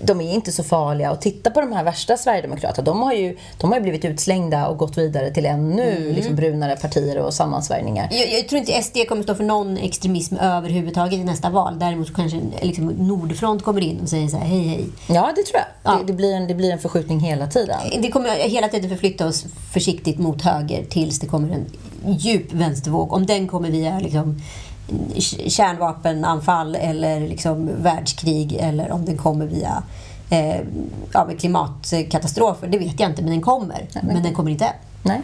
de 0.01 0.21
är 0.21 0.33
inte 0.33 0.51
så 0.51 0.63
farliga. 0.63 1.11
Och 1.11 1.21
titta 1.21 1.51
på 1.51 1.61
de 1.61 1.71
här 1.71 1.83
värsta 1.83 2.17
Sverigedemokraterna, 2.17 2.85
de 2.85 3.01
har 3.01 3.13
ju, 3.13 3.37
de 3.57 3.71
har 3.71 3.79
ju 3.79 3.84
blivit 3.85 4.05
utslängda 4.05 4.67
och 4.67 4.77
gått 4.77 4.97
vidare 4.97 5.31
till 5.31 5.45
ännu 5.45 6.13
liksom, 6.13 6.35
brunare 6.35 6.75
partier 6.75 7.17
och 7.17 7.33
sammansvärjningar. 7.33 8.07
Jag, 8.11 8.33
jag 8.33 8.49
tror 8.49 8.59
inte 8.59 8.83
SD 8.83 8.97
kommer 9.09 9.23
stå 9.23 9.35
för 9.35 9.43
någon 9.43 9.77
extremism 9.77 10.35
överhuvudtaget 10.35 11.19
i 11.19 11.23
nästa 11.23 11.49
val. 11.49 11.79
Däremot 11.79 12.15
kanske 12.15 12.41
liksom, 12.61 12.85
Nordfront 12.85 13.63
kommer 13.63 13.81
in 13.81 13.99
och 14.01 14.09
säger 14.09 14.27
så 14.27 14.37
här, 14.37 14.45
hej 14.45 14.67
hej. 14.67 14.85
Ja, 15.07 15.33
det 15.35 15.43
tror 15.43 15.61
jag. 15.61 15.93
Ja. 15.93 15.99
Det, 15.99 16.05
det, 16.07 16.13
blir 16.13 16.33
en, 16.33 16.47
det 16.47 16.55
blir 16.55 16.71
en 16.71 16.79
förskjutning 16.79 17.19
hela 17.19 17.47
tiden. 17.47 17.77
Det 18.01 18.11
kommer 18.11 18.29
hela 18.29 18.67
tiden 18.67 18.89
förflytta 18.89 19.27
oss 19.27 19.45
försiktigt 19.73 20.19
mot 20.19 20.41
höger 20.41 20.85
tills 20.89 21.19
det 21.19 21.27
kommer 21.27 21.49
en 21.49 21.65
djup 22.17 22.53
vänstervåg. 22.53 23.13
Om 23.13 23.25
den 23.25 23.47
kommer 23.47 23.69
via 23.69 23.99
liksom, 23.99 24.41
kärnvapenanfall 25.47 26.75
eller 26.75 27.19
liksom, 27.19 27.69
världskrig 27.83 28.57
eller 28.59 28.91
om 28.91 29.05
den 29.05 29.17
kommer 29.17 29.45
via 29.45 29.83
eh, 30.29 30.61
ja, 31.11 31.29
klimatkatastrofer, 31.39 32.67
det 32.67 32.77
vet 32.77 32.99
jag 32.99 33.09
inte, 33.09 33.21
men 33.21 33.31
den 33.31 33.41
kommer. 33.41 33.87
Men 34.03 34.23
den 34.23 34.33
kommer 34.33 34.51
inte 34.51 34.65
än. 34.65 34.73
Nej. 35.03 35.21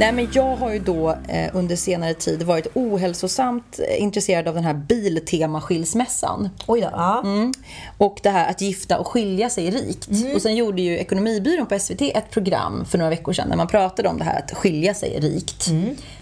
Nej, 0.00 0.12
men 0.12 0.28
jag 0.32 0.56
har 0.56 0.72
ju 0.72 0.78
då 0.78 1.10
eh, 1.28 1.50
under 1.52 1.76
senare 1.76 2.14
tid 2.14 2.42
varit 2.42 2.66
ohälsosamt 2.74 3.80
eh, 3.88 4.02
intresserad 4.02 4.48
av 4.48 4.54
den 4.54 4.64
här 4.64 4.74
biltema-skilsmässan. 4.74 6.48
Oj 6.66 6.80
då. 6.80 6.88
Ja. 6.92 7.20
Mm. 7.24 7.52
Och 7.98 8.20
det 8.22 8.30
här 8.30 8.50
att 8.50 8.60
gifta 8.60 8.98
och 8.98 9.06
skilja 9.06 9.50
sig 9.50 9.70
rikt. 9.70 10.08
Och 10.34 10.42
sen 10.42 10.56
gjorde 10.56 10.82
ju 10.82 10.98
Ekonomibyrån 10.98 11.66
på 11.66 11.78
SVT 11.78 12.02
ett 12.02 12.30
program 12.30 12.84
för 12.84 12.98
några 12.98 13.10
veckor 13.10 13.32
sedan 13.32 13.48
där 13.48 13.56
man 13.56 13.66
pratade 13.66 14.08
om 14.08 14.18
det 14.18 14.24
här 14.24 14.38
att 14.38 14.56
skilja 14.56 14.94
sig 14.94 15.20
rikt. 15.20 15.66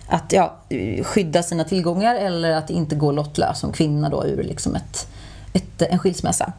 Att 0.07 0.33
ja, 0.33 0.57
skydda 1.03 1.43
sina 1.43 1.64
tillgångar 1.64 2.14
eller 2.14 2.51
att 2.51 2.70
inte 2.70 2.97
gå 2.97 3.12
lottlös 3.12 3.61
som 3.61 3.72
kvinna 3.72 4.09
då 4.09 4.26
ur 4.26 4.43
liksom 4.43 4.74
ett, 4.74 5.09
ett, 5.53 5.83
en 5.83 5.99
skilsmässa. 5.99 6.53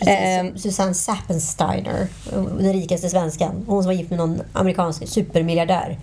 Eh, 0.00 0.56
Susanne 0.56 0.94
Sappensteiner, 0.94 2.08
den 2.58 2.72
rikaste 2.72 3.08
svenskan. 3.08 3.64
Hon 3.66 3.82
som 3.82 3.86
var 3.86 3.94
gift 3.94 4.10
med 4.10 4.18
någon 4.18 4.42
amerikansk 4.52 5.08
supermiljardär 5.08 5.98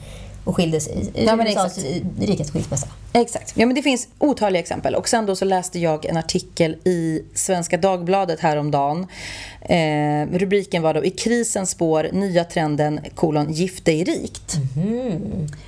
och 0.50 0.56
skilde 0.56 0.80
sig. 0.80 1.12
Ja, 1.14 1.36
men 1.36 1.48
USAs 1.48 1.78
exakt. 1.78 2.06
rikaste 2.20 2.54
skilsmässa. 2.54 2.88
Exakt. 3.14 3.54
Ja, 3.56 3.66
men 3.66 3.76
det 3.76 3.82
finns 3.82 4.08
otaliga 4.20 4.60
exempel. 4.60 4.96
Och 4.96 5.10
sen 5.10 5.26
då 5.26 5.36
så 5.36 5.46
läste 5.46 5.80
jag 5.80 6.06
en 6.06 6.18
artikel 6.18 6.78
i 6.84 7.24
Svenska 7.34 7.78
Dagbladet 7.78 8.40
häromdagen. 8.40 9.08
Eh, 9.62 10.28
rubriken 10.32 10.82
var 10.82 10.94
då 10.94 11.06
I 11.06 11.10
krisens 11.10 11.70
spår, 11.70 12.10
nya 12.12 12.44
trenden, 12.44 13.00
kolon, 13.16 13.54
gift 13.54 13.86
dig 13.86 14.04
rikt. 14.04 14.58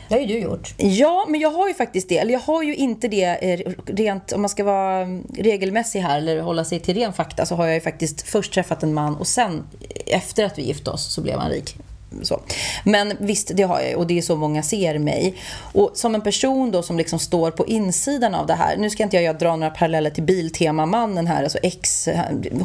Det 0.09 0.15
har 0.15 0.21
ju 0.21 0.27
du 0.27 0.39
gjort. 0.39 0.73
Ja, 0.77 1.25
men 1.29 1.39
jag 1.39 1.51
har 1.51 1.67
ju 1.67 1.73
faktiskt 1.73 2.09
det. 2.09 2.17
Eller 2.17 2.33
jag 2.33 2.39
har 2.39 2.63
ju 2.63 2.75
inte 2.75 3.07
det 3.07 3.53
eh, 3.53 3.73
rent, 3.85 4.31
om 4.31 4.41
man 4.41 4.49
ska 4.49 4.63
vara 4.63 5.01
mm, 5.01 5.27
regelmässig 5.37 5.99
här 5.99 6.17
eller 6.17 6.41
hålla 6.41 6.65
sig 6.65 6.79
till 6.79 6.95
ren 6.95 7.13
fakta 7.13 7.45
så 7.45 7.55
har 7.55 7.65
jag 7.65 7.75
ju 7.75 7.81
faktiskt 7.81 8.21
först 8.21 8.53
träffat 8.53 8.83
en 8.83 8.93
man 8.93 9.15
och 9.15 9.27
sen 9.27 9.63
efter 10.05 10.43
att 10.43 10.57
vi 10.57 10.63
gifte 10.63 10.89
oss 10.89 11.13
så 11.13 11.21
blev 11.21 11.39
han 11.39 11.49
rik. 11.51 11.75
Så. 12.23 12.39
Men 12.83 13.13
visst, 13.19 13.51
det 13.53 13.63
har 13.63 13.79
jag 13.81 13.97
och 13.99 14.07
det 14.07 14.17
är 14.17 14.21
så 14.21 14.35
många 14.35 14.63
ser 14.63 14.99
mig. 14.99 15.35
Och 15.73 15.91
som 15.93 16.15
en 16.15 16.21
person 16.21 16.71
då 16.71 16.81
som 16.83 16.97
liksom 16.97 17.19
står 17.19 17.51
på 17.51 17.67
insidan 17.67 18.35
av 18.35 18.47
det 18.47 18.53
här. 18.53 18.77
Nu 18.77 18.89
ska 18.89 19.03
inte 19.03 19.17
jag 19.17 19.39
dra 19.39 19.55
några 19.55 19.71
paralleller 19.71 20.09
till 20.09 20.23
Biltema-mannen 20.23 21.27
här, 21.27 21.43
alltså 21.43 21.57
ex, 21.57 22.09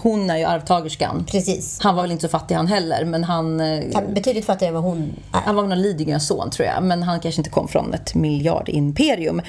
hon 0.02 0.30
är 0.30 0.36
ju 0.38 0.44
arvtagerskan. 0.44 1.26
Precis. 1.30 1.78
Han 1.82 1.94
var 1.94 2.02
väl 2.02 2.10
inte 2.12 2.22
så 2.22 2.28
fattig 2.28 2.54
han 2.54 2.66
heller, 2.66 3.04
men 3.04 3.24
han... 3.24 3.60
eh, 3.60 3.84
Han- 3.94 4.14
Betydligt 4.14 4.44
fattigare 4.46 4.68
än 4.68 4.74
vad 4.74 4.82
hon 4.92 5.12
är. 5.32 5.38
han 5.38 5.54
var 5.56 5.62
väl 5.62 5.68
någon 5.68 5.82
Lidingös 5.82 6.26
son 6.26 6.50
tror 6.50 6.68
jag, 6.68 6.82
men 6.82 7.02
han 7.02 7.20
kanske 7.20 7.40
inte 7.40 7.50
kom 7.50 7.68
från 7.68 7.94
ett 7.94 8.14
miljardimperium. 8.14 9.42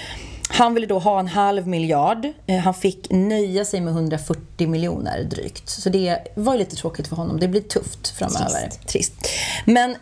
Han 0.49 0.73
ville 0.73 0.87
då 0.87 0.99
ha 0.99 1.19
en 1.19 1.27
halv 1.27 1.67
miljard. 1.67 2.27
Eh, 2.47 2.57
Han 2.59 2.73
fick 2.73 3.07
nöja 3.09 3.65
sig 3.65 3.81
med 3.81 3.93
140 3.93 4.67
miljoner 4.67 5.23
drygt. 5.23 5.69
Så 5.69 5.89
det 5.89 6.17
var 6.35 6.53
ju 6.53 6.59
lite 6.59 6.75
tråkigt 6.75 7.07
för 7.07 7.15
honom. 7.15 7.39
Det 7.39 7.47
blir 7.47 7.61
tufft 7.61 8.07
framöver. 8.07 8.69
Trist. 8.85 9.13
Men 9.65 9.95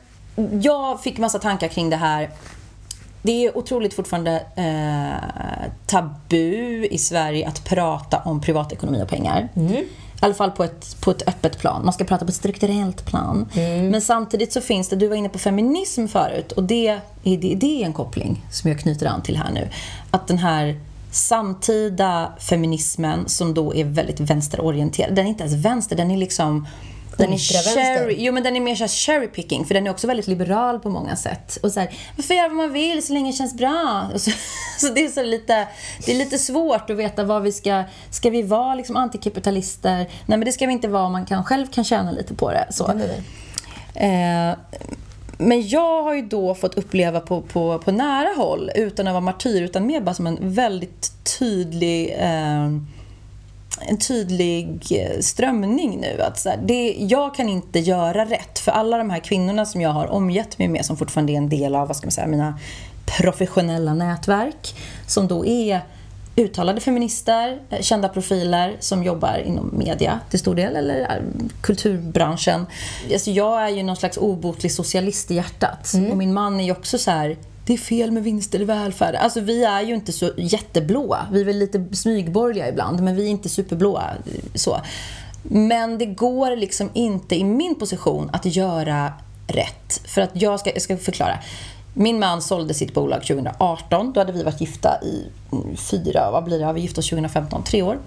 jag 0.61 1.01
fick 1.01 1.17
massa 1.17 1.39
tankar 1.39 1.67
kring 1.67 1.89
det 1.89 1.95
här. 1.95 2.29
Det 3.21 3.45
är 3.45 3.57
otroligt 3.57 3.93
fortfarande 3.93 4.43
eh, 4.55 5.71
tabu 5.85 6.85
i 6.91 6.97
Sverige 6.97 7.47
att 7.47 7.63
prata 7.65 8.17
om 8.25 8.41
privatekonomi 8.41 9.03
och 9.03 9.07
pengar. 9.09 9.49
I 10.21 10.25
alla 10.25 10.33
fall 10.33 10.51
på 10.51 10.63
ett, 10.63 10.97
på 11.01 11.11
ett 11.11 11.27
öppet 11.27 11.59
plan. 11.59 11.81
Man 11.85 11.93
ska 11.93 12.03
prata 12.03 12.25
på 12.25 12.29
ett 12.29 12.35
strukturellt 12.35 13.05
plan. 13.05 13.49
Men 13.91 14.01
samtidigt 14.01 14.53
så 14.53 14.61
finns 14.61 14.89
det, 14.89 14.95
du 14.95 15.07
var 15.07 15.15
inne 15.15 15.29
på 15.29 15.39
feminism 15.39 16.07
förut 16.07 16.51
och 16.51 16.63
det, 16.63 16.87
är- 16.87 17.01
det, 17.37 17.55
det 17.55 17.81
är 17.81 17.85
en 17.85 17.93
koppling 17.93 18.45
som 18.51 18.69
jag 18.69 18.79
knyter 18.79 19.05
an 19.05 19.21
till 19.23 19.37
här 19.37 19.51
nu. 19.51 19.69
Att 20.11 20.27
den 20.27 20.37
här 20.37 20.79
samtida 21.11 22.31
feminismen 22.39 23.29
som 23.29 23.53
då 23.53 23.75
är 23.75 23.85
väldigt 23.85 24.19
vänsterorienterad, 24.19 25.15
den 25.15 25.25
är 25.25 25.29
inte 25.29 25.43
ens 25.43 25.65
vänster, 25.65 25.95
den 25.95 26.11
är 26.11 26.17
liksom 26.17 26.67
den 27.17 27.33
är 27.33 27.37
cherry, 27.37 28.15
jo 28.17 28.33
men 28.33 28.43
den 28.43 28.55
är 28.55 28.59
mer 28.59 28.75
såhär 28.75 28.87
cherry 28.87 29.27
picking 29.27 29.65
för 29.65 29.73
den 29.73 29.87
är 29.87 29.91
också 29.91 30.07
väldigt 30.07 30.27
liberal 30.27 30.79
på 30.79 30.89
många 30.89 31.15
sätt. 31.15 31.57
Och 31.63 31.71
så 31.71 31.79
här, 31.79 31.89
man 32.15 32.23
får 32.23 32.35
göra 32.35 32.47
vad 32.47 32.57
man 32.57 32.73
vill 32.73 33.05
så 33.05 33.13
länge 33.13 33.31
det 33.31 33.37
känns 33.37 33.57
bra. 33.57 34.09
Så, 34.15 34.31
så 34.79 34.93
det 34.93 35.05
är 35.05 35.09
så 35.09 35.23
lite, 35.23 35.67
det 36.05 36.11
är 36.11 36.17
lite 36.17 36.37
svårt 36.37 36.89
att 36.89 36.97
veta 36.97 37.23
vad 37.23 37.41
vi 37.41 37.51
ska, 37.51 37.83
ska 38.09 38.29
vi 38.29 38.41
vara 38.41 38.75
liksom 38.75 38.95
antikapitalister? 38.95 39.95
Nej 39.97 40.07
men 40.37 40.45
det 40.45 40.51
ska 40.51 40.65
vi 40.65 40.73
inte 40.73 40.87
vara 40.87 41.03
om 41.03 41.11
man 41.11 41.25
kan, 41.25 41.43
själv 41.43 41.67
kan 41.67 41.83
tjäna 41.83 42.11
lite 42.11 42.33
på 42.33 42.51
det. 42.51 42.67
Så. 42.69 42.91
Eh, 43.95 44.55
men 45.37 45.67
jag 45.67 46.03
har 46.03 46.13
ju 46.13 46.21
då 46.21 46.55
fått 46.55 46.77
uppleva 46.77 47.19
på, 47.19 47.41
på, 47.41 47.79
på 47.79 47.91
nära 47.91 48.33
håll, 48.37 48.71
utan 48.75 49.07
att 49.07 49.13
vara 49.13 49.21
martyr, 49.21 49.61
utan 49.61 49.85
mer 49.85 50.01
bara 50.01 50.15
som 50.15 50.27
en 50.27 50.37
väldigt 50.41 51.11
tydlig 51.39 52.15
eh, 52.19 52.69
en 53.81 53.97
tydlig 53.97 54.87
eh, 54.91 55.19
strömning 55.19 55.99
nu. 56.01 56.21
Att 56.21 56.39
så 56.39 56.49
här, 56.49 56.59
det, 56.63 56.95
jag 56.99 57.35
kan 57.35 57.49
inte 57.49 57.79
göra 57.79 58.25
rätt 58.25 58.59
för 58.59 58.71
alla 58.71 58.97
de 58.97 59.09
här 59.09 59.19
kvinnorna 59.19 59.65
som 59.65 59.81
jag 59.81 59.89
har 59.89 60.07
omgett 60.07 60.57
mig 60.57 60.67
med 60.67 60.85
som 60.85 60.97
fortfarande 60.97 61.33
är 61.33 61.37
en 61.37 61.49
del 61.49 61.75
av 61.75 61.87
vad 61.87 61.97
ska 61.97 62.05
man 62.05 62.11
säga, 62.11 62.27
mina 62.27 62.59
professionella 63.05 63.93
nätverk 63.93 64.75
som 65.07 65.27
då 65.27 65.45
är 65.45 65.81
uttalade 66.35 66.81
feminister, 66.81 67.59
eh, 67.69 67.81
kända 67.81 68.09
profiler 68.09 68.77
som 68.79 69.03
jobbar 69.03 69.37
inom 69.45 69.73
media 69.77 70.19
till 70.29 70.39
stor 70.39 70.55
del, 70.55 70.75
eller 70.75 70.99
eh, 71.01 71.23
kulturbranschen. 71.61 72.65
Alltså 73.13 73.31
jag 73.31 73.63
är 73.63 73.69
ju 73.69 73.83
någon 73.83 73.95
slags 73.95 74.17
obotlig 74.17 74.71
socialist 74.71 75.31
i 75.31 75.35
hjärtat. 75.35 75.93
Och 76.11 76.17
min 76.17 76.33
man 76.33 76.59
är 76.59 76.63
ju 76.63 76.71
också 76.71 76.97
så 76.97 77.11
här 77.11 77.37
det 77.65 77.73
är 77.73 77.77
fel 77.77 78.11
med 78.11 78.23
vinster 78.23 78.61
i 78.61 78.63
välfärden. 78.63 79.21
Alltså 79.21 79.39
vi 79.39 79.63
är 79.63 79.81
ju 79.81 79.95
inte 79.95 80.11
så 80.11 80.31
jätteblåa. 80.37 81.27
Vi 81.31 81.41
är 81.41 81.45
väl 81.45 81.57
lite 81.57 81.85
smygborgerliga 81.95 82.69
ibland, 82.69 83.03
men 83.03 83.15
vi 83.15 83.25
är 83.25 83.29
inte 83.29 83.49
superblåa. 83.49 84.03
Eh, 84.25 84.41
så. 84.53 84.81
Men 85.43 85.97
det 85.97 86.05
går 86.05 86.55
liksom 86.55 86.89
inte 86.93 87.35
i 87.35 87.43
min 87.43 87.75
position 87.75 88.29
att 88.33 88.45
göra 88.45 89.13
rätt. 89.47 90.01
För 90.05 90.21
att 90.21 90.29
jag 90.33 90.59
ska, 90.59 90.71
jag 90.73 90.81
ska 90.81 90.97
förklara. 90.97 91.39
Min 91.93 92.19
man 92.19 92.41
sålde 92.41 92.73
sitt 92.73 92.93
bolag 92.93 93.21
2018. 93.21 94.13
Då 94.13 94.19
hade 94.19 94.31
vi 94.31 94.43
varit 94.43 94.61
gifta 94.61 95.01
i 95.03 95.25
mm, 95.51 95.77
fyra, 95.77 96.31
vad 96.31 96.43
blir 96.43 96.59
det? 96.59 96.65
Har 96.65 96.73
Vi 96.73 96.81
gift 96.81 96.97
oss 96.97 97.09
2015, 97.09 97.63
tre 97.63 97.81
år. 97.81 97.97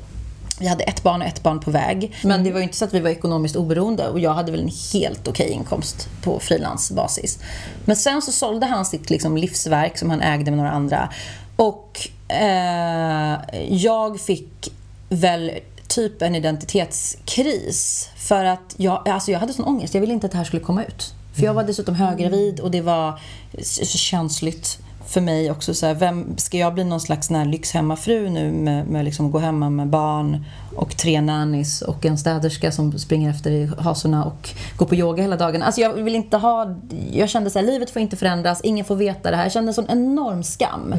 Vi 0.59 0.67
hade 0.67 0.85
ett 0.85 1.03
barn 1.03 1.23
och 1.23 1.29
ett 1.29 1.43
barn 1.43 1.61
på 1.61 1.71
väg. 1.71 2.17
Men 2.25 2.45
det 2.45 2.51
var 2.51 2.59
ju 2.59 2.65
inte 2.65 2.77
så 2.77 2.85
att 2.85 2.95
vi 2.95 3.01
var 3.01 3.11
ekonomiskt 3.11 3.57
oberoende 3.57 4.09
och 4.09 4.21
jag 4.21 4.35
hade 4.35 4.53
väl 4.53 4.61
en 4.61 4.71
helt 4.93 5.29
okej 5.29 5.51
inkomst 5.51 6.09
på 6.23 6.41
frilansbasis. 6.41 7.39
Men 7.85 7.97
sen 7.97 8.23
så 8.23 8.33
sålde 8.33 8.67
han 8.67 8.85
sitt 8.85 9.11
liksom 9.11 9.37
livsverk 9.37 9.99
som 9.99 10.11
han 10.11 10.21
ägde 10.21 10.51
med 10.51 10.59
några 10.59 10.71
andra. 10.71 11.09
Och 11.57 12.09
eh, 12.29 13.39
jag 13.69 14.21
fick 14.21 14.73
väl 15.09 15.51
typ 15.89 16.23
en 16.23 16.35
identitetskris. 16.35 18.09
För 18.17 18.45
att 18.45 18.75
jag, 18.77 19.09
alltså 19.09 19.31
jag 19.31 19.39
hade 19.39 19.53
sån 19.53 19.65
ångest. 19.65 19.95
Jag 19.95 20.01
ville 20.01 20.13
inte 20.13 20.27
att 20.27 20.33
det 20.33 20.39
här 20.39 20.45
skulle 20.45 20.63
komma 20.63 20.85
ut. 20.85 21.15
För 21.35 21.43
jag 21.43 21.55
var 21.55 21.65
dessutom 21.65 21.95
höggravid 21.95 22.61
och 22.61 22.71
det 22.71 22.81
var 22.81 23.21
så 23.63 23.99
känsligt 23.99 24.79
för 25.09 25.21
mig 25.21 25.51
också. 25.51 25.75
Så 25.75 25.87
här, 25.87 25.95
vem, 25.95 26.37
ska 26.37 26.59
jag 26.59 26.75
bli 26.75 26.85
någon 26.85 27.01
slags 27.01 27.31
här 27.31 27.45
lyxhemmafru 27.45 28.31
nu 28.31 28.53
med, 28.53 28.87
med 28.87 29.05
liksom 29.05 29.31
gå 29.31 29.39
hemma 29.39 29.71
med 29.71 29.87
barn 29.87 30.45
och 30.77 30.97
tre 30.97 31.21
nannies 31.21 31.83
och 31.83 32.07
en 32.07 32.19
städerska 32.19 32.73
som 32.73 32.99
springer 32.99 33.31
efter 33.31 33.51
i 33.51 33.71
hasorna 33.79 34.25
och 34.25 34.49
går 34.77 34.87
på 34.87 34.95
yoga 34.95 35.23
hela 35.23 35.37
dagen. 35.37 35.63
Alltså 35.63 35.81
jag 35.81 35.93
vill 35.93 36.15
inte 36.15 36.37
ha... 36.37 36.77
Jag 37.13 37.29
kände 37.29 37.51
så 37.51 37.59
här, 37.59 37.67
livet 37.67 37.91
får 37.91 38.03
inte 38.03 38.17
förändras, 38.17 38.61
ingen 38.65 38.85
får 38.85 38.97
veta 38.97 39.31
det 39.31 39.37
här. 39.37 39.43
Jag 39.43 39.53
kände 39.53 39.71
en 39.71 39.75
sån 39.75 39.89
enorm 39.89 40.43
skam. 40.43 40.95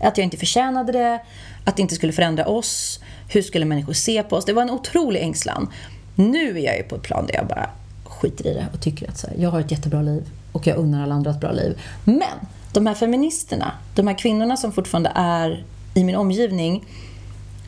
Att 0.00 0.18
jag 0.18 0.24
inte 0.24 0.36
förtjänade 0.36 0.92
det, 0.92 1.20
att 1.64 1.76
det 1.76 1.82
inte 1.82 1.94
skulle 1.94 2.12
förändra 2.12 2.46
oss. 2.46 3.00
Hur 3.28 3.42
skulle 3.42 3.64
människor 3.64 3.92
se 3.92 4.22
på 4.22 4.36
oss? 4.36 4.44
Det 4.44 4.52
var 4.52 4.62
en 4.62 4.70
otrolig 4.70 5.20
ängslan. 5.22 5.68
Nu 6.14 6.58
är 6.58 6.64
jag 6.64 6.76
ju 6.76 6.82
på 6.82 6.96
ett 6.96 7.02
plan 7.02 7.26
där 7.26 7.34
jag 7.34 7.46
bara 7.46 7.70
skiter 8.04 8.46
i 8.46 8.54
det 8.54 8.66
och 8.72 8.80
tycker 8.80 9.08
att 9.08 9.18
så 9.18 9.26
här, 9.26 9.36
jag 9.38 9.50
har 9.50 9.60
ett 9.60 9.70
jättebra 9.70 10.02
liv 10.02 10.24
och 10.52 10.66
jag 10.66 10.76
unnar 10.76 11.02
alla 11.02 11.14
andra 11.14 11.30
ett 11.30 11.40
bra 11.40 11.52
liv. 11.52 11.80
Men 12.04 12.46
de 12.72 12.86
här 12.86 12.94
feministerna, 12.94 13.72
de 13.94 14.06
här 14.06 14.18
kvinnorna 14.18 14.56
som 14.56 14.72
fortfarande 14.72 15.12
är 15.14 15.64
i 15.94 16.04
min 16.04 16.16
omgivning, 16.16 16.84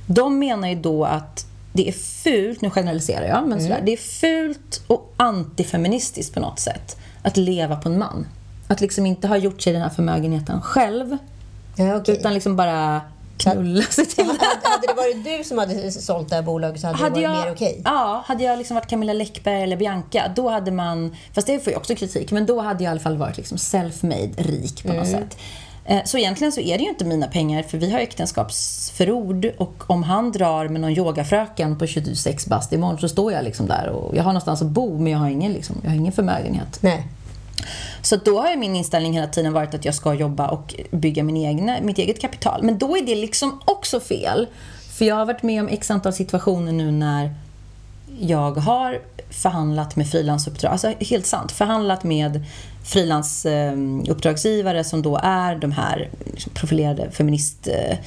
de 0.07 0.39
menar 0.39 0.69
ju 0.69 0.75
då 0.75 1.05
att 1.05 1.47
det 1.73 1.89
är 1.89 1.93
fult, 1.93 2.61
nu 2.61 2.71
generaliserar 2.71 3.27
jag, 3.27 3.49
men 3.49 3.61
sådär, 3.63 3.83
det 3.85 3.93
är 3.93 3.97
fult 3.97 4.83
och 4.87 5.13
antifeministiskt 5.17 6.35
på 6.35 6.41
något 6.41 6.59
sätt 6.59 6.97
att 7.23 7.37
leva 7.37 7.77
på 7.77 7.89
en 7.89 7.99
man. 7.99 8.27
Att 8.69 8.81
liksom 8.81 9.07
inte 9.07 9.29
ha 9.29 9.37
gjort 9.37 9.63
sig 9.63 9.73
den 9.73 9.83
här 9.83 9.89
förmögenheten 9.89 10.61
själv, 10.63 11.17
Ja, 11.77 11.97
okej. 11.97 12.17
utan 12.19 12.35
liksom 12.35 12.57
bara 12.57 13.01
knulla 13.39 13.83
sig 13.83 14.07
till 14.07 14.25
hade, 14.25 14.39
hade 14.63 14.87
det 14.87 14.95
varit 14.95 15.25
du 15.25 15.45
som 15.45 15.59
hade 15.59 15.91
sålt 15.93 16.29
det 16.29 16.35
här 16.35 16.43
bolaget 16.43 16.81
så 16.81 16.87
hade, 16.87 16.99
hade 16.99 17.15
det 17.15 17.21
jag, 17.21 17.31
varit 17.31 17.45
mer 17.45 17.53
okej? 17.53 17.83
Ja, 17.85 18.23
hade 18.27 18.45
jag 18.45 18.59
liksom 18.59 18.75
varit 18.75 18.87
Camilla 18.87 19.13
Läckberg 19.13 19.63
eller 19.63 19.77
Bianca, 19.77 20.33
då 20.37 20.49
hade 20.49 20.71
man, 20.71 21.17
fast 21.35 21.47
det 21.47 21.61
får 21.65 21.71
ju 21.73 21.77
också 21.77 21.95
kritik, 21.95 22.31
men 22.31 22.47
då 22.47 22.61
hade 22.61 22.85
jag 22.85 22.91
i 22.91 22.93
alla 22.93 23.01
fall 23.01 23.17
varit 23.17 23.37
liksom 23.37 23.59
self-made 23.59 24.33
rik 24.37 24.83
på 24.87 24.93
något 24.93 25.09
sätt. 25.09 25.37
Eh, 25.85 26.05
Så 26.05 26.19
egentligen 26.19 26.53
så 26.53 26.61
är 26.61 26.79
det 26.79 26.85
ju 26.85 26.89
inte 26.91 27.05
mina 27.05 27.27
pengar, 27.27 27.63
för 27.63 27.79
vi 27.79 27.91
har 27.91 27.99
äktenskapsförord 27.99 29.47
och 29.59 29.85
om 29.91 30.03
han 30.03 30.33
drar 30.33 30.69
med 30.69 30.81
någon 30.81 30.91
yogafröken 30.93 31.79
på 31.79 31.87
26 31.87 32.47
bast 32.47 32.73
imorgon 32.73 32.99
så 32.99 33.09
står 33.09 33.33
jag 33.33 33.45
liksom 33.45 33.67
där 33.67 33.89
och 33.89 34.17
jag 34.17 34.23
har 34.23 34.31
någonstans 34.33 34.63
att 34.63 34.69
bo, 34.69 34.99
men 34.99 35.13
jag 35.13 35.19
har 35.19 35.29
ingen, 35.29 35.53
liksom, 35.53 35.77
jag 35.83 35.91
har 35.91 35.97
ingen 35.97 36.13
förmögenhet. 36.13 36.79
Nej. 36.81 37.07
Så 38.03 38.17
då 38.17 38.41
har 38.41 38.51
ju 38.51 38.57
min 38.57 38.77
inställning 38.77 39.13
hela 39.13 39.27
tiden 39.27 39.53
varit 39.53 39.75
att 39.75 39.85
jag 39.85 39.95
ska 39.95 40.15
jobba 40.15 40.49
och 40.49 40.75
bygga 40.91 41.23
min 41.23 41.37
egna, 41.37 41.77
mitt 41.83 41.99
eget 41.99 42.21
kapital. 42.21 42.63
Men 42.63 42.79
då 42.79 42.97
är 42.97 43.03
det 43.03 43.15
liksom 43.15 43.61
också 43.65 44.01
fel. 44.01 44.47
För 44.99 45.05
jag 45.05 45.15
har 45.15 45.27
varit 45.27 45.43
med 45.43 45.61
om 45.61 45.69
x 45.69 45.91
antal 45.91 46.13
situationer 46.13 46.73
nu 46.73 46.91
när 46.91 47.35
jag 48.21 48.53
har 48.53 49.01
förhandlat 49.31 49.97
med 49.97 50.11
frilansuppdrag, 50.11 50.73
alltså 50.73 50.93
helt 51.01 51.27
sant, 51.27 51.53
förhandlat 51.53 52.05
med 52.05 52.45
frilansuppdragsgivare 52.85 54.79
eh, 54.79 54.85
som 54.85 55.03
då 55.03 55.21
är 55.23 55.57
de 55.57 55.73
här 55.73 56.11
profilerade 56.55 57.11
feminist 57.11 57.69
eh, 57.69 57.99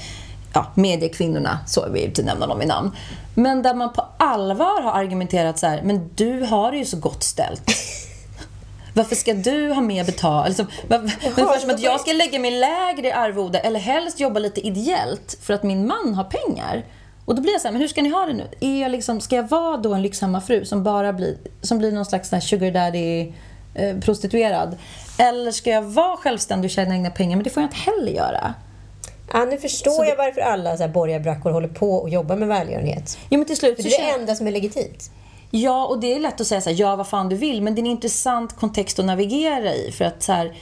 ja, 0.54 0.72
mediekvinnorna, 0.76 1.60
så 1.68 1.90
vi 1.90 2.06
inte 2.06 2.24
nämna 2.24 2.48
dem 2.48 2.62
i 2.62 2.66
namn. 2.66 2.92
Men 3.36 3.62
där 3.62 3.74
man 3.74 3.94
på 3.94 4.06
allvar 4.18 4.82
har 4.82 4.92
argumenterat 4.92 5.60
så 5.60 5.68
här, 5.68 5.82
men 5.84 6.10
du 6.16 6.46
har 6.46 6.72
det 6.72 6.78
ju 6.78 6.86
så 6.86 6.98
gott 6.98 7.24
ställt. 7.24 7.64
Varför 8.94 9.16
ska 9.16 9.34
du 9.34 9.70
ha 9.70 9.82
mer 9.82 10.04
betalt? 10.04 10.46
Alltså, 10.48 10.66
ungefär 10.90 11.60
som 11.60 11.70
att 11.70 11.80
jag 11.80 12.00
ska 12.00 12.14
lägga 12.14 12.40
mig 12.40 12.52
lägre 12.52 13.08
i 13.08 13.12
arvode 13.12 13.60
eller 13.60 13.80
helst 13.80 14.20
jobba 14.20 14.40
lite 14.40 14.68
ideellt 14.68 15.38
för 15.42 15.54
att 15.54 15.64
min 15.64 15.88
man 15.88 16.14
har 16.14 16.24
pengar. 16.24 16.86
Och 17.26 17.36
då 17.36 17.42
blir 17.42 17.52
jag 17.52 17.62
så 17.62 17.68
här, 17.68 17.72
men 17.72 17.82
hur 17.82 17.88
ska 17.88 18.02
ni 18.02 18.10
ha 18.10 18.26
det 18.26 18.34
nu? 18.34 18.48
Är 18.60 18.82
jag 18.82 18.92
liksom, 18.92 19.22
ska 19.22 19.36
jag 19.36 19.50
vara 19.50 19.78
då 19.78 19.94
en 19.94 20.02
lyxhemmafru 20.02 20.66
som 20.66 20.84
bara 20.84 21.14
blir, 21.14 21.38
som 21.62 21.78
blir 21.78 21.92
någon 21.92 22.06
slags 22.06 22.32
sugar 22.42 22.72
daddy 22.72 23.34
eh, 23.76 23.98
prostituerad? 24.00 24.78
Eller 25.18 25.52
ska 25.52 25.70
jag 25.70 25.82
vara 25.82 26.18
självständig 26.18 26.68
och 26.70 26.72
tjäna 26.72 26.96
egna 26.96 27.10
pengar? 27.10 27.36
Men 27.38 27.44
det 27.44 27.50
får 27.50 27.64
jag 27.64 27.68
inte 27.68 27.92
heller 27.92 28.12
göra. 28.12 28.54
Ja, 29.34 29.46
nu 29.46 29.58
förstår 29.58 30.06
jag 30.06 30.16
varför 30.16 30.42
alla 30.42 30.78
så 30.78 30.84
här 30.84 30.90
borgarbrackor 30.90 31.52
håller 31.52 31.68
på 31.68 31.96
och 31.96 32.10
jobbar 32.10 32.36
med 32.36 32.48
välgörenhet. 32.48 33.18
Ja, 33.30 33.38
men 33.38 33.48
till 33.48 33.58
slut 33.58 33.76
För 33.76 33.84
så 33.84 33.90
det 33.90 33.96
är 33.96 34.14
det 34.14 34.20
enda 34.20 34.36
som 34.36 34.48
är 34.48 34.52
legitimt. 34.52 35.12
Ja, 35.52 35.86
och 35.86 36.00
det 36.00 36.14
är 36.14 36.20
lätt 36.20 36.42
att 36.42 36.48
säga 36.48 36.62
så 36.62 36.70
här, 36.70 36.80
ja 36.80 36.96
vad 36.96 37.08
fan 37.08 37.30
du 37.30 37.36
vill, 37.36 37.62
men 37.62 37.76
det 37.76 37.82
är 37.82 37.84
en 37.84 37.92
intressant 37.92 38.56
kontext 38.56 39.00
att 39.00 39.06
navigera 39.06 39.74
i. 39.74 39.92
För 39.92 40.06
att 40.06 40.24
så 40.24 40.32
här, 40.32 40.54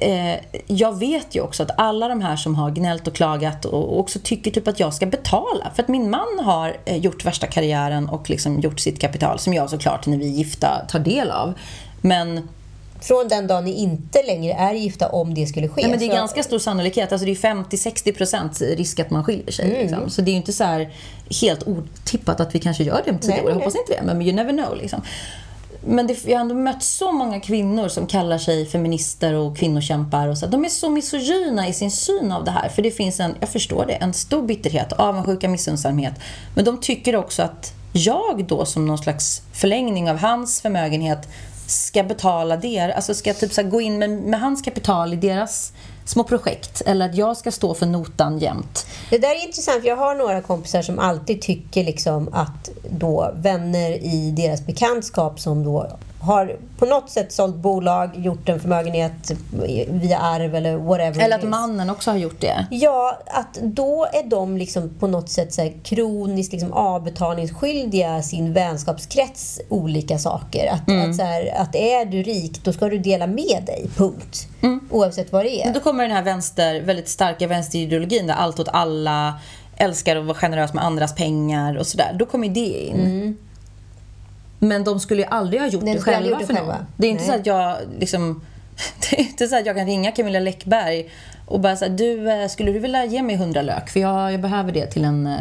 eh, 0.00 0.40
jag 0.66 0.98
vet 0.98 1.34
ju 1.34 1.40
också 1.40 1.62
att 1.62 1.70
alla 1.78 2.08
de 2.08 2.20
här 2.20 2.36
som 2.36 2.54
har 2.54 2.70
gnällt 2.70 3.08
och 3.08 3.14
klagat 3.14 3.64
och 3.64 3.98
också 3.98 4.18
tycker 4.22 4.50
typ 4.50 4.68
att 4.68 4.80
jag 4.80 4.94
ska 4.94 5.06
betala. 5.06 5.70
För 5.74 5.82
att 5.82 5.88
min 5.88 6.10
man 6.10 6.40
har 6.42 6.76
eh, 6.84 6.96
gjort 6.96 7.24
värsta 7.24 7.46
karriären 7.46 8.08
och 8.08 8.30
liksom 8.30 8.60
gjort 8.60 8.80
sitt 8.80 9.00
kapital, 9.00 9.38
som 9.38 9.54
jag 9.54 9.70
såklart 9.70 10.06
när 10.06 10.16
vi 10.16 10.26
är 10.26 10.36
gifta 10.36 10.86
tar 10.88 10.98
del 10.98 11.30
av. 11.30 11.54
Men 12.00 12.48
från 13.02 13.28
den 13.28 13.46
dagen 13.46 13.64
ni 13.64 13.72
inte 13.72 14.22
längre 14.22 14.52
är 14.52 14.74
gifta, 14.74 15.08
om 15.08 15.34
det 15.34 15.46
skulle 15.46 15.68
ske. 15.68 15.82
Nej, 15.82 15.90
men 15.90 15.98
det 15.98 16.04
är 16.04 16.08
Så- 16.10 16.14
ganska 16.16 16.42
stor 16.42 16.58
sannolikhet. 16.58 17.12
Alltså 17.12 17.26
det 17.26 17.32
är 17.32 17.36
50-60% 17.36 18.76
risk 18.76 19.00
att 19.00 19.10
man 19.10 19.24
skiljer 19.24 19.52
sig. 19.52 19.64
Mm. 19.70 19.80
Liksom. 19.82 20.10
Så 20.10 20.22
det 20.22 20.30
är 20.30 20.32
ju 20.32 20.36
inte 20.36 20.52
så 20.52 20.64
här 20.64 20.92
helt 21.40 21.68
otippat 21.68 22.40
att 22.40 22.54
vi 22.54 22.58
kanske 22.58 22.84
gör 22.84 23.02
det 23.04 23.10
om 23.10 23.18
tio 23.18 23.42
år. 23.42 23.48
Jag 23.48 23.54
hoppas 23.54 23.74
inte 23.74 23.92
det, 23.92 24.02
men 24.02 24.22
you 24.22 24.32
never 24.32 24.52
know. 24.52 24.76
Liksom. 24.76 25.02
Men 25.86 26.06
det, 26.06 26.24
jag 26.24 26.36
har 26.36 26.40
ändå 26.40 26.54
mött 26.54 26.82
så 26.82 27.12
många 27.12 27.40
kvinnor 27.40 27.88
som 27.88 28.06
kallar 28.06 28.38
sig 28.38 28.66
feminister 28.66 29.34
och 29.34 29.56
kvinnokämpar. 29.56 30.28
Och 30.28 30.38
så. 30.38 30.46
De 30.46 30.64
är 30.64 30.68
så 30.68 30.90
misogyna 30.90 31.68
i 31.68 31.72
sin 31.72 31.90
syn 31.90 32.32
av 32.32 32.44
det 32.44 32.50
här. 32.50 32.68
För 32.68 32.82
det 32.82 32.90
finns 32.90 33.20
en, 33.20 33.34
jag 33.40 33.48
förstår 33.48 33.86
det, 33.86 33.92
en 33.94 34.12
stor 34.12 34.42
bitterhet, 34.42 34.92
avundsjuka, 34.92 35.48
missunnsamhet. 35.48 36.14
Men 36.54 36.64
de 36.64 36.80
tycker 36.80 37.16
också 37.16 37.42
att 37.42 37.72
jag 37.92 38.44
då 38.48 38.64
som 38.64 38.86
någon 38.86 38.98
slags 38.98 39.42
förlängning 39.52 40.10
av 40.10 40.16
hans 40.16 40.60
förmögenhet 40.60 41.28
ska 41.66 42.02
betala 42.02 42.56
deras... 42.56 42.96
alltså 42.96 43.14
ska 43.14 43.34
typ 43.34 43.52
så 43.52 43.62
gå 43.62 43.80
in 43.80 43.98
med, 43.98 44.10
med 44.10 44.40
hans 44.40 44.62
kapital 44.62 45.12
i 45.12 45.16
deras 45.16 45.72
små 46.04 46.24
projekt. 46.24 46.82
Eller 46.86 47.08
att 47.08 47.14
jag 47.14 47.36
ska 47.36 47.50
stå 47.50 47.74
för 47.74 47.86
notan 47.86 48.38
jämt. 48.38 48.86
Det 49.10 49.18
där 49.18 49.30
är 49.30 49.46
intressant, 49.46 49.80
för 49.80 49.88
jag 49.88 49.96
har 49.96 50.14
några 50.14 50.42
kompisar 50.42 50.82
som 50.82 50.98
alltid 50.98 51.42
tycker 51.42 51.84
liksom 51.84 52.28
att 52.32 52.70
då 52.90 53.32
vänner 53.36 53.90
i 53.90 54.30
deras 54.36 54.66
bekantskap 54.66 55.40
som 55.40 55.64
då 55.64 55.98
har 56.22 56.56
på 56.78 56.86
något 56.86 57.10
sätt 57.10 57.32
sålt 57.32 57.56
bolag, 57.56 58.10
gjort 58.16 58.48
en 58.48 58.60
förmögenhet 58.60 59.32
via 59.88 60.18
arv 60.18 60.54
eller 60.54 60.76
whatever. 60.76 61.20
Eller 61.24 61.38
att 61.38 61.44
mannen 61.48 61.90
också 61.90 62.10
har 62.10 62.18
gjort 62.18 62.40
det. 62.40 62.66
Ja, 62.70 63.18
att 63.26 63.58
då 63.62 64.06
är 64.12 64.30
de 64.30 64.56
liksom 64.56 64.90
på 64.98 65.06
något 65.06 65.28
sätt 65.28 65.52
så 65.54 65.72
kroniskt 65.82 66.52
liksom 66.52 66.72
avbetalningsskyldiga 66.72 68.22
sin 68.22 68.52
vänskapskrets 68.52 69.60
olika 69.68 70.18
saker. 70.18 70.72
Att, 70.72 70.88
Mm. 70.88 71.10
att, 71.10 71.16
så 71.16 71.22
här, 71.22 71.54
att 71.56 71.74
är 71.74 72.04
du 72.04 72.22
rik, 72.22 72.64
då 72.64 72.72
ska 72.72 72.88
du 72.88 72.98
dela 72.98 73.26
med 73.26 73.62
dig. 73.66 73.86
Punkt. 73.96 74.48
Oavsett 74.90 75.32
vad 75.32 75.44
det 75.44 75.60
är. 75.60 75.64
Men 75.64 75.74
då 75.74 75.80
kommer 75.80 76.02
den 76.02 76.12
här 76.16 76.22
vänster, 76.22 76.80
väldigt 76.80 77.08
starka 77.08 77.46
vänsterideologin 77.46 78.26
där 78.26 78.34
allt 78.34 78.60
åt 78.60 78.68
alla, 78.68 79.34
älskar 79.76 80.16
att 80.16 80.24
vara 80.24 80.34
generös 80.36 80.74
med 80.74 80.84
andras 80.84 81.14
pengar 81.14 81.76
och 81.78 81.86
sådär. 81.86 82.16
Då 82.18 82.26
kommer 82.26 82.48
det 82.48 82.60
in. 82.60 83.36
Men 84.64 84.84
de 84.84 85.00
skulle 85.00 85.22
ju 85.22 85.28
aldrig 85.28 85.60
ha 85.60 85.68
gjort 85.68 85.82
Nej, 85.82 85.94
de 85.94 85.98
det 85.98 86.04
själva 86.04 86.30
gjort 86.30 86.46
för 86.46 86.54
det 86.54 86.60
någon. 86.60 86.68
själva. 86.68 86.86
Det 86.96 87.06
är 87.06 87.10
inte 87.10 87.22
Nej. 87.24 87.32
så 87.32 87.38
att 87.40 87.46
jag 87.46 87.76
liksom... 87.98 88.40
Det 89.10 89.16
är 89.16 89.20
inte 89.20 89.48
så 89.48 89.56
att 89.58 89.66
jag 89.66 89.76
kan 89.76 89.86
ringa 89.86 90.12
Camilla 90.12 90.40
Läckberg 90.40 91.10
och 91.46 91.60
bara 91.60 91.76
säga 91.76 91.88
du, 91.88 92.30
eh, 92.30 92.48
skulle 92.48 92.72
du 92.72 92.78
vilja 92.78 93.04
ge 93.04 93.22
mig 93.22 93.34
100 93.34 93.62
lök? 93.62 93.90
För 93.90 94.00
jag, 94.00 94.32
jag 94.32 94.40
behöver 94.40 94.72
det 94.72 94.86
till 94.86 95.04
en... 95.04 95.26
eh, 95.26 95.40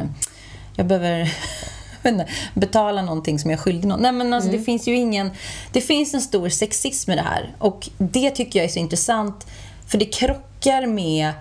Jag 0.76 0.86
behöver... 0.86 1.34
betala 2.54 3.02
någonting 3.02 3.40
som 3.40 3.50
jag 3.52 3.58
är 3.58 3.62
skyldig 3.62 3.88
någon. 3.88 4.02
Nej 4.02 4.12
men 4.12 4.34
alltså 4.34 4.50
Mm. 4.50 4.60
det 4.60 4.66
finns 4.66 4.88
ju 4.88 4.96
ingen... 4.96 5.32
Det 5.72 5.82
finns 5.82 6.14
en 6.14 6.22
stor 6.22 6.50
sexism 6.50 7.12
i 7.12 7.16
det 7.16 7.22
här. 7.22 7.56
Och 7.58 7.90
det 7.98 8.30
tycker 8.32 8.60
jag 8.60 8.64
är 8.66 8.70
så 8.70 8.80
intressant. 8.80 9.48
För 9.88 9.98
det 9.98 10.06
krockar 10.06 10.86
med 10.86 11.32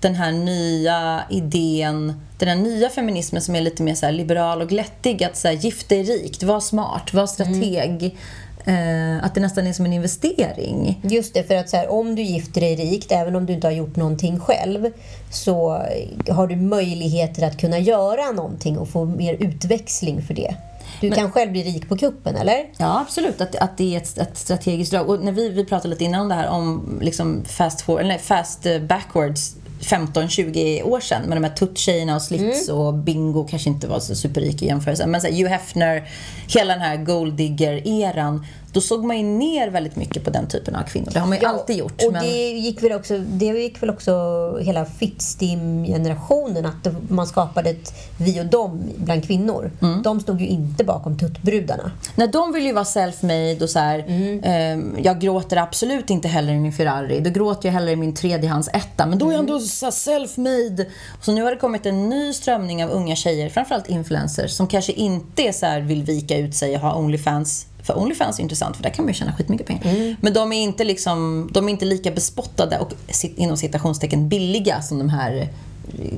den 0.00 0.14
här 0.14 0.32
nya 0.32 1.22
idén, 1.30 2.20
den 2.46 2.58
här 2.58 2.64
nya 2.64 2.88
feminismen 2.88 3.42
som 3.42 3.54
är 3.54 3.60
lite 3.60 3.82
mer 3.82 3.94
så 3.94 4.10
liberal 4.10 4.62
och 4.62 4.68
glättig. 4.68 5.24
Att 5.24 5.36
så 5.36 5.48
här, 5.48 5.54
gift 5.54 5.88
dig 5.88 6.02
rikt, 6.02 6.42
var 6.42 6.60
smart, 6.60 7.14
var 7.14 7.26
strateg. 7.26 8.16
Eh, 8.64 9.24
att 9.24 9.34
det 9.34 9.40
nästan 9.40 9.66
är 9.66 9.72
som 9.72 9.86
en 9.86 9.92
investering. 9.92 11.00
Just 11.02 11.34
det, 11.34 11.42
för 11.42 11.54
att 11.54 11.68
så 11.68 11.76
här, 11.76 11.90
om 11.90 12.14
du 12.14 12.22
gifter 12.22 12.60
dig 12.60 12.76
rikt, 12.76 13.12
även 13.12 13.36
om 13.36 13.46
du 13.46 13.52
inte 13.52 13.66
har 13.66 13.72
gjort 13.72 13.96
någonting 13.96 14.40
själv, 14.40 14.90
så 15.30 15.82
har 16.28 16.46
du 16.46 16.56
möjligheter 16.56 17.46
att 17.46 17.60
kunna 17.60 17.78
göra 17.78 18.32
någonting 18.32 18.78
och 18.78 18.88
få 18.88 19.04
mer 19.04 19.34
utväxling 19.34 20.22
för 20.22 20.34
det. 20.34 20.54
Du 21.00 21.10
kan 21.10 21.32
själv 21.32 21.52
bli 21.52 21.62
rik 21.62 21.88
på 21.88 21.96
kuppen, 21.96 22.36
eller? 22.36 22.64
Ja, 22.78 23.00
absolut. 23.00 23.40
Att, 23.40 23.56
att 23.56 23.78
det 23.78 23.94
är 23.94 23.98
ett, 23.98 24.18
ett 24.18 24.36
strategiskt 24.36 24.92
drag. 24.92 25.10
Och 25.10 25.24
när 25.24 25.32
vi, 25.32 25.48
vi 25.48 25.64
pratade 25.64 25.88
lite 25.88 26.04
innan 26.04 26.20
om 26.20 26.28
det 26.28 26.34
här 26.34 26.48
om 26.48 26.98
liksom 27.02 27.44
fast, 27.44 27.80
for, 27.80 28.00
eller 28.00 28.18
fast 28.18 28.66
eh, 28.66 28.78
backwards 28.78 29.54
15-20 29.82 30.82
år 30.82 31.00
sedan 31.00 31.22
med 31.22 31.36
de 31.36 31.44
här 31.44 31.54
tutt-tjejerna 31.54 32.16
och 32.16 32.22
slits 32.22 32.68
och 32.68 32.94
bingo 32.94 33.44
kanske 33.50 33.70
inte 33.70 33.88
var 33.88 34.00
så 34.00 34.14
superrik 34.14 34.62
i 34.62 34.66
jämförelse. 34.66 35.06
Men 35.06 35.20
så 35.20 35.26
här, 35.26 35.34
Hugh 35.34 35.50
Hefner, 35.50 36.08
hela 36.48 36.72
den 36.72 36.82
här 36.82 36.96
golddigger-eran. 36.96 38.46
Då 38.72 38.80
såg 38.80 39.04
man 39.04 39.16
ju 39.18 39.22
ner 39.22 39.68
väldigt 39.68 39.96
mycket 39.96 40.24
på 40.24 40.30
den 40.30 40.46
typen 40.46 40.76
av 40.76 40.82
kvinnor. 40.82 41.10
Det 41.12 41.18
har 41.18 41.26
man 41.26 41.38
ju 41.38 41.46
alltid 41.46 41.76
gjort. 41.76 42.02
Och 42.06 42.12
men... 42.12 42.24
det 42.24 42.50
gick 42.50 42.82
väl 42.82 42.92
också, 42.92 43.18
det 43.18 43.44
gick 43.44 43.82
väl 43.82 43.90
också 43.90 44.12
hela 44.60 44.84
Fittstim-generationen, 44.84 46.66
att 46.66 47.10
man 47.10 47.26
skapade 47.26 47.70
ett 47.70 47.92
vi 48.18 48.40
och 48.40 48.46
dem 48.46 48.80
bland 48.96 49.24
kvinnor. 49.24 49.70
Mm. 49.82 50.02
De 50.02 50.20
stod 50.20 50.40
ju 50.40 50.46
inte 50.46 50.84
bakom 50.84 51.18
tuttbrudarna. 51.18 51.90
Nej, 52.14 52.28
de 52.28 52.52
vill 52.52 52.66
ju 52.66 52.72
vara 52.72 52.84
self-made 52.84 53.62
och 53.62 53.70
så 53.70 53.78
här, 53.78 54.04
ehm, 54.42 54.96
jag 55.02 55.20
gråter 55.20 55.56
absolut 55.56 56.10
inte 56.10 56.28
heller 56.28 56.52
i 56.52 56.58
min 56.58 56.72
Ferrari. 56.72 57.20
Då 57.20 57.30
gråter 57.30 57.68
jag 57.68 57.72
hellre 57.72 57.92
i 57.92 57.96
min 57.96 58.14
tredjehands 58.14 58.68
etta. 58.68 59.06
Men 59.06 59.18
då 59.18 59.28
är 59.28 59.32
jag 59.32 59.40
ändå 59.40 59.60
så 59.60 59.86
här 59.86 59.90
self-made. 59.90 60.86
Så 61.22 61.32
nu 61.32 61.42
har 61.42 61.50
det 61.50 61.56
kommit 61.56 61.86
en 61.86 62.08
ny 62.08 62.32
strömning 62.32 62.84
av 62.84 62.90
unga 62.90 63.16
tjejer, 63.16 63.48
framförallt 63.48 63.88
influencers, 63.88 64.50
som 64.50 64.66
kanske 64.66 64.92
inte 64.92 65.42
är 65.42 65.52
så 65.52 65.66
här, 65.66 65.80
vill 65.80 66.02
vika 66.02 66.38
ut 66.38 66.54
sig 66.54 66.74
och 66.74 66.80
ha 66.80 66.94
Onlyfans. 66.94 67.66
För 67.82 67.98
Onlyfans 67.98 68.38
är 68.38 68.42
intressant 68.42 68.76
för 68.76 68.82
där 68.82 68.90
kan 68.90 69.04
man 69.04 69.12
ju 69.12 69.18
tjäna 69.18 69.32
skitmycket 69.32 69.66
pengar. 69.66 70.16
Men 70.20 70.32
de 70.32 70.52
är 70.52 70.62
inte 70.62 70.84
liksom, 70.84 71.50
de 71.52 71.68
är 71.68 71.72
inte 71.72 71.84
lika 71.84 72.10
bespottade 72.10 72.78
och 72.78 72.92
inom 73.36 73.56
citationstecken 73.56 74.28
billiga 74.28 74.82
som 74.82 74.98
de 74.98 75.08
här 75.08 75.48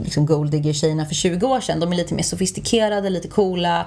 liksom 0.04 0.26
golddigger-tjejerna 0.26 1.06
för 1.06 1.14
20 1.14 1.46
år 1.46 1.60
sedan. 1.60 1.80
De 1.80 1.92
är 1.92 1.96
lite 1.96 2.14
mer 2.14 2.22
sofistikerade, 2.22 3.10
lite 3.10 3.28
coola. 3.28 3.86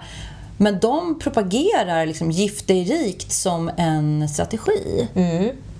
Men 0.57 0.79
de 0.79 1.19
propagerar 1.19 2.05
liksom 2.05 2.31
gift 2.31 2.67
dig 2.67 2.83
rikt 2.83 3.31
som 3.31 3.71
en 3.77 4.29
strategi. 4.29 5.07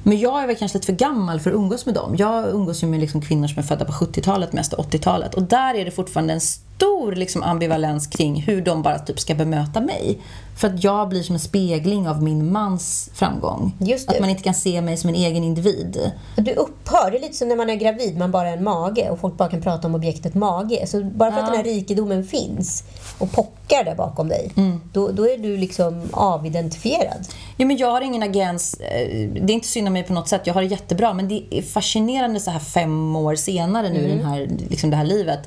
Men 0.03 0.19
jag 0.19 0.43
är 0.43 0.47
väl 0.47 0.55
kanske 0.55 0.77
lite 0.77 0.85
för 0.85 0.93
gammal 0.93 1.39
för 1.39 1.49
att 1.49 1.55
umgås 1.55 1.85
med 1.85 1.95
dem. 1.95 2.15
Jag 2.17 2.49
umgås 2.49 2.83
ju 2.83 2.87
med 2.87 2.99
liksom 2.99 3.21
kvinnor 3.21 3.47
som 3.47 3.59
är 3.59 3.63
födda 3.63 3.85
på 3.85 3.91
70-talet, 3.91 4.53
mest 4.53 4.73
80-talet. 4.73 5.33
Och 5.35 5.43
där 5.43 5.75
är 5.75 5.85
det 5.85 5.91
fortfarande 5.91 6.33
en 6.33 6.41
stor 6.77 7.15
liksom 7.15 7.43
ambivalens 7.43 8.07
kring 8.07 8.41
hur 8.41 8.61
de 8.61 8.81
bara 8.81 8.99
typ 8.99 9.19
ska 9.19 9.35
bemöta 9.35 9.81
mig. 9.81 10.17
För 10.57 10.67
att 10.67 10.83
jag 10.83 11.09
blir 11.09 11.23
som 11.23 11.35
en 11.35 11.39
spegling 11.39 12.07
av 12.09 12.23
min 12.23 12.51
mans 12.51 13.09
framgång. 13.13 13.75
Att 14.07 14.19
man 14.19 14.29
inte 14.29 14.43
kan 14.43 14.53
se 14.53 14.81
mig 14.81 14.97
som 14.97 15.09
en 15.09 15.15
egen 15.15 15.43
individ. 15.43 16.11
Du 16.35 16.51
upphör, 16.53 17.11
det 17.11 17.17
är 17.17 17.21
lite 17.21 17.33
som 17.33 17.47
när 17.47 17.55
man 17.55 17.69
är 17.69 17.75
gravid, 17.75 18.17
man 18.17 18.31
bara 18.31 18.49
är 18.49 18.57
en 18.57 18.63
mage 18.63 19.09
och 19.09 19.19
folk 19.19 19.37
bara 19.37 19.49
kan 19.49 19.61
prata 19.61 19.87
om 19.87 19.95
objektet 19.95 20.35
mage. 20.35 20.87
Så 20.87 21.03
bara 21.03 21.31
för 21.31 21.39
att 21.39 21.45
Ja. 21.47 21.51
den 21.51 21.57
här 21.57 21.63
rikedomen 21.73 22.23
finns 22.23 22.83
och 23.17 23.31
pockar 23.31 23.83
där 23.83 23.95
bakom 23.95 24.27
dig, 24.29 24.51
Mm. 24.57 24.81
då, 24.93 25.11
då 25.11 25.29
är 25.29 25.37
du 25.37 25.57
liksom 25.57 26.01
avidentifierad. 26.11 27.27
Ja, 27.57 27.65
men 27.65 27.77
jag 27.77 27.91
har 27.91 28.01
ingen 28.01 28.23
agens. 28.23 28.73
eh, 28.73 29.07
Det 29.29 29.51
är 29.51 29.55
inte 29.55 29.67
synd 29.67 29.87
om 29.87 29.93
mig 29.93 30.03
på 30.03 30.13
något 30.13 30.27
sätt. 30.27 30.41
Jag 30.45 30.53
har 30.53 30.61
det 30.61 30.67
jättebra. 30.67 31.13
Men 31.13 31.27
det 31.27 31.43
är 31.51 31.61
fascinerande 31.61 32.39
så 32.39 32.51
här 32.51 32.59
fem 32.59 33.15
år 33.15 33.35
senare 33.35 33.89
nu 33.89 33.99
i 33.99 34.07
den 34.07 34.25
här, 34.25 34.49
liksom 34.69 34.89
det 34.89 34.95
här 34.95 35.05
livet. 35.05 35.39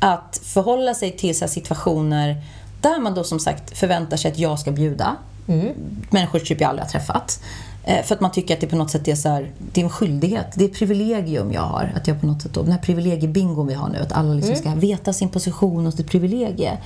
Att 0.00 0.40
förhålla 0.44 0.94
sig 0.94 1.10
till 1.10 1.38
så 1.38 1.48
situationer 1.48 2.42
där 2.80 3.00
man 3.00 3.14
då 3.14 3.24
som 3.24 3.40
sagt 3.40 3.78
förväntar 3.78 4.16
sig 4.16 4.30
att 4.30 4.38
jag 4.38 4.58
ska 4.58 4.70
bjuda. 4.70 5.16
Människor 6.10 6.38
typ 6.38 6.60
jag 6.60 6.68
aldrig 6.68 6.84
har 6.84 6.90
träffat. 6.90 7.40
Eh, 7.84 8.04
För 8.04 8.14
att 8.14 8.20
man 8.20 8.32
tycker 8.32 8.54
att 8.54 8.60
det 8.60 8.66
på 8.66 8.76
något 8.76 8.90
sätt 8.90 9.08
är 9.08 9.14
så 9.14 9.28
här, 9.28 9.50
det 9.72 9.80
är 9.80 9.84
en 9.84 9.90
skyldighet. 9.90 10.46
Det 10.54 10.64
är 10.64 10.68
ett 10.68 10.78
privilegium 10.78 11.52
jag 11.52 11.62
har. 11.62 11.92
Att 11.96 12.08
jag 12.08 12.20
på 12.20 12.26
något 12.26 12.42
sätt 12.42 12.54
då, 12.54 12.62
den 12.62 12.72
här 12.72 12.78
privilegiebingon 12.78 13.66
vi 13.66 13.74
har 13.74 13.88
nu. 13.88 13.98
Att 13.98 14.12
alla 14.12 14.34
liksom 14.34 14.56
ska 14.56 14.74
veta 14.74 15.12
sin 15.12 15.28
position 15.28 15.86
och 15.86 15.94
sitt 15.94 16.10
privilegie. 16.10 16.78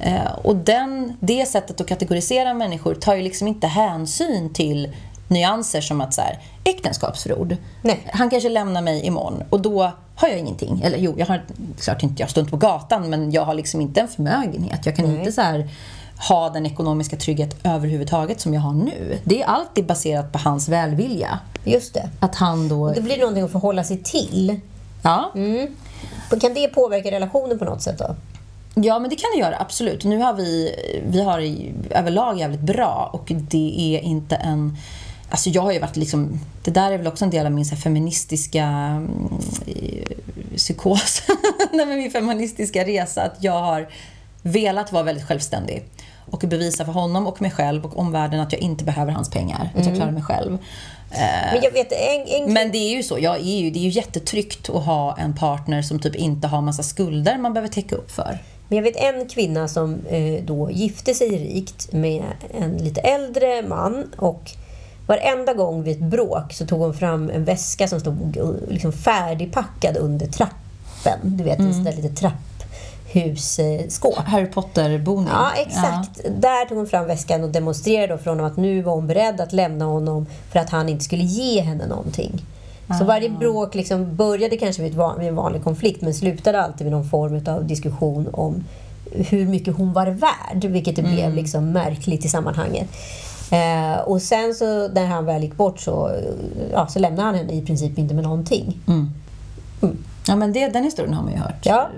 Eh, 0.00 0.32
och 0.42 0.56
den, 0.56 1.16
det 1.20 1.48
sättet 1.48 1.80
att 1.80 1.86
kategorisera 1.86 2.54
människor 2.54 2.94
tar 2.94 3.14
ju 3.14 3.22
liksom 3.22 3.48
inte 3.48 3.66
hänsyn 3.66 4.52
till 4.52 4.88
nyanser 5.28 5.80
som 5.80 6.00
att 6.00 6.14
så 6.14 6.20
här, 6.20 6.38
äktenskapsförord. 6.64 7.56
Nej. 7.82 8.08
Han 8.12 8.30
kanske 8.30 8.48
lämnar 8.48 8.82
mig 8.82 9.06
imorgon 9.06 9.42
och 9.50 9.60
då 9.60 9.92
har 10.16 10.28
jag 10.28 10.38
ingenting. 10.38 10.80
Eller 10.84 10.98
jo, 10.98 11.14
jag 11.16 11.26
har 11.26 11.42
klart 11.80 12.02
inte, 12.02 12.22
jag 12.22 12.30
står 12.30 12.40
inte 12.40 12.50
på 12.50 12.56
gatan 12.56 13.10
men 13.10 13.32
jag 13.32 13.44
har 13.44 13.54
liksom 13.54 13.80
inte 13.80 14.00
en 14.00 14.08
förmögenhet. 14.08 14.86
Jag 14.86 14.96
kan 14.96 15.04
Nej. 15.04 15.18
inte 15.18 15.32
så 15.32 15.40
här 15.40 15.68
ha 16.28 16.50
den 16.50 16.66
ekonomiska 16.66 17.16
trygghet 17.16 17.56
överhuvudtaget 17.64 18.40
som 18.40 18.54
jag 18.54 18.60
har 18.60 18.74
nu. 18.74 19.18
Det 19.24 19.42
är 19.42 19.46
alltid 19.46 19.86
baserat 19.86 20.32
på 20.32 20.38
hans 20.38 20.68
välvilja. 20.68 21.38
Just 21.64 21.94
det. 21.94 22.08
Att 22.20 22.34
han 22.34 22.68
då... 22.68 22.92
Det 22.92 23.00
blir 23.00 23.18
någonting 23.18 23.44
att 23.44 23.52
förhålla 23.52 23.84
sig 23.84 23.98
till. 23.98 24.60
Ja. 25.02 25.32
Kan 26.40 26.54
det 26.54 26.68
påverka 26.68 27.10
relationen 27.10 27.58
på 27.58 27.64
något 27.64 27.82
sätt 27.82 27.98
då? 27.98 28.16
Ja, 28.74 28.98
men 28.98 29.10
det 29.10 29.16
kan 29.16 29.30
det 29.34 29.40
göra, 29.40 29.56
absolut. 29.60 30.04
Nu 30.04 30.18
har 30.18 30.34
vi, 30.34 30.74
vi 31.06 31.22
har 31.22 31.56
överlag 31.90 32.38
jävligt 32.38 32.60
bra 32.60 33.10
och 33.12 33.32
det 33.34 33.96
är 33.96 34.00
inte 34.00 34.36
en... 34.36 34.76
Alltså 35.32 35.50
jag 35.50 35.62
har 35.62 35.72
ju 35.72 35.78
varit 35.78 35.96
liksom... 35.96 36.40
Det 36.62 36.70
där 36.70 36.92
är 36.92 36.98
väl 36.98 37.06
också 37.06 37.24
en 37.24 37.30
del 37.30 37.46
av 37.46 37.52
min 37.52 37.64
så 37.64 37.76
feministiska 37.76 38.64
mm, 38.64 39.38
eh, 39.66 40.56
psykos. 40.56 41.22
Nej, 41.72 41.86
min 41.86 42.10
feministiska 42.10 42.84
resa. 42.84 43.22
Att 43.22 43.36
jag 43.40 43.60
har 43.60 43.88
velat 44.42 44.92
vara 44.92 45.02
väldigt 45.02 45.24
självständig 45.24 45.84
och 46.30 46.38
bevisa 46.38 46.84
för 46.84 46.92
honom 46.92 47.26
och 47.26 47.42
mig 47.42 47.50
själv 47.50 47.84
och 47.84 47.98
omvärlden 47.98 48.40
att 48.40 48.52
jag 48.52 48.60
inte 48.60 48.84
behöver 48.84 49.12
hans 49.12 49.30
pengar. 49.30 49.70
Att 49.76 49.86
jag 49.86 49.94
klarar 49.94 50.10
mig 50.10 50.22
själv. 50.22 50.58
Men 51.52 51.62
jag 51.62 51.72
vet, 51.72 51.92
en, 51.92 52.26
en 52.26 52.52
Men 52.52 52.70
det 52.72 52.78
är 52.78 52.96
ju 52.96 53.02
så. 53.02 53.18
Jag 53.18 53.36
är 53.36 53.60
ju, 53.60 53.70
det 53.70 53.78
är 53.78 53.84
ju 53.84 53.90
jättetryggt 53.90 54.70
att 54.70 54.84
ha 54.84 55.16
en 55.18 55.34
partner 55.34 55.82
som 55.82 56.00
typ 56.00 56.14
inte 56.14 56.46
har 56.46 56.62
massa 56.62 56.82
skulder 56.82 57.38
man 57.38 57.52
behöver 57.52 57.72
täcka 57.72 57.96
upp 57.96 58.10
för. 58.10 58.38
Men 58.68 58.76
jag 58.76 58.82
vet 58.82 58.96
en 58.96 59.28
kvinna 59.28 59.68
som 59.68 60.06
eh, 60.06 60.44
då 60.44 60.70
gifte 60.70 61.14
sig 61.14 61.28
rikt 61.28 61.92
med 61.92 62.24
en 62.60 62.76
lite 62.78 63.00
äldre 63.00 63.62
man 63.68 64.10
och 64.16 64.50
varenda 65.12 65.54
gång 65.54 65.82
vid 65.82 65.96
ett 65.96 66.02
bråk 66.02 66.52
så 66.52 66.66
tog 66.66 66.80
hon 66.80 66.94
fram 66.94 67.30
en 67.30 67.44
väska 67.44 67.88
som 67.88 68.00
stod 68.00 68.38
liksom 68.68 68.92
färdigpackad 68.92 69.96
under 69.96 70.26
trappen. 70.26 71.18
Du 71.22 71.44
vet, 71.44 71.58
en 71.58 71.74
sån 71.74 71.84
där 71.84 71.92
lite 71.92 72.08
trapphusskåp. 72.08 74.16
Harry 74.16 74.46
Potter-boning. 74.46 75.28
Ja, 75.32 75.50
exakt. 75.56 76.20
Där 76.40 76.68
tog 76.68 76.78
hon 76.78 76.86
fram 76.86 77.06
väskan 77.06 77.44
och 77.44 77.50
demonstrerade 77.50 78.18
för 78.18 78.30
honom 78.30 78.46
att 78.46 78.56
nu 78.56 78.82
var 78.82 78.94
hon 78.94 79.06
beredd 79.06 79.40
att 79.40 79.52
lämna 79.52 79.84
honom 79.84 80.26
för 80.52 80.58
att 80.58 80.70
han 80.70 80.88
inte 80.88 81.04
skulle 81.04 81.24
ge 81.24 81.60
henne 81.60 81.86
någonting. 81.86 82.42
Så 82.98 83.04
varje 83.04 83.30
bråk 83.30 83.74
liksom 83.74 84.16
började 84.16 84.56
kanske 84.56 84.82
vid, 84.82 84.94
van, 84.94 85.18
vid 85.18 85.28
en 85.28 85.36
vanlig 85.36 85.64
konflikt 85.64 86.02
men 86.02 86.14
slutade 86.14 86.62
alltid 86.62 86.84
med 86.84 86.92
någon 86.92 87.08
form 87.08 87.40
av 87.46 87.66
diskussion 87.66 88.28
om 88.32 88.64
hur 89.12 89.46
mycket 89.46 89.76
hon 89.76 89.92
var 89.92 90.06
värd, 90.06 90.64
vilket 90.64 90.96
det 90.96 91.02
blev 91.02 91.34
liksom 91.34 91.70
märkligt 91.70 92.24
i 92.24 92.28
sammanhanget. 92.28 92.88
Eh, 93.52 94.00
och 94.00 94.22
sen 94.22 94.54
så 94.54 94.88
när 94.88 95.06
han 95.06 95.24
väl 95.24 95.42
gick 95.42 95.56
bort 95.56 95.80
så, 95.80 96.10
ja, 96.72 96.86
så 96.86 96.98
lämnade 96.98 97.22
han 97.22 97.34
henne 97.34 97.52
i 97.52 97.62
princip 97.62 97.98
inte 97.98 98.14
med 98.14 98.24
någonting. 98.24 98.80
Ja, 100.26 100.36
men 100.36 100.52
det, 100.52 100.68
den 100.68 100.84
historien 100.84 101.14
har 101.14 101.22
man 101.22 101.32
ju 101.32 101.38
hört 101.38 101.66
Ja. 101.66 101.88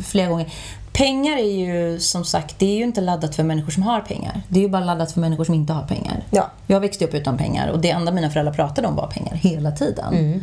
flera 0.00 0.28
gånger. 0.28 0.52
Pengar 0.92 1.36
är 1.36 1.52
ju 1.52 2.00
som 2.00 2.24
sagt, 2.24 2.58
det 2.58 2.66
är 2.66 2.76
ju 2.76 2.82
inte 2.84 3.00
laddat 3.00 3.34
för 3.34 3.42
människor 3.42 3.70
som 3.70 3.82
har 3.82 4.00
pengar. 4.00 4.40
Det 4.48 4.58
är 4.58 4.62
ju 4.62 4.68
bara 4.68 4.84
laddat 4.84 5.12
för 5.12 5.20
människor 5.20 5.44
som 5.44 5.54
inte 5.54 5.72
har 5.72 5.82
pengar. 5.82 6.22
Ja. 6.30 6.50
Jag 6.66 6.80
växte 6.80 7.04
upp 7.04 7.14
utan 7.14 7.36
pengar 7.38 7.68
och 7.68 7.78
det 7.78 7.90
enda 7.90 8.12
mina 8.12 8.30
föräldrar 8.30 8.52
pratade 8.52 8.88
om 8.88 8.96
var 8.96 9.06
pengar 9.06 9.34
hela 9.34 9.70
tiden. 9.72 10.14
Mm. 10.14 10.40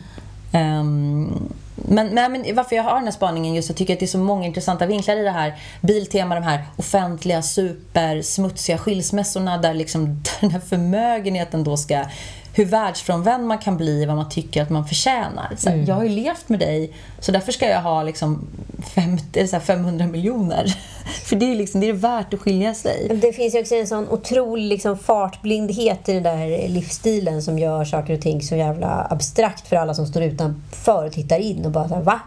Ehm, 0.51 1.53
men, 1.87 2.13
men, 2.13 2.31
men 2.31 2.55
varför 2.55 2.75
jag 2.75 2.83
har 2.83 2.95
den 2.95 3.03
här 3.03 3.11
spaningen 3.11 3.53
just, 3.55 3.69
jag 3.69 3.77
tycker 3.77 3.93
att 3.93 3.99
det 3.99 4.05
är 4.05 4.07
så 4.07 4.17
många 4.17 4.45
intressanta 4.45 4.85
vinklar 4.85 5.15
i 5.15 5.23
det 5.23 5.31
här. 5.31 5.55
Biltema, 5.81 6.35
de 6.35 6.43
här 6.43 6.65
offentliga, 6.75 7.41
supersmutsiga 7.41 8.77
skilsmässorna 8.77 9.57
där 9.57 9.73
liksom 9.73 10.23
den 10.41 10.51
här 10.51 10.59
förmögenheten 10.59 11.63
då 11.63 11.77
ska 11.77 12.05
hur 12.53 12.65
världsfrånvänd 12.65 13.47
man 13.47 13.57
kan 13.57 13.77
bli, 13.77 14.05
vad 14.05 14.15
man 14.15 14.29
tycker 14.29 14.61
att 14.61 14.69
man 14.69 14.85
förtjänar. 14.85 15.55
Så 15.57 15.69
här, 15.69 15.83
Jag 15.87 15.95
har 15.95 16.03
ju 16.03 16.09
levt 16.09 16.49
med 16.49 16.59
dig, 16.59 16.93
så 17.19 17.31
därför 17.31 17.51
ska 17.51 17.69
jag 17.69 17.81
ha 17.81 18.03
liksom 18.03 18.47
50, 18.95 19.39
eller 19.39 19.47
så 19.47 19.55
här 19.55 19.63
500 19.63 20.07
miljoner. 20.07 20.65
För 21.25 21.35
det 21.35 21.51
är, 21.51 21.55
liksom, 21.55 21.81
det 21.81 21.89
är 21.89 21.93
värt 21.93 22.33
att 22.33 22.39
skilja 22.39 22.73
sig. 22.73 23.19
Det 23.21 23.33
finns 23.33 23.55
ju 23.55 23.59
också 23.59 23.75
en 23.75 23.87
sån 23.87 24.09
otrolig 24.09 24.69
liksom 24.69 24.97
fartblindhet 24.97 26.09
i 26.09 26.13
den 26.13 26.23
där 26.23 26.67
livsstilen 26.67 27.43
som 27.43 27.59
gör 27.59 27.85
saker 27.85 28.13
och 28.13 28.21
ting 28.21 28.41
så 28.41 28.55
jävla 28.55 29.07
abstrakt 29.09 29.67
för 29.67 29.75
alla 29.75 29.93
som 29.93 30.05
står 30.05 30.23
utanför 30.23 31.05
och 31.05 31.11
tittar 31.11 31.39
in 31.39 31.65
och 31.65 31.71
bara 31.71 31.87
såhär, 31.87 32.01
va? 32.01 32.19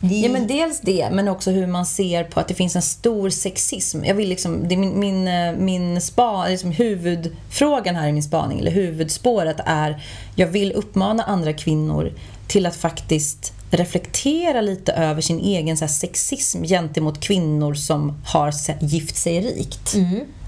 Ja, 0.00 0.28
men 0.28 0.46
dels 0.46 0.80
det, 0.80 1.08
men 1.12 1.28
också 1.28 1.50
hur 1.50 1.66
man 1.66 1.86
ser 1.86 2.24
på 2.24 2.40
att 2.40 2.48
det 2.48 2.54
finns 2.54 2.76
en 2.76 2.82
stor 2.82 3.30
sexism. 3.30 4.04
Jag 4.04 4.14
vill 4.14 4.28
liksom, 4.28 4.68
det 4.68 4.74
är 4.74 4.78
min, 4.78 5.00
min, 5.00 5.28
eh, 5.28 5.52
min 5.52 6.00
spa, 6.00 6.48
liksom 6.48 6.70
huvudfrågan 6.70 7.96
här 7.96 8.08
i 8.08 8.12
min 8.12 8.22
spaning, 8.22 8.58
eller 8.58 8.70
huvudspåret 8.70 9.56
är, 9.66 10.02
jag 10.34 10.46
vill 10.46 10.72
uppmana 10.72 11.22
andra 11.22 11.52
kvinnor 11.52 12.12
till 12.46 12.66
att 12.66 12.76
faktiskt 12.76 13.52
reflektera 13.70 14.60
lite 14.60 14.92
över 14.92 15.20
sin 15.20 15.38
egen 15.38 15.76
så 15.76 15.84
här, 15.84 15.92
sexism 15.92 16.62
gentemot 16.62 17.20
kvinnor 17.20 17.74
som 17.74 18.22
har 18.24 18.54
gift 18.80 19.16
sig 19.16 19.40
rikt. 19.40 19.94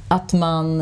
Att 0.08 0.32
man 0.32 0.80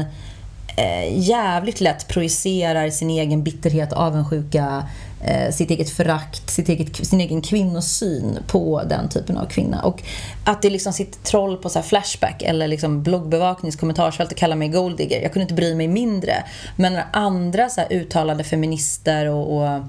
eh, 0.77 1.19
jävligt 1.19 1.81
lätt 1.81 2.09
projicerar 2.09 2.91
sin 2.91 3.11
egen 3.11 3.43
bitterhet, 3.43 3.93
avundsjuka, 3.93 4.89
eh, 5.27 5.53
sitt 5.53 5.70
eget 5.70 5.91
förakt, 5.91 6.51
sitt 6.51 6.68
eget, 6.68 7.07
sin 7.07 7.20
egen 7.20 7.43
kvinnosyn 7.43 8.39
på 8.47 8.83
den 8.89 9.09
typen 9.09 9.37
av 9.37 9.47
kvinna. 9.47 9.83
Och 9.83 10.03
att 10.45 10.62
det 10.62 10.70
liksom 10.70 10.93
sitter 10.93 11.22
troll 11.22 11.57
på 11.57 11.68
så 11.68 11.79
här 11.79 11.87
Flashback 11.87 12.43
eller 12.43 12.68
liksom 12.68 13.03
bloggbevaknings 13.03 13.77
kommentarsfält 13.77 14.33
och 14.33 14.39
kallar 14.39 14.57
mig 14.57 14.68
golddigger. 14.68 15.22
Jag 15.22 15.33
kunde 15.33 15.43
inte 15.43 15.55
bry 15.55 15.74
mig 15.74 15.89
mindre. 15.89 16.45
Men 16.77 16.93
när 16.93 17.05
andra 17.12 17.68
så 17.68 17.81
här 17.81 17.93
uttalade 17.93 18.45
feminister 18.45 19.29
och, 19.29 19.57
och 19.57 19.83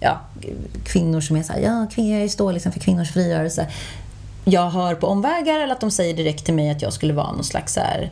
ja, 0.00 0.20
kvinnor 0.84 1.20
som 1.20 1.36
är 1.36 1.42
så 1.42 1.52
här, 1.52 1.60
ja, 1.60 1.86
kvinnor, 1.94 2.18
jag 2.18 2.30
står 2.30 2.52
liksom 2.52 2.72
för 2.72 2.80
kvinnors 2.80 3.12
frigörelse. 3.12 3.66
Jag 4.44 4.70
hör 4.70 4.94
på 4.94 5.06
omvägar 5.06 5.60
eller 5.60 5.72
att 5.72 5.80
de 5.80 5.90
säger 5.90 6.14
direkt 6.14 6.44
till 6.44 6.54
mig 6.54 6.70
att 6.70 6.82
jag 6.82 6.92
skulle 6.92 7.12
vara 7.12 7.32
någon 7.32 7.44
slags 7.44 7.74
så 7.74 7.80
här, 7.80 8.10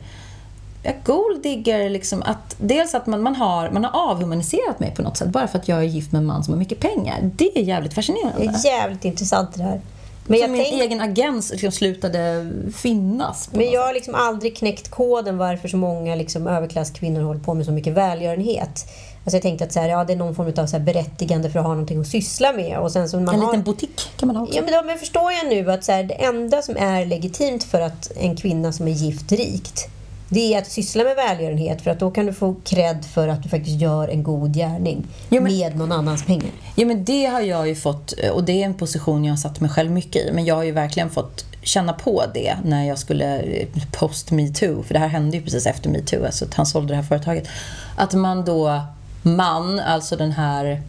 ja, 0.83 0.91
golddigger, 1.03 1.89
liksom 1.89 2.23
att 2.25 2.55
dels 2.57 2.95
att 2.95 3.07
man, 3.07 3.21
man, 3.21 3.35
har, 3.35 3.69
man 3.69 3.83
har 3.85 4.11
avhumaniserat 4.11 4.79
mig 4.79 4.93
på 4.95 5.01
något 5.01 5.17
sätt 5.17 5.27
bara 5.27 5.47
för 5.47 5.59
att 5.59 5.67
jag 5.67 5.79
är 5.79 5.83
gift 5.83 6.11
med 6.11 6.19
en 6.19 6.25
man 6.25 6.43
som 6.43 6.53
har 6.53 6.59
mycket 6.59 6.79
pengar. 6.79 7.31
Det 7.35 7.57
är 7.59 7.63
jävligt 7.63 7.91
Det 7.91 7.95
fascinerande. 7.95 8.43
är 8.43 8.65
jävligt 8.65 9.05
intressant 9.05 9.55
det 9.55 9.63
här. 9.63 9.81
Men 10.27 10.39
jag, 10.39 10.49
min 10.49 10.63
tänk, 10.63 10.81
egen 10.81 11.01
agens 11.01 11.51
liksom 11.51 11.71
slutade 11.71 12.51
finnas. 12.75 13.49
Men 13.51 13.71
jag 13.71 13.81
har 13.81 13.93
liksom 13.93 14.15
aldrig 14.15 14.57
knäckt 14.57 14.91
koden 14.91 15.37
varför 15.37 15.67
så 15.67 15.77
många 15.77 16.15
liksom 16.15 16.47
överklasskvinnor 16.47 17.21
håller 17.21 17.39
på 17.39 17.53
med 17.53 17.65
så 17.65 17.71
mycket 17.71 17.93
välgörenhet. 17.93 18.85
Alltså 19.23 19.35
jag 19.35 19.41
tänkte 19.41 19.65
att 19.65 19.73
så 19.73 19.79
här, 19.79 19.89
ja, 19.89 20.03
det 20.03 20.13
är 20.13 20.17
någon 20.17 20.35
form 20.35 20.53
av 20.57 20.65
så 20.67 20.77
här 20.77 20.83
berättigande 20.83 21.49
för 21.49 21.59
att 21.59 21.65
ha 21.65 21.71
någonting 21.73 22.01
att 22.01 22.07
syssla 22.07 22.53
med. 22.53 22.79
Och 22.79 22.91
sen 22.91 23.09
så 23.09 23.19
man 23.19 23.35
En 23.35 23.41
har... 23.41 23.47
liten 23.47 23.63
butik 23.63 24.09
kan 24.17 24.27
man 24.27 24.35
ha 24.35 24.43
också. 24.43 24.55
Ja, 24.55 24.61
men, 24.61 24.73
då, 24.73 24.83
men 24.83 24.97
förstår 24.97 25.31
jag 25.31 25.47
nu 25.49 25.71
att 25.71 25.83
så 25.83 25.91
här, 25.91 26.03
det 26.03 26.13
enda 26.13 26.61
som 26.61 26.77
är 26.77 27.05
legitimt 27.05 27.63
för 27.63 27.81
att 27.81 28.11
en 28.15 28.35
kvinna 28.35 28.71
som 28.71 28.87
är 28.87 28.91
gift 28.91 29.31
rikt 29.31 29.89
det 30.29 30.53
är 30.53 30.57
att 30.59 30.67
syssla 30.67 31.03
med 31.03 31.15
välgörenhet 31.15 31.81
för 31.81 31.91
att 31.91 31.99
då 31.99 32.11
kan 32.11 32.25
du 32.25 32.33
få 32.33 32.55
cred 32.63 33.05
för 33.05 33.27
att 33.27 33.43
du 33.43 33.49
faktiskt 33.49 33.81
gör 33.81 34.07
en 34.07 34.23
god 34.23 34.53
gärning 34.55 35.07
Jo, 35.29 35.41
men- 35.41 35.57
med 35.57 35.77
någon 35.77 35.91
annans 35.91 36.25
pengar. 36.25 36.49
Ja, 36.75 36.85
men 36.85 37.05
det 37.05 37.25
har 37.25 37.41
jag 37.41 37.67
ju 37.67 37.75
fått, 37.75 38.11
och 38.33 38.43
det 38.43 38.61
är 38.61 38.65
en 38.65 38.73
position 38.73 39.25
jag 39.25 39.31
har 39.31 39.37
satt 39.37 39.59
mig 39.59 39.69
själv 39.69 39.91
mycket 39.91 40.15
i, 40.27 40.31
men 40.33 40.45
jag 40.45 40.55
har 40.55 40.63
ju 40.63 40.71
verkligen 40.71 41.09
fått 41.09 41.45
känna 41.61 41.93
på 41.93 42.23
det 42.33 42.55
när 42.63 42.87
jag 42.87 42.99
skulle 42.99 43.39
eh, 43.39 43.67
post 43.91 44.31
metoo, 44.31 44.83
för 44.83 44.93
det 44.93 44.99
här 44.99 45.07
hände 45.07 45.37
ju 45.37 45.43
precis 45.43 45.65
efter 45.65 45.89
metoo, 45.89 46.25
alltså 46.25 46.45
att 46.45 46.53
han 46.53 46.65
sålde 46.65 46.87
det 46.93 46.95
här 46.95 47.03
företaget. 47.03 47.47
Att 47.95 48.13
man 48.13 48.45
då, 48.45 48.81
man, 49.21 49.79
alltså 49.79 50.15
den 50.15 50.31
här 50.31 50.81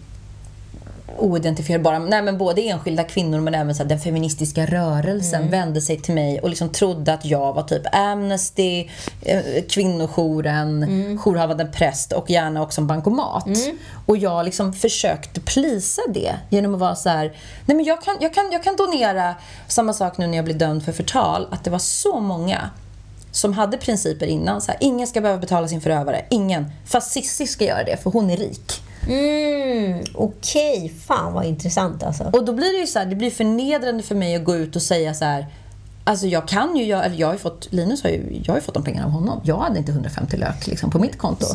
oidentifierbara, 1.19 1.99
nej 1.99 2.23
men 2.23 2.39
både 2.39 2.63
enskilda 2.63 3.05
kvinnor 3.05 3.41
men 3.41 3.55
även 3.55 3.75
så 3.75 3.85
den 3.85 4.01
feministiska 4.01 4.67
rörelsen 4.67 5.51
vände 5.51 5.81
sig 5.81 6.01
till 6.01 6.15
mig 6.15 6.41
och 6.41 6.49
liksom 6.51 6.69
trodde 6.69 7.13
att 7.13 7.25
jag 7.25 7.53
var 7.53 7.63
typ 7.63 7.83
Amnesty, 7.93 8.89
eh, 9.23 9.41
kvinnojouren, 9.69 11.19
jourhavande 11.19 11.65
präst 11.65 12.13
och 12.13 12.31
gärna 12.31 12.63
också 12.63 12.81
en 12.81 12.87
bankomat. 12.87 13.47
Och 14.07 14.17
jag 14.17 14.45
liksom 14.45 14.73
försökte 14.73 15.41
plisa 15.41 16.03
det 16.15 16.35
genom 16.49 16.75
att 16.75 16.81
vara 16.81 16.95
så 16.95 17.09
här, 17.09 17.37
nej 17.67 17.77
men 17.77 17.85
jag 17.85 18.03
kan, 18.03 18.17
jag, 18.21 18.35
kan, 18.35 18.53
jag 18.53 18.63
kan 18.63 18.77
donera, 18.77 19.35
samma 19.69 19.93
sak 19.93 20.19
nu 20.19 20.27
när 20.27 20.37
jag 20.37 20.45
blev 20.45 20.59
dömd 20.59 20.85
för 20.85 20.93
förtal, 20.93 21.49
att 21.51 21.65
det 21.65 21.71
var 21.71 21.79
så 21.79 22.21
många 22.21 22.71
som 23.33 23.53
hade 23.53 23.77
principer 23.77 24.27
innan. 24.27 24.61
Så 24.61 24.73
här, 24.73 24.79
ingen 24.81 25.07
ska 25.07 25.21
behöva 25.21 25.41
betala 25.41 25.69
sin 25.69 25.81
förövare. 25.81 26.25
Ingen. 26.31 26.73
Fast 26.87 27.13
Cissi 27.13 27.47
ska 27.47 27.65
göra 27.65 27.85
det, 27.85 27.97
för 28.03 28.11
hon 28.11 28.31
är 28.31 28.37
rik. 28.37 28.83
Mm, 29.09 30.03
Okej, 30.15 30.93
fan 31.07 31.33
vad 31.33 31.45
intressant 31.45 32.03
alltså. 32.03 32.25
Och 32.33 32.45
då 32.45 32.53
blir 32.53 32.73
det 32.73 32.79
ju 32.81 32.87
så 32.87 32.99
här, 32.99 33.07
det 33.07 33.17
blir 33.17 33.31
förnedrande 33.31 34.03
för 34.03 34.15
mig 34.15 34.37
att 34.37 34.45
gå 34.45 34.57
ut 34.57 34.77
och 34.77 34.83
säga 34.83 35.15
så 35.15 35.25
här. 35.25 35.47
Alltså 36.05 36.27
jag 36.27 36.49
kan 36.49 36.77
ju, 36.77 36.85
jag, 36.85 37.05
eller 37.07 37.17
jag 37.17 37.27
har 37.27 37.35
ju 37.35 37.39
fått, 37.39 37.73
Linus 37.73 38.03
har 38.03 38.11
ju, 38.11 38.41
jag 38.45 38.53
har 38.53 38.59
ju 38.59 38.63
fått 38.65 38.75
de 38.75 38.85
pengarna 38.85 39.07
av 39.07 39.13
honom. 39.13 39.41
Jag 39.45 39.57
hade 39.59 39.79
inte 39.79 39.93
150 39.93 40.37
lök 40.37 40.67
liksom 40.67 40.91
på 40.91 40.99
mitt 40.99 41.19
konto. 41.19 41.47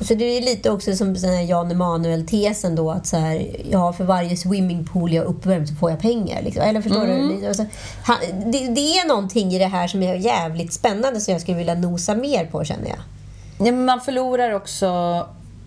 Så 0.00 0.14
det 0.14 0.24
är 0.24 0.40
lite 0.42 0.70
också 0.70 0.96
som 0.96 1.14
Jan 1.48 1.70
Emanuel-tesen 1.70 2.74
då 2.74 2.90
att 2.90 3.06
så 3.06 3.16
här, 3.16 3.56
ja, 3.70 3.92
för 3.92 4.04
varje 4.04 4.36
swimmingpool 4.36 5.12
jag 5.12 5.24
uppvärmt 5.24 5.68
så 5.68 5.74
får 5.74 5.90
jag 5.90 6.00
pengar. 6.00 6.42
Liksom. 6.42 6.62
Eller 6.62 6.80
förstår 6.82 7.04
Mm. 7.04 7.40
du? 7.40 7.46
Alltså, 7.48 7.64
han, 8.04 8.16
det, 8.30 8.58
det 8.68 8.80
är 8.98 9.08
någonting 9.08 9.52
i 9.54 9.58
det 9.58 9.66
här 9.66 9.88
som 9.88 10.02
är 10.02 10.14
jävligt 10.14 10.72
spännande 10.72 11.20
som 11.20 11.32
jag 11.32 11.40
skulle 11.40 11.58
vilja 11.58 11.74
nosa 11.74 12.14
mer 12.14 12.46
på 12.46 12.64
känner 12.64 12.88
jag. 12.88 12.98
Ja, 13.66 13.72
man 13.72 14.00
förlorar 14.00 14.52
också 14.52 14.86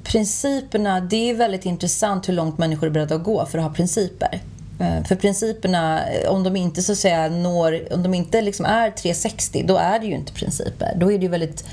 principerna. 0.06 1.00
Det 1.00 1.30
är 1.30 1.34
väldigt 1.34 1.66
intressant 1.66 2.30
hur 2.30 2.34
långt 2.34 2.58
människor 2.58 2.88
är 2.88 2.92
beredda 2.92 3.16
att 3.16 3.24
gå 3.24 3.46
för 3.46 3.58
att 3.58 3.64
ha 3.64 3.74
principer. 3.74 4.42
Eh, 4.80 5.04
För 5.04 5.16
principerna, 5.16 6.10
eh, 6.10 6.30
om 6.30 6.44
de 6.44 6.56
inte 6.56 6.82
så 6.82 6.92
att 6.92 6.98
säga 6.98 7.30
når, 7.30 7.94
om 7.94 8.04
de 8.04 8.14
inte 8.14 8.42
liksom 8.42 8.66
är 8.66 8.92
360, 8.92 9.64
då 9.68 9.78
är 9.78 10.00
det 10.00 10.06
ju 10.06 10.14
inte 10.16 10.34
principer. 10.34 10.94
Då 10.96 11.12
är 11.12 11.18
det 11.18 11.24
ju 11.24 11.30
väldigt 11.32 11.66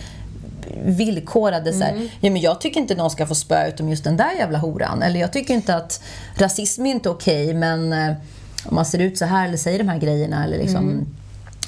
villkorade 0.84 1.72
så 1.72 1.84
här, 1.84 2.08
ja 2.20 2.30
men 2.30 2.40
jag 2.40 2.60
tycker 2.60 2.80
inte 2.80 2.94
någon 2.94 3.10
ska 3.10 3.26
få 3.26 3.34
spö 3.34 3.68
utom 3.68 3.88
just 3.88 4.04
den 4.04 4.16
där 4.16 4.32
jävla 4.38 4.58
horan. 4.58 5.02
Eller 5.02 5.20
jag 5.20 5.32
tycker 5.32 5.54
inte 5.54 5.76
att 5.76 6.02
rasism 6.34 6.86
är 6.86 6.90
inte 6.90 7.10
okej, 7.10 7.54
men 7.54 7.92
eh, 7.92 8.12
om 8.64 8.74
man 8.74 8.84
ser 8.86 8.98
ut 8.98 9.18
så 9.18 9.24
här 9.24 9.46
eller 9.48 9.56
säger 9.56 9.78
de 9.78 9.88
här 9.88 9.98
grejerna 9.98 10.44
eller 10.44 10.58
liksom 10.58 11.06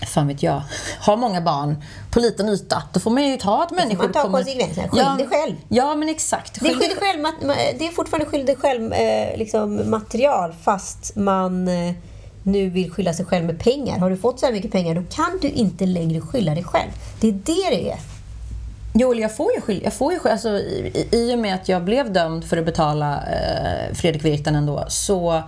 fan 0.09 0.29
vet 0.29 0.43
jag, 0.43 0.63
har 1.01 1.17
många 1.17 1.41
barn 1.41 1.83
på 2.11 2.21
liten 2.21 2.49
yta, 2.49 2.83
då 2.93 3.01
får 3.01 3.11
man 3.11 3.25
ju 3.25 3.37
ta 3.37 3.63
att 3.63 3.71
människor 3.71 4.05
man 4.05 4.13
ta 4.13 4.23
kommer... 4.23 4.39
konsekvenserna. 4.39 4.89
Skyll 4.89 5.19
dig 5.19 5.27
själv. 5.27 5.55
Ja, 5.69 5.95
men 5.95 6.09
exakt. 6.09 6.61
Det 6.61 6.67
är, 6.67 6.71
Skyll 6.71 6.79
dig 6.79 6.89
skydd 6.89 6.99
själv, 6.99 7.27
det 7.79 7.87
är 7.87 7.93
fortfarande 7.93 8.27
skydd 8.27 8.47
dig 8.47 8.57
själv 8.57 8.93
eh, 8.93 9.39
liksom, 9.39 9.91
material 9.91 10.55
fast 10.63 11.17
man 11.17 11.69
eh, 11.69 11.95
nu 12.43 12.71
vill 12.71 12.91
skylla 12.91 13.13
sig 13.13 13.27
själv 13.27 13.45
med 13.45 13.59
pengar. 13.59 13.99
Har 13.99 14.11
du 14.11 14.17
fått 14.17 14.41
så 14.41 14.47
här 14.47 14.53
mycket 14.53 14.73
pengar 14.73 14.95
då 14.95 15.03
kan 15.11 15.39
du 15.43 15.49
inte 15.49 15.87
längre 15.87 16.21
skylla 16.21 16.55
dig 16.55 16.65
själv. 16.65 16.91
Det 17.21 17.29
är 17.29 17.33
det 17.33 17.77
det 17.77 17.91
är. 17.91 17.99
Jo, 18.97 19.15
jag 19.15 19.37
får 19.37 19.55
ju 19.55 19.61
skyld, 19.61 19.83
jag 19.85 19.93
får 19.95 20.13
ju 20.13 20.19
skyld, 20.19 20.33
alltså, 20.33 20.49
i, 20.49 21.09
I 21.13 21.35
och 21.35 21.39
med 21.39 21.55
att 21.55 21.69
jag 21.69 21.85
blev 21.85 22.13
dömd 22.13 22.45
för 22.45 22.57
att 22.57 22.65
betala 22.65 23.15
eh, 23.15 23.95
Fredrik 23.95 24.25
Virtanen 24.25 24.67
då, 24.67 24.85
så 24.89 25.43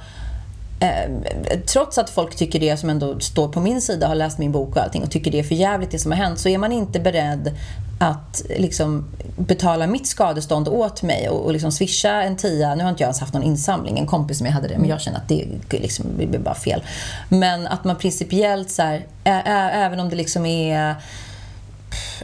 eh, 0.81 1.59
trots 1.67 1.99
att 1.99 2.11
folk 2.11 2.37
tycker 2.37 2.61
det 2.61 2.77
som 2.77 2.91
ändå 2.91 3.21
står 3.21 3.49
på 3.49 3.61
min 3.61 3.81
sida, 3.81 4.09
har 4.09 4.15
läst 4.15 4.39
min 4.39 4.53
bok 4.53 4.77
och 4.77 4.83
allting 4.83 5.03
och 5.03 5.11
tycker 5.11 5.31
det 5.31 5.39
är 5.39 5.45
för 5.45 5.55
jävligt 5.55 5.91
det 5.91 5.99
som 5.99 6.13
har 6.13 6.19
hänt, 6.19 6.39
så 6.39 6.49
är 6.49 6.59
man 6.59 6.73
inte 6.73 7.01
beredd 7.01 7.57
att 7.99 8.43
liksom, 8.59 9.05
betala 9.37 9.87
mitt 9.87 10.07
skadestånd 10.07 10.69
åt 10.69 11.03
mig 11.03 11.29
och, 11.29 11.45
och 11.45 11.53
liksom 11.53 11.73
swisha 11.73 12.23
en 12.23 12.37
tia. 12.37 12.75
Nu 12.75 12.83
har 12.83 12.91
inte 12.91 13.03
jag 13.03 13.09
ens 13.09 13.21
haft 13.21 13.35
någon 13.35 13.43
insamling, 13.43 13.99
en 13.99 14.07
kompis 14.07 14.39
som 14.39 14.47
jag 14.47 14.53
hade 14.53 14.69
det, 14.69 14.79
men 14.79 14.89
jag 14.89 15.01
känner 15.01 15.19
att 15.19 15.29
det, 15.29 15.47
liksom, 15.71 16.07
det 16.19 16.27
blir 16.27 16.39
bara 16.39 16.55
fel. 16.55 16.83
Men 17.29 17.67
att 17.67 17.85
man 17.85 17.97
principiellt, 17.97 18.71
så 18.71 18.83
här, 18.83 19.07
ä, 19.25 19.43
ä, 19.47 19.71
även 19.73 20.01
om 20.01 20.09
det 20.09 20.17
liksom 20.17 20.47
är 20.47 20.95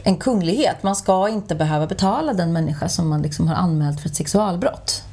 en 0.03 0.17
kunglighet. 0.17 0.83
Man 0.83 0.95
ska 0.95 1.29
inte 1.29 1.55
behöva 1.55 1.87
betala 1.87 2.33
den 2.33 2.53
människa 2.53 2.89
som 2.89 3.09
man 3.09 3.21
liksom 3.21 3.47
har 3.47 3.55
anmält 3.55 4.01
för 4.01 4.09
ett 4.09 4.15
sexualbrott. 4.15 5.03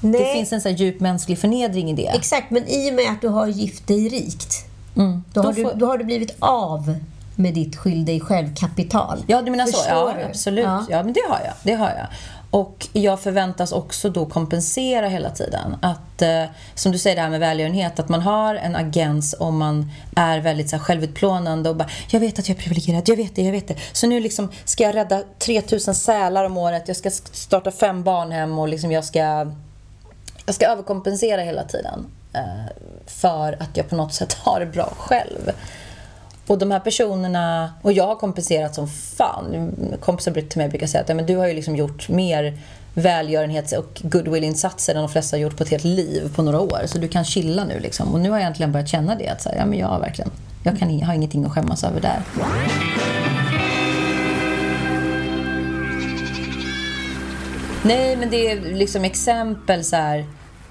Nej, 0.00 0.20
Det 0.24 0.32
finns 0.32 0.52
en 0.52 0.60
så 0.60 0.68
djup 0.68 1.00
mänsklig 1.00 1.38
förnedring 1.38 1.90
i 1.90 1.92
det. 1.92 2.06
Exakt, 2.08 2.50
men 2.50 2.68
i 2.68 2.90
och 2.90 2.94
med 2.94 3.10
att 3.12 3.20
du 3.20 3.28
har 3.28 3.46
gift 3.46 3.86
dig 3.86 4.08
rikt 4.08 4.64
Mm. 4.96 5.24
då, 5.32 5.40
har 5.42 5.52
Då 5.52 5.62
får- 5.62 5.70
du, 5.74 5.78
då 5.78 5.86
har 5.86 5.98
du 5.98 6.04
blivit 6.04 6.36
av 6.38 6.96
med 7.36 7.54
ditt 7.54 7.76
skyll 7.76 8.04
dig 8.04 8.20
själv-kapital. 8.20 9.24
Ja, 9.26 9.42
du 9.42 9.50
menar 9.50 9.66
så? 9.66 9.72
Förstår 9.72 9.96
Ja, 10.10 10.14
du? 10.18 10.24
absolut. 10.24 10.64
Ja. 10.64 10.86
Ja. 10.90 11.02
men 11.02 11.12
det 11.12 11.20
har 11.28 11.40
jag. 11.44 11.54
Det 11.62 11.72
har 11.74 11.88
jag. 11.88 12.06
Och 12.50 12.86
jag 12.92 13.20
förväntas 13.20 13.72
också 13.72 14.10
då 14.10 14.26
kompensera 14.26 15.08
hela 15.08 15.30
tiden. 15.30 15.76
Att, 15.82 16.22
eh, 16.22 16.44
som 16.74 16.92
du 16.92 16.98
säger 16.98 17.16
det 17.16 17.22
här 17.22 17.30
med 17.30 17.40
välgörenhet, 17.40 17.98
att 18.00 18.08
man 18.08 18.20
har 18.22 18.54
en 18.54 18.76
agens 18.76 19.34
om 19.40 19.58
man 19.58 19.90
är 20.16 20.38
väldigt 20.40 20.70
så 20.70 20.76
här, 20.76 20.82
självutplånande 20.82 21.70
och 21.70 21.76
bara 21.76 21.88
“jag 22.10 22.20
vet 22.20 22.38
att 22.38 22.48
jag 22.48 22.58
är 22.58 22.62
privilegierad, 22.62 23.08
jag 23.08 23.16
vet 23.16 23.36
det, 23.36 23.42
jag 23.42 23.52
vet 23.52 23.68
det”. 23.68 23.74
Så 23.92 24.06
nu 24.06 24.20
liksom 24.20 24.48
ska 24.64 24.82
jag 24.84 24.94
rädda 24.94 25.22
3000 25.38 25.94
sälar 25.94 26.44
om 26.44 26.56
året, 26.56 26.84
jag 26.86 26.96
ska 26.96 27.10
starta 27.32 27.70
fem 27.70 28.02
barnhem 28.02 28.58
och 28.58 28.68
liksom 28.68 28.92
jag 28.92 29.04
ska 29.04 29.46
jag 30.48 30.54
ska 30.54 30.66
överkompensera 30.66 31.40
hela 31.40 31.64
tiden 31.64 32.06
eh, 32.32 32.72
för 33.06 33.52
att 33.52 33.76
jag 33.76 33.88
på 33.88 33.96
något 33.96 34.14
sätt 34.14 34.32
har 34.42 34.60
det 34.60 34.66
bra 34.66 34.92
själv. 34.96 35.50
Och 36.46 36.58
de 36.58 36.70
här 36.70 36.80
personerna, 36.80 37.72
och 37.82 37.92
jag 37.92 38.06
har 38.06 38.16
kompenserat 38.16 38.74
som 38.74 38.88
fan. 38.88 39.74
Kompisar 40.00 40.32
till 40.32 40.58
mig 40.58 40.68
brukar 40.68 40.86
säga 40.86 41.02
att 41.02 41.08
"Ja, 41.08 41.14
men 41.14 41.26
du 41.26 41.36
har 41.36 41.46
ju 41.46 41.54
liksom 41.54 41.76
gjort 41.76 42.08
mer 42.08 42.58
välgörenhets 42.94 43.72
och 43.72 44.00
goodwill-insatser 44.04 44.94
än 44.94 45.00
de 45.00 45.08
flesta 45.08 45.36
har 45.36 45.40
gjort 45.40 45.56
på 45.56 45.62
ett 45.62 45.70
helt 45.70 45.84
liv 45.84 46.34
på 46.34 46.42
några 46.42 46.60
år. 46.60 46.80
Så 46.86 46.98
du 46.98 47.08
kan 47.08 47.24
chilla 47.24 47.64
nu 47.64 47.80
liksom. 47.80 48.14
Och 48.14 48.20
nu 48.20 48.30
har 48.30 48.36
jag 48.36 48.42
egentligen 48.42 48.72
börjat 48.72 48.88
känna 48.88 49.14
det. 49.14 49.28
Att 49.28 49.42
så 49.42 49.48
här, 49.48 49.56
ja, 49.56 49.66
men 49.66 49.78
jag 49.78 49.88
har 49.88 50.00
verkligen, 50.00 50.30
jag 50.64 50.78
kan, 50.78 51.02
har 51.02 51.14
ingenting 51.14 51.44
att 51.44 51.52
skämmas 51.52 51.84
över 51.84 52.00
där. 52.00 52.22
Nej, 57.82 58.16
men 58.16 58.30
det 58.30 58.50
är 58.50 58.60
liksom 58.60 59.04
exempel 59.04 59.84
så 59.84 59.96
här. 59.96 60.26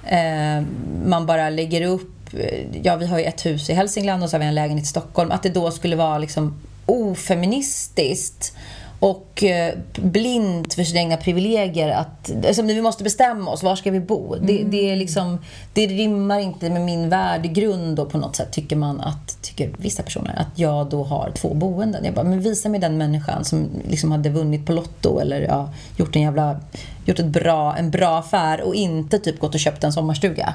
Eh, 0.08 0.64
man 1.05 1.26
bara 1.26 1.49
lägger 1.49 1.82
upp. 1.82 2.34
eh, 2.34 2.66
Ja, 2.84 2.95
vi 2.95 3.05
har 3.05 3.20
ju 3.20 3.24
ett 3.26 3.45
hus 3.45 3.70
i 3.70 3.74
Hälsingland 3.74 4.24
och 4.24 4.30
så 4.30 4.36
har 4.36 4.39
vi 4.39 4.45
en 4.45 4.55
lägenhet 4.55 4.86
i 4.86 4.88
Stockholm. 4.88 5.32
Att 5.32 5.43
det 5.43 5.49
då 5.49 5.72
skulle 5.72 5.95
vara 5.95 6.18
liksom 6.18 6.60
ofeministiskt 6.86 8.53
och 8.99 9.43
eh, 9.43 9.74
blint 9.95 10.74
för 10.74 10.84
sina 10.84 10.99
egna 10.99 11.18
privilegier. 11.18 11.89
Att, 11.89 12.32
alltså, 12.47 12.62
vi 12.62 12.82
måste 12.82 13.03
bestämma 13.03 13.51
oss, 13.51 13.64
var 13.64 13.76
ska 13.76 13.91
vi 13.91 13.99
bo? 13.99 14.36
Det, 14.36 14.64
det, 14.64 14.91
är 14.91 14.95
liksom, 14.95 15.38
det 15.74 15.88
rimmar 15.88 16.39
inte 16.39 16.70
med 16.70 16.82
min 16.82 17.10
värdegrund 17.10 17.95
då 17.95 18.05
på 18.05 18.18
något 18.18 18.36
sätt, 18.36 18.51
tycker 18.51 18.76
man 18.76 19.01
att, 19.01 19.36
tycker 19.58 19.74
vissa 19.78 20.03
personer, 20.03 20.36
att 20.38 20.60
jag 20.60 20.89
då 20.89 21.03
har 21.03 21.32
två 21.36 21.53
boenden. 21.53 22.05
Jag 22.05 22.14
bara, 22.14 22.26
men 22.26 22.39
visa 22.41 22.70
mig 22.70 22.80
den 22.80 22.97
människan 22.97 23.45
som 23.45 23.70
liksom 23.89 24.12
hade 24.12 24.30
vunnit 24.30 24.66
på 24.66 24.74
Lotto 24.74 25.20
eller 25.20 25.41
ja, 25.41 25.70
gjort 25.97 26.16
en 26.16 26.22
jävla, 26.22 26.60
gjort 27.05 27.20
ett 27.20 27.26
bra, 27.26 27.76
en 27.78 27.91
bra 27.91 28.18
affär 28.20 28.62
och 28.62 28.76
inte 28.76 29.20
typ 29.20 29.39
gått 29.39 29.53
och 29.53 29.60
köpt 29.60 29.84
en 29.84 29.93
sommarstuga. 29.93 30.53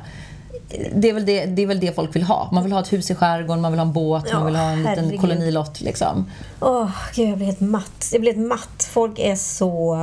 Det 0.94 1.08
är, 1.08 1.14
väl 1.14 1.26
det, 1.26 1.46
det 1.46 1.62
är 1.62 1.66
väl 1.66 1.80
det 1.80 1.94
folk 1.94 2.16
vill 2.16 2.22
ha. 2.22 2.48
Man 2.52 2.62
vill 2.64 2.72
ha 2.72 2.80
ett 2.80 2.92
hus 2.92 3.10
i 3.10 3.14
skärgården, 3.14 3.62
man 3.62 3.72
vill 3.72 3.78
ha 3.78 3.86
en 3.86 3.92
båt, 3.92 4.24
Ja, 4.30 4.36
man 4.36 4.46
vill 4.46 4.56
ha 4.56 4.70
en 4.70 4.78
liten 4.78 4.96
herregud. 4.96 5.20
kolonilott 5.20 5.80
liksom. 5.80 6.30
Åh, 6.60 6.90
gud, 7.14 7.28
jag 7.28 7.36
blir 7.36 7.46
helt 7.46 7.60
matt. 7.60 8.08
Jag 8.12 8.20
blir 8.20 8.34
helt 8.34 8.48
matt. 8.48 8.88
Folk 8.92 9.18
är 9.18 9.36
så 9.36 9.96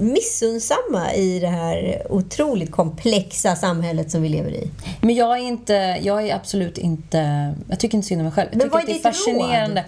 missunnsamma 0.00 1.14
i 1.14 1.38
det 1.38 1.48
här 1.48 2.06
otroligt 2.10 2.70
komplexa 2.70 3.56
samhället 3.56 4.10
som 4.10 4.22
vi 4.22 4.28
lever 4.28 4.50
i. 4.50 4.70
Men 5.00 5.14
jag 5.14 5.38
är 5.38 5.42
inte, 5.42 5.98
jag 6.02 6.28
är 6.28 6.34
absolut 6.34 6.78
inte, 6.78 7.54
jag 7.68 7.80
tycker 7.80 7.96
inte 7.96 8.08
synd 8.08 8.20
om 8.20 8.24
mig 8.24 8.32
själv. 8.32 8.48
Jag 8.52 8.58
Men 8.58 8.68
vad 8.68 8.82
är 8.82 8.86
det 8.86 8.92
ditt 8.92 9.02
fascinerande. 9.02 9.84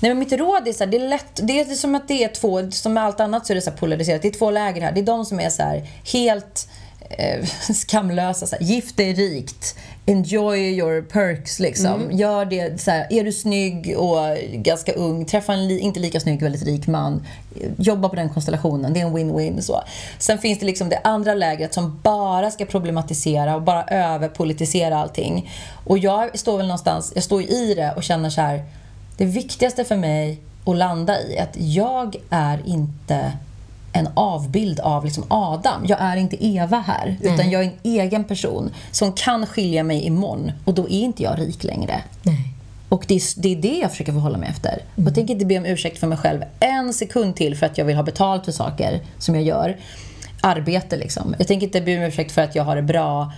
Nej 0.00 0.10
men 0.10 0.18
mitt 0.18 0.32
råd 0.32 0.68
är 0.68 0.72
så 0.72 0.84
här, 0.84 0.90
det 0.90 0.96
är 0.96 1.08
lätt, 1.08 1.40
det 1.42 1.60
är 1.60 1.64
som 1.64 1.94
att 1.94 2.08
det 2.08 2.24
är 2.24 2.28
två, 2.28 2.70
som 2.70 2.92
med 2.92 3.02
allt 3.02 3.20
annat 3.20 3.46
så 3.46 3.52
är 3.52 3.54
det 3.54 3.60
så 3.60 3.70
polariserat. 3.70 4.22
Det 4.22 4.28
är 4.28 4.32
två 4.32 4.50
läger 4.50 4.82
här. 4.82 4.92
Det 4.92 5.00
är 5.00 5.04
de 5.04 5.24
som 5.24 5.40
är 5.40 5.50
så 5.50 5.62
här 5.62 5.88
helt 6.12 6.68
eh, 7.18 7.44
skamlösa, 7.74 8.46
så 8.46 8.56
här, 8.56 8.64
gift 8.64 8.96
dig 8.96 9.12
rikt, 9.12 9.76
enjoy 10.06 10.58
your 10.58 11.02
perks 11.02 11.58
liksom. 11.58 12.10
Gör 12.10 12.44
det 12.44 12.80
så 12.80 12.90
här, 12.90 13.06
är 13.10 13.24
du 13.24 13.32
snygg 13.32 13.94
och 13.98 14.18
ganska 14.52 14.92
ung, 14.92 15.24
träffa 15.24 15.52
en 15.52 15.68
li, 15.68 15.78
inte 15.78 16.00
lika 16.00 16.20
snygg, 16.20 16.42
väldigt 16.42 16.62
rik 16.62 16.86
man. 16.86 17.26
Jobba 17.76 18.08
på 18.08 18.16
den 18.16 18.28
konstellationen, 18.28 18.92
det 18.92 19.00
är 19.00 19.06
en 19.06 19.16
win-win. 19.16 19.60
så. 19.60 19.82
Sen 20.18 20.38
finns 20.38 20.58
det 20.58 20.66
liksom 20.66 20.88
det 20.88 21.00
andra 21.04 21.34
lägret 21.34 21.74
som 21.74 22.00
bara 22.02 22.50
ska 22.50 22.64
problematisera 22.64 23.56
och 23.56 23.62
bara 23.62 23.84
överpolitisera 23.84 24.98
allting. 24.98 25.50
Och 25.84 25.98
jag 25.98 26.38
står 26.38 26.56
väl 26.56 26.66
någonstans, 26.66 27.12
jag 27.14 27.24
står 27.24 27.42
i 27.42 27.74
det 27.74 27.92
och 27.96 28.02
känner 28.02 28.30
så 28.30 28.40
här, 28.40 28.64
det 29.16 29.24
viktigaste 29.24 29.84
för 29.84 29.96
mig 29.96 30.40
att 30.64 30.76
landa 30.76 31.20
i 31.20 31.36
är 31.36 31.42
att 31.42 31.56
jag 31.56 32.16
är 32.30 32.62
inte 32.64 33.32
en 33.92 34.08
avbild 34.14 34.80
av 34.80 35.04
liksom 35.04 35.24
Adam. 35.28 35.84
Jag 35.86 36.00
är 36.00 36.16
inte 36.16 36.46
Eva 36.46 36.84
här, 36.86 37.16
utan 37.20 37.50
jag 37.50 37.62
är 37.62 37.66
en 37.66 37.78
egen 37.82 38.24
person 38.24 38.70
som 38.90 39.12
kan 39.12 39.46
skilja 39.46 39.82
mig 39.82 40.02
imorgon 40.02 40.52
och 40.64 40.74
då 40.74 40.82
är 40.82 41.00
inte 41.00 41.22
jag 41.22 41.38
rik 41.38 41.64
längre. 41.64 42.02
Nej. 42.22 42.48
Och 42.88 43.04
det 43.08 43.14
är, 43.14 43.40
det 43.42 43.52
är 43.52 43.56
det 43.56 43.78
jag 43.78 43.90
försöker 43.90 44.12
förhålla 44.12 44.38
mig 44.38 44.48
efter. 44.48 44.82
Och 44.96 45.02
jag 45.02 45.14
tänker 45.14 45.34
inte 45.34 45.46
be 45.46 45.58
om 45.58 45.66
ursäkt 45.66 45.98
för 45.98 46.06
mig 46.06 46.18
själv 46.18 46.42
en 46.60 46.94
sekund 46.94 47.36
till 47.36 47.56
för 47.56 47.66
att 47.66 47.78
jag 47.78 47.84
vill 47.84 47.96
ha 47.96 48.02
betalt 48.02 48.44
för 48.44 48.52
saker 48.52 49.00
som 49.18 49.34
jag 49.34 49.44
gör. 49.44 49.76
Arbete 50.40 50.96
liksom. 50.96 51.34
Jag 51.38 51.46
tänker 51.46 51.66
inte 51.66 51.80
be 51.80 51.96
om 51.96 52.02
ursäkt 52.02 52.32
för 52.32 52.42
att 52.42 52.54
jag 52.54 52.64
har 52.64 52.76
det 52.76 52.82
bra, 52.82 53.32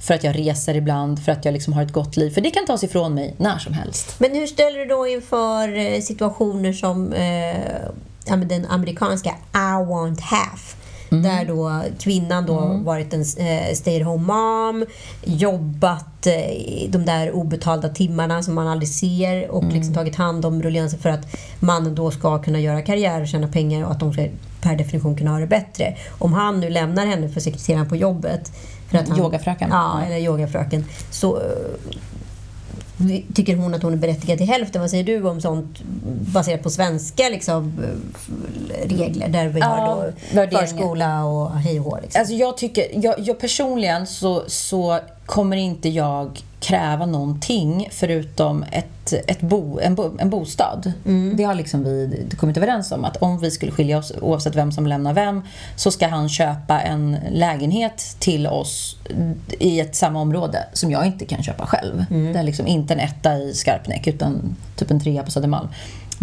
för 0.00 0.14
att 0.14 0.24
jag 0.24 0.38
reser 0.38 0.74
ibland, 0.74 1.24
för 1.24 1.32
att 1.32 1.44
jag 1.44 1.52
liksom 1.52 1.72
har 1.72 1.82
ett 1.82 1.92
gott 1.92 2.16
liv. 2.16 2.30
För 2.30 2.40
det 2.40 2.50
kan 2.50 2.66
tas 2.66 2.84
ifrån 2.84 3.14
mig 3.14 3.34
när 3.38 3.58
som 3.58 3.74
helst. 3.74 4.14
Men 4.18 4.30
hur 4.30 4.46
ställer 4.46 4.78
du 4.78 4.86
då 4.86 5.06
inför 5.06 5.76
eh, 5.76 6.00
situationer 6.00 6.72
som 6.72 7.12
eh, 7.12 7.90
den 8.24 8.66
amerikanska 8.66 9.30
I 9.54 9.84
want 9.88 10.20
half? 10.20 10.76
Där 11.20 11.44
då 11.44 11.82
kvinnan 11.98 12.46
då 12.46 12.80
varit 12.84 13.14
en 13.14 13.20
eh, 13.20 13.74
stay 13.74 14.00
at 14.00 14.06
home 14.06 14.26
mom, 14.26 14.86
jobbat 15.24 16.26
eh, 16.26 16.90
de 16.90 17.04
där 17.04 17.32
obetalda 17.32 17.88
timmarna 17.88 18.42
som 18.42 18.54
man 18.54 18.66
aldrig 18.66 18.88
ser 18.88 19.50
och 19.50 19.64
liksom 19.64 19.94
tagit 19.94 20.16
hand 20.16 20.44
om 20.44 20.62
rulliansen 20.62 20.98
för 21.00 21.08
att 21.08 21.36
mannen 21.60 21.94
då 21.94 22.10
ska 22.10 22.42
kunna 22.42 22.60
göra 22.60 22.82
karriär 22.82 23.20
och 23.20 23.28
tjäna 23.28 23.48
pengar 23.48 23.84
och 23.84 23.90
att 23.90 24.00
de 24.00 24.12
ska 24.12 24.26
per 24.60 24.76
definition 24.76 25.16
kunna 25.16 25.30
ha 25.30 25.38
det 25.38 25.46
bättre. 25.46 25.96
Om 26.18 26.32
han 26.32 26.60
nu 26.60 26.70
lämnar 26.70 27.06
henne 27.06 27.28
för 27.28 27.40
sekreteraren 27.40 27.88
på 27.88 27.96
jobbet 27.96 28.52
för 28.90 28.98
att 28.98 29.08
han, 29.08 29.18
Yogafröken. 29.18 29.68
Ja, 29.70 30.02
eller 30.06 30.16
yogafröken. 30.16 30.84
Så 31.10 31.36
eh, 31.36 31.42
tycker 33.34 33.56
hon 33.56 33.74
att 33.74 33.82
hon 33.82 33.92
är 33.92 33.96
berättigad 33.96 34.38
till 34.38 34.46
hälften. 34.46 34.80
Vad 34.80 34.90
säger 34.90 35.04
du 35.04 35.28
om 35.28 35.40
sånt 35.40 35.82
baserat 36.32 36.62
på 36.62 36.70
svenska 36.70 37.28
liksom, 37.28 37.72
regler 38.84 39.28
där 39.28 39.48
vi 39.48 39.60
Ja, 39.60 39.66
har 39.66 40.46
då 40.50 40.58
förskola 40.58 41.24
och 41.24 41.50
hej 41.50 41.80
och 41.80 41.84
hå, 41.84 41.98
liksom. 42.02 42.20
Alltså 42.20 42.34
jag 42.34 42.56
tycker, 42.56 42.86
jag, 42.92 43.14
jag 43.18 43.38
personligen 43.40 44.06
så, 44.06 44.42
så 44.46 44.98
kommer 45.32 45.56
inte 45.56 45.88
jag 45.88 46.42
kräva 46.60 47.06
någonting 47.06 47.88
förutom 47.90 48.64
ett, 48.72 49.12
ett 49.12 49.40
bo, 49.40 49.78
en, 49.80 49.94
bo, 49.94 50.18
en 50.18 50.30
bostad. 50.30 50.92
Det 51.34 51.44
har 51.44 51.54
liksom 51.54 51.84
vi 51.84 52.26
kommit 52.36 52.56
överens 52.56 52.92
om 52.92 53.04
att 53.04 53.16
om 53.16 53.38
vi 53.38 53.50
skulle 53.50 53.72
skilja 53.72 53.98
oss 53.98 54.12
oavsett 54.20 54.54
vem 54.54 54.72
som 54.72 54.86
lämnar 54.86 55.12
vem 55.14 55.42
så 55.76 55.90
ska 55.90 56.06
han 56.06 56.28
köpa 56.28 56.80
en 56.80 57.16
lägenhet 57.30 58.16
till 58.18 58.46
oss 58.46 58.96
i 59.58 59.80
ett 59.80 59.96
samma 59.96 60.20
område 60.20 60.68
som 60.72 60.90
jag 60.90 61.06
inte 61.06 61.24
kan 61.24 61.42
köpa 61.42 61.66
själv. 61.66 62.04
Det 62.08 62.38
är 62.38 62.42
liksom 62.42 62.66
inte 62.66 62.94
en 62.94 63.00
etta 63.00 63.38
i 63.38 63.54
Skarpnäck 63.54 64.06
utan 64.06 64.56
typ 64.76 64.90
en 64.90 65.00
trea 65.00 65.22
på 65.22 65.30
Södermalm 65.30 65.68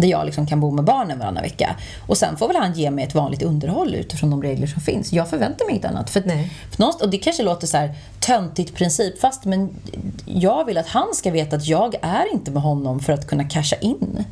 där 0.00 0.08
jag 0.08 0.26
liksom 0.26 0.46
kan 0.46 0.60
bo 0.60 0.70
med 0.70 0.84
barnen 0.84 1.18
varannan 1.18 1.42
vecka. 1.42 1.76
Och 2.06 2.16
sen 2.16 2.36
får 2.36 2.48
väl 2.48 2.56
han 2.56 2.72
ge 2.72 2.90
mig 2.90 3.04
ett 3.04 3.14
vanligt 3.14 3.42
underhåll 3.42 3.94
utifrån 3.94 4.30
de 4.30 4.42
regler 4.42 4.66
som 4.66 4.82
finns. 4.82 5.12
Jag 5.12 5.30
förväntar 5.30 5.64
mig 5.64 5.74
inget 5.74 5.84
annat. 5.84 6.10
För, 6.10 6.22
Nej. 6.26 6.52
för 6.70 6.80
någonstans, 6.80 7.02
och 7.02 7.10
det 7.10 7.18
kanske 7.18 7.42
låter 7.42 7.66
så 7.66 7.76
här 7.76 7.94
töntigt 8.20 8.74
principfast, 8.74 9.44
men 9.44 9.70
jag 10.24 10.64
vill 10.64 10.78
att 10.78 10.88
han 10.88 11.14
ska 11.14 11.30
veta 11.30 11.56
att 11.56 11.66
jag 11.66 11.94
är 12.02 12.32
inte 12.32 12.50
med 12.50 12.62
honom 12.62 13.00
för 13.00 13.12
att 13.12 13.26
kunna 13.26 13.44
casha 13.44 13.76
in. 13.76 14.24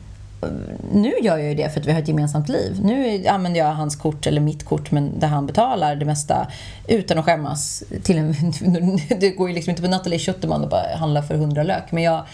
Nu 0.93 1.13
gör 1.23 1.39
jag 1.39 1.49
ju 1.49 1.55
det 1.55 1.71
för 1.71 1.81
att 1.81 1.87
vi 1.87 1.93
har 1.93 2.01
ett 2.01 2.09
gemensamt 2.09 2.49
liv. 2.49 2.81
Nu 2.83 3.27
använder 3.27 3.61
jag 3.61 3.67
hans 3.67 3.97
kort, 3.97 4.27
eller 4.27 4.41
mitt 4.41 4.65
kort, 4.65 4.91
men 4.91 5.19
där 5.19 5.29
han 5.29 5.47
betalar 5.47 5.97
det 5.97 6.05
mesta 6.05 6.47
utan 6.89 7.19
att 7.19 7.25
skämmas. 7.25 7.83
Till 8.03 8.19
en, 8.19 8.35
det 9.21 9.31
går 9.31 9.49
ju 9.49 9.55
liksom 9.55 9.71
inte 9.71 9.83
på 9.83 9.89
Nathalie 9.89 10.19
Schutterman 10.19 10.63
och 10.63 10.69
bara 10.69 10.97
handla 10.97 11.23
för 11.23 11.35
100 11.35 11.63
lök. 11.63 11.93
Men 11.93 12.03
jag, 12.03 12.27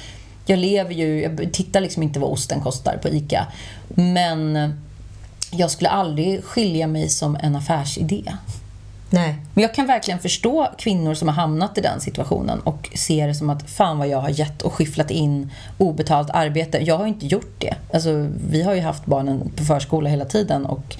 jag 0.46 0.58
lever 0.58 0.94
ju, 0.94 1.22
jag 1.22 1.52
tittar 1.52 1.80
liksom 1.80 2.02
inte 2.02 2.18
vad 2.18 2.30
osten 2.30 2.60
kostar 2.60 2.96
på 2.96 3.08
ICA. 3.08 3.46
Men 3.88 4.72
jag 5.50 5.70
skulle 5.70 5.90
aldrig 5.90 6.44
skilja 6.44 6.86
mig 6.86 7.08
som 7.08 7.36
en 7.36 7.56
affärsidé. 7.56 8.32
Nej. 9.10 9.36
Men 9.54 9.62
jag 9.62 9.74
kan 9.74 9.86
verkligen 9.86 10.20
förstå 10.20 10.68
kvinnor 10.78 11.14
som 11.14 11.28
har 11.28 11.34
hamnat 11.34 11.78
i 11.78 11.80
den 11.80 12.00
situationen 12.00 12.60
och 12.60 12.90
ser 12.94 13.28
det 13.28 13.34
som 13.34 13.50
att 13.50 13.70
fan 13.70 13.98
vad 13.98 14.08
jag 14.08 14.18
har 14.18 14.28
gett 14.28 14.62
och 14.62 14.72
skyfflat 14.72 15.10
in 15.10 15.50
obetalt 15.78 16.30
arbete. 16.30 16.78
Jag 16.78 16.96
har 16.96 17.04
ju 17.04 17.08
inte 17.08 17.26
gjort 17.26 17.54
det. 17.58 17.74
Alltså, 17.92 18.28
vi 18.50 18.62
har 18.62 18.74
ju 18.74 18.80
haft 18.80 19.06
barnen 19.06 19.52
på 19.56 19.64
förskola 19.64 20.10
hela 20.10 20.24
tiden 20.24 20.66
och 20.66 20.96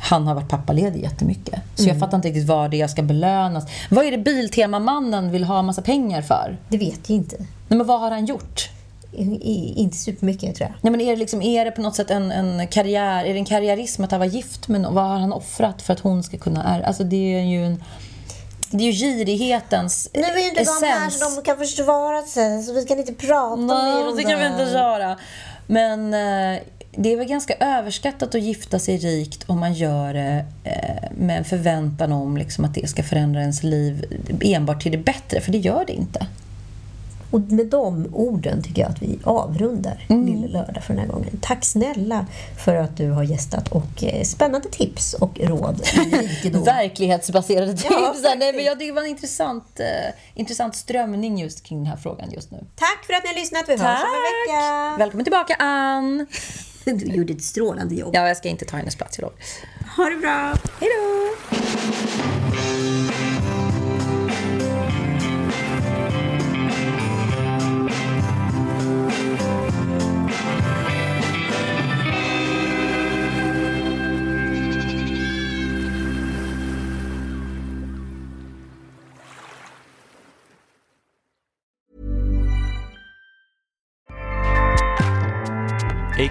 han 0.00 0.26
har 0.26 0.34
varit 0.34 0.48
pappaledig 0.48 1.02
jättemycket. 1.02 1.60
Så 1.74 1.88
jag 1.88 1.98
fattar 1.98 2.16
inte 2.16 2.28
riktigt 2.28 2.46
vad 2.46 2.70
det 2.70 2.76
är 2.76 2.80
jag 2.80 2.90
ska 2.90 3.02
belönas. 3.02 3.64
Vad 3.90 4.04
är 4.04 4.10
det 4.10 4.18
Biltema-mannen 4.18 5.30
vill 5.30 5.44
ha 5.44 5.62
massa 5.62 5.82
pengar 5.82 6.22
för? 6.22 6.58
Det 6.68 6.78
vet 6.78 7.10
jag 7.10 7.16
inte. 7.16 7.36
Nej, 7.38 7.78
men 7.78 7.86
vad 7.86 8.00
har 8.00 8.10
han 8.10 8.26
gjort? 8.26 8.70
I, 9.12 9.72
inte 9.76 9.96
supermycket 9.96 10.56
tror 10.56 10.68
jag. 10.68 10.74
Nej, 10.80 10.90
men 10.90 11.00
är, 11.00 11.10
det 11.10 11.16
liksom, 11.16 11.42
är 11.42 11.64
det 11.64 11.70
på 11.70 11.82
något 11.82 11.96
sätt 11.96 12.10
en, 12.10 12.32
en 12.32 12.66
karriär, 12.66 13.24
är 13.24 13.32
det 13.32 13.38
en 13.38 13.44
karriärism 13.44 14.04
att 14.04 14.10
han 14.10 14.20
var 14.20 14.26
gift 14.26 14.68
med 14.68 14.80
någon? 14.80 14.94
Vad 14.94 15.04
har 15.04 15.18
han 15.18 15.32
offrat 15.32 15.82
för 15.82 15.92
att 15.92 16.00
hon 16.00 16.22
ska 16.22 16.38
kunna 16.38 16.64
är, 16.64 16.80
Alltså 16.80 17.04
det 17.04 17.34
är 17.34 17.44
ju 17.44 17.66
en... 17.66 17.84
Det 18.72 18.84
är 18.84 18.92
ju 18.92 18.92
girighetens 18.92 20.10
Nu 20.14 20.22
är 20.22 20.38
ju 20.38 20.48
inte 20.48 20.64
de 20.64 20.86
här 20.86 21.06
essens. 21.06 21.20
så 21.20 21.40
de 21.40 21.42
kan 21.44 21.56
försvara 21.56 22.22
sig, 22.22 22.62
så 22.62 22.72
vi 22.72 22.84
kan 22.84 22.98
inte 22.98 23.14
prata 23.14 23.56
mer 23.56 23.66
Nej, 23.66 24.08
om 24.08 24.16
det 24.16 24.22
kan 24.22 24.38
vi 24.38 24.46
inte 24.46 24.72
göra. 24.72 25.18
Men 25.66 26.14
eh, 26.14 26.60
det 26.92 27.12
är 27.12 27.16
väl 27.16 27.26
ganska 27.26 27.54
överskattat 27.54 28.34
att 28.34 28.42
gifta 28.42 28.78
sig 28.78 28.96
rikt 28.96 29.44
om 29.46 29.60
man 29.60 29.74
gör 29.74 30.14
det 30.14 30.44
eh, 30.64 31.10
med 31.16 31.38
en 31.38 31.44
förväntan 31.44 32.12
om 32.12 32.36
liksom, 32.36 32.64
att 32.64 32.74
det 32.74 32.88
ska 32.88 33.02
förändra 33.02 33.40
ens 33.40 33.62
liv 33.62 34.20
enbart 34.40 34.82
till 34.82 34.92
det 34.92 34.98
bättre, 34.98 35.40
för 35.40 35.52
det 35.52 35.58
gör 35.58 35.84
det 35.86 35.92
inte. 35.92 36.26
Och 37.30 37.40
med 37.40 37.66
de 37.66 38.06
orden 38.14 38.62
tycker 38.62 38.82
jag 38.82 38.90
att 38.90 39.02
vi 39.02 39.18
avrundar 39.24 40.06
Mm. 40.08 40.26
Lille 40.26 40.48
Lördag 40.48 40.84
för 40.84 40.94
den 40.94 41.02
här 41.02 41.12
gången. 41.12 41.38
Tack 41.42 41.64
snälla 41.64 42.26
för 42.64 42.76
att 42.76 42.96
du 42.96 43.10
har 43.10 43.22
gästat 43.22 43.68
och 43.68 44.04
eh, 44.04 44.22
spännande 44.22 44.68
tips 44.68 45.14
och 45.14 45.40
råd. 45.40 45.80
Verklighetsbaserade 46.64 47.72
tips. 47.72 47.86
Ja, 47.90 48.34
Nej, 48.38 48.52
men 48.52 48.64
ja, 48.64 48.74
det 48.74 48.92
var 48.92 49.02
en 49.02 49.08
intressant, 49.08 49.80
eh, 49.80 49.86
intressant 50.34 50.76
strömning 50.76 51.38
just 51.38 51.62
kring 51.62 51.78
den 51.78 51.86
här 51.86 51.96
frågan 51.96 52.30
just 52.30 52.50
nu. 52.50 52.58
Tack 52.74 53.04
för 53.06 53.12
att 53.12 53.22
ni 53.24 53.28
har 53.28 53.34
lyssnat. 53.34 53.64
Vi 53.68 53.72
hörs 53.72 53.80
om 53.80 54.10
en 54.14 54.52
vecka. 54.52 54.96
Välkommen 54.98 55.24
tillbaka, 55.24 55.54
Ann! 55.54 56.26
Du 56.84 57.06
gjorde 57.06 57.32
ett 57.32 57.44
strålande 57.44 57.94
jobb. 57.94 58.10
Ja, 58.14 58.28
jag 58.28 58.36
ska 58.36 58.48
inte 58.48 58.64
ta 58.64 58.76
hennes 58.76 58.96
plats, 58.96 59.18
jag 59.18 59.22
lovar. 59.22 59.38
Ha 59.96 60.04
det 60.04 60.16
bra. 60.16 60.54
Hej 60.80 60.90
då! 60.96 62.49